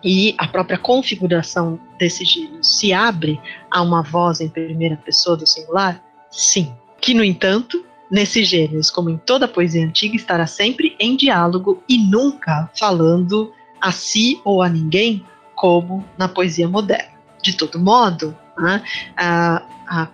e 0.03 0.35
a 0.39 0.49
própria 0.49 0.79
configuração 0.79 1.79
desse 1.99 2.25
gênero 2.25 2.65
se 2.65 2.95
abre 2.95 3.39
a 3.71 3.83
uma 3.83 4.03
voz 4.03 4.41
em 4.41 4.49
primeira 4.49 4.97
pessoa 4.97 5.37
do 5.37 5.47
singular? 5.47 6.03
Sim. 6.31 6.75
Que, 6.99 7.13
no 7.13 7.23
entanto, 7.23 7.85
nesses 8.13 8.47
gêneros, 8.47 8.91
como 8.91 9.09
em 9.09 9.17
toda 9.17 9.49
poesia 9.49 9.83
antiga, 9.83 10.15
estará 10.15 10.47
sempre 10.47 10.95
em 11.01 11.17
diálogo 11.17 11.83
e 11.89 11.97
nunca 11.97 12.71
falando 12.79 13.51
a 13.81 13.91
si 13.91 14.39
ou 14.45 14.63
a 14.63 14.69
ninguém, 14.69 15.25
como 15.55 16.05
na 16.19 16.29
poesia 16.29 16.69
moderna. 16.69 17.11
De 17.43 17.57
todo 17.57 17.81
modo, 17.81 18.37
né, 18.59 18.83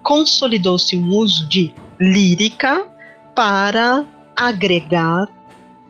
consolidou-se 0.03 0.97
um 0.97 1.11
uso 1.11 1.47
de 1.49 1.75
lírica 2.01 2.87
para 3.35 4.07
agregar 4.37 5.29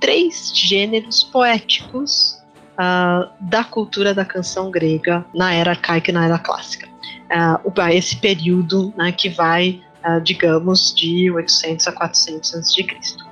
três 0.00 0.52
gêneros 0.54 1.22
poéticos 1.24 2.38
uh, 2.74 3.28
da 3.40 3.64
cultura 3.64 4.14
da 4.14 4.24
canção 4.24 4.70
grega 4.70 5.24
na 5.34 5.52
era 5.52 5.70
arcaica 5.72 6.10
e 6.10 6.14
na 6.14 6.24
era 6.24 6.38
clássica. 6.38 6.88
Uh, 7.28 7.90
esse 7.92 8.16
período 8.16 8.92
né, 8.96 9.12
que 9.12 9.28
vai, 9.28 9.82
uh, 10.08 10.20
digamos, 10.20 10.94
de 10.94 11.30
800 11.30 11.86
a 11.88 11.92
400 11.92 12.54
a.C. 12.54 12.86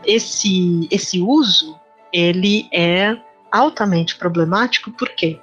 Esse, 0.04 0.88
esse 0.90 1.20
uso 1.20 1.78
ele 2.12 2.68
é 2.72 3.16
altamente 3.50 4.16
problemático, 4.16 4.90
por 4.90 5.08
quê? 5.10 5.38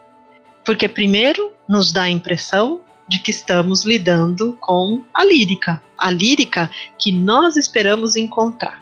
Porque, 0.66 0.88
primeiro, 0.88 1.52
nos 1.68 1.92
dá 1.92 2.04
a 2.04 2.10
impressão 2.10 2.82
de 3.08 3.20
que 3.20 3.32
estamos 3.32 3.84
lidando 3.84 4.58
com 4.62 5.04
a 5.14 5.26
lírica, 5.26 5.82
a 5.98 6.10
lírica 6.10 6.70
que 6.98 7.12
nós 7.12 7.58
esperamos 7.58 8.16
encontrar. 8.16 8.82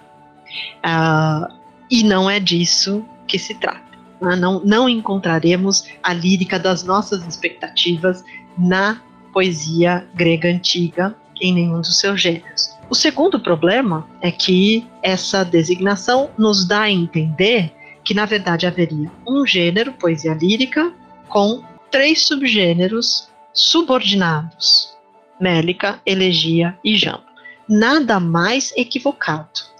Uh, 0.85 1.53
e 1.89 2.03
não 2.03 2.29
é 2.29 2.39
disso 2.39 3.03
que 3.27 3.39
se 3.39 3.55
trata. 3.55 3.81
Né? 4.21 4.35
Não, 4.35 4.61
não 4.63 4.87
encontraremos 4.87 5.87
a 6.03 6.13
lírica 6.13 6.59
das 6.59 6.83
nossas 6.83 7.25
expectativas 7.25 8.23
na 8.57 9.01
poesia 9.33 10.07
grega 10.13 10.49
antiga, 10.49 11.15
em 11.41 11.53
nenhum 11.53 11.81
dos 11.81 11.99
seus 11.99 12.21
gêneros. 12.21 12.77
O 12.89 12.95
segundo 12.95 13.39
problema 13.39 14.07
é 14.21 14.31
que 14.31 14.87
essa 15.01 15.43
designação 15.43 16.29
nos 16.37 16.65
dá 16.65 16.81
a 16.81 16.91
entender 16.91 17.73
que, 18.03 18.13
na 18.13 18.25
verdade, 18.25 18.67
haveria 18.67 19.11
um 19.27 19.45
gênero, 19.45 19.93
poesia 19.93 20.33
lírica, 20.33 20.93
com 21.27 21.63
três 21.89 22.27
subgêneros 22.27 23.29
subordinados: 23.53 24.93
Mélica, 25.39 25.99
Elegia 26.05 26.77
e 26.83 26.95
Jambo. 26.95 27.23
Nada 27.67 28.19
mais 28.19 28.73
equivocado. 28.75 29.71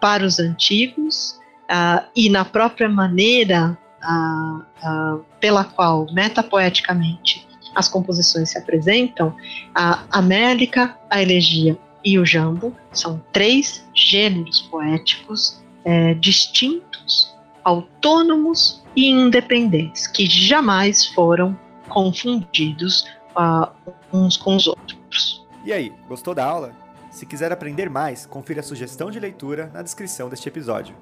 Para 0.00 0.24
os 0.24 0.38
antigos, 0.38 1.40
uh, 1.68 2.04
e 2.14 2.28
na 2.28 2.44
própria 2.44 2.88
maneira 2.88 3.76
uh, 4.02 4.58
uh, 4.58 5.24
pela 5.40 5.64
qual, 5.64 6.06
metapoeticamente, 6.12 7.47
as 7.74 7.88
composições 7.88 8.50
se 8.50 8.58
apresentam, 8.58 9.34
a, 9.74 10.04
a 10.10 10.22
Mélica, 10.22 10.96
a 11.10 11.22
Elegia 11.22 11.78
e 12.04 12.18
o 12.18 12.24
Jambo 12.24 12.74
são 12.92 13.22
três 13.32 13.84
gêneros 13.94 14.62
poéticos 14.62 15.60
é, 15.84 16.14
distintos, 16.14 17.34
autônomos 17.64 18.82
e 18.96 19.08
independentes, 19.08 20.06
que 20.06 20.26
jamais 20.26 21.06
foram 21.06 21.58
confundidos 21.88 23.06
uh, 23.36 23.70
uns 24.12 24.36
com 24.36 24.56
os 24.56 24.66
outros. 24.66 25.46
E 25.64 25.72
aí, 25.72 25.92
gostou 26.08 26.34
da 26.34 26.44
aula? 26.44 26.72
Se 27.10 27.26
quiser 27.26 27.52
aprender 27.52 27.88
mais, 27.90 28.26
confira 28.26 28.60
a 28.60 28.62
sugestão 28.62 29.10
de 29.10 29.18
leitura 29.18 29.70
na 29.72 29.82
descrição 29.82 30.28
deste 30.28 30.48
episódio. 30.48 30.94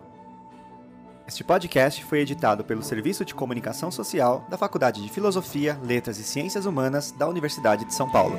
Este 1.27 1.43
podcast 1.43 2.05
foi 2.05 2.21
editado 2.21 2.63
pelo 2.63 2.85
Serviço 2.85 3.25
de 3.25 3.35
Comunicação 3.35 3.91
Social 3.91 4.47
da 4.49 4.57
Faculdade 4.57 5.03
de 5.03 5.09
Filosofia, 5.09 5.77
Letras 5.83 6.19
e 6.19 6.23
Ciências 6.23 6.67
Humanas 6.67 7.11
da 7.11 7.29
Universidade 7.29 7.85
de 7.85 7.93
São 7.93 8.09
Paulo. 8.09 8.39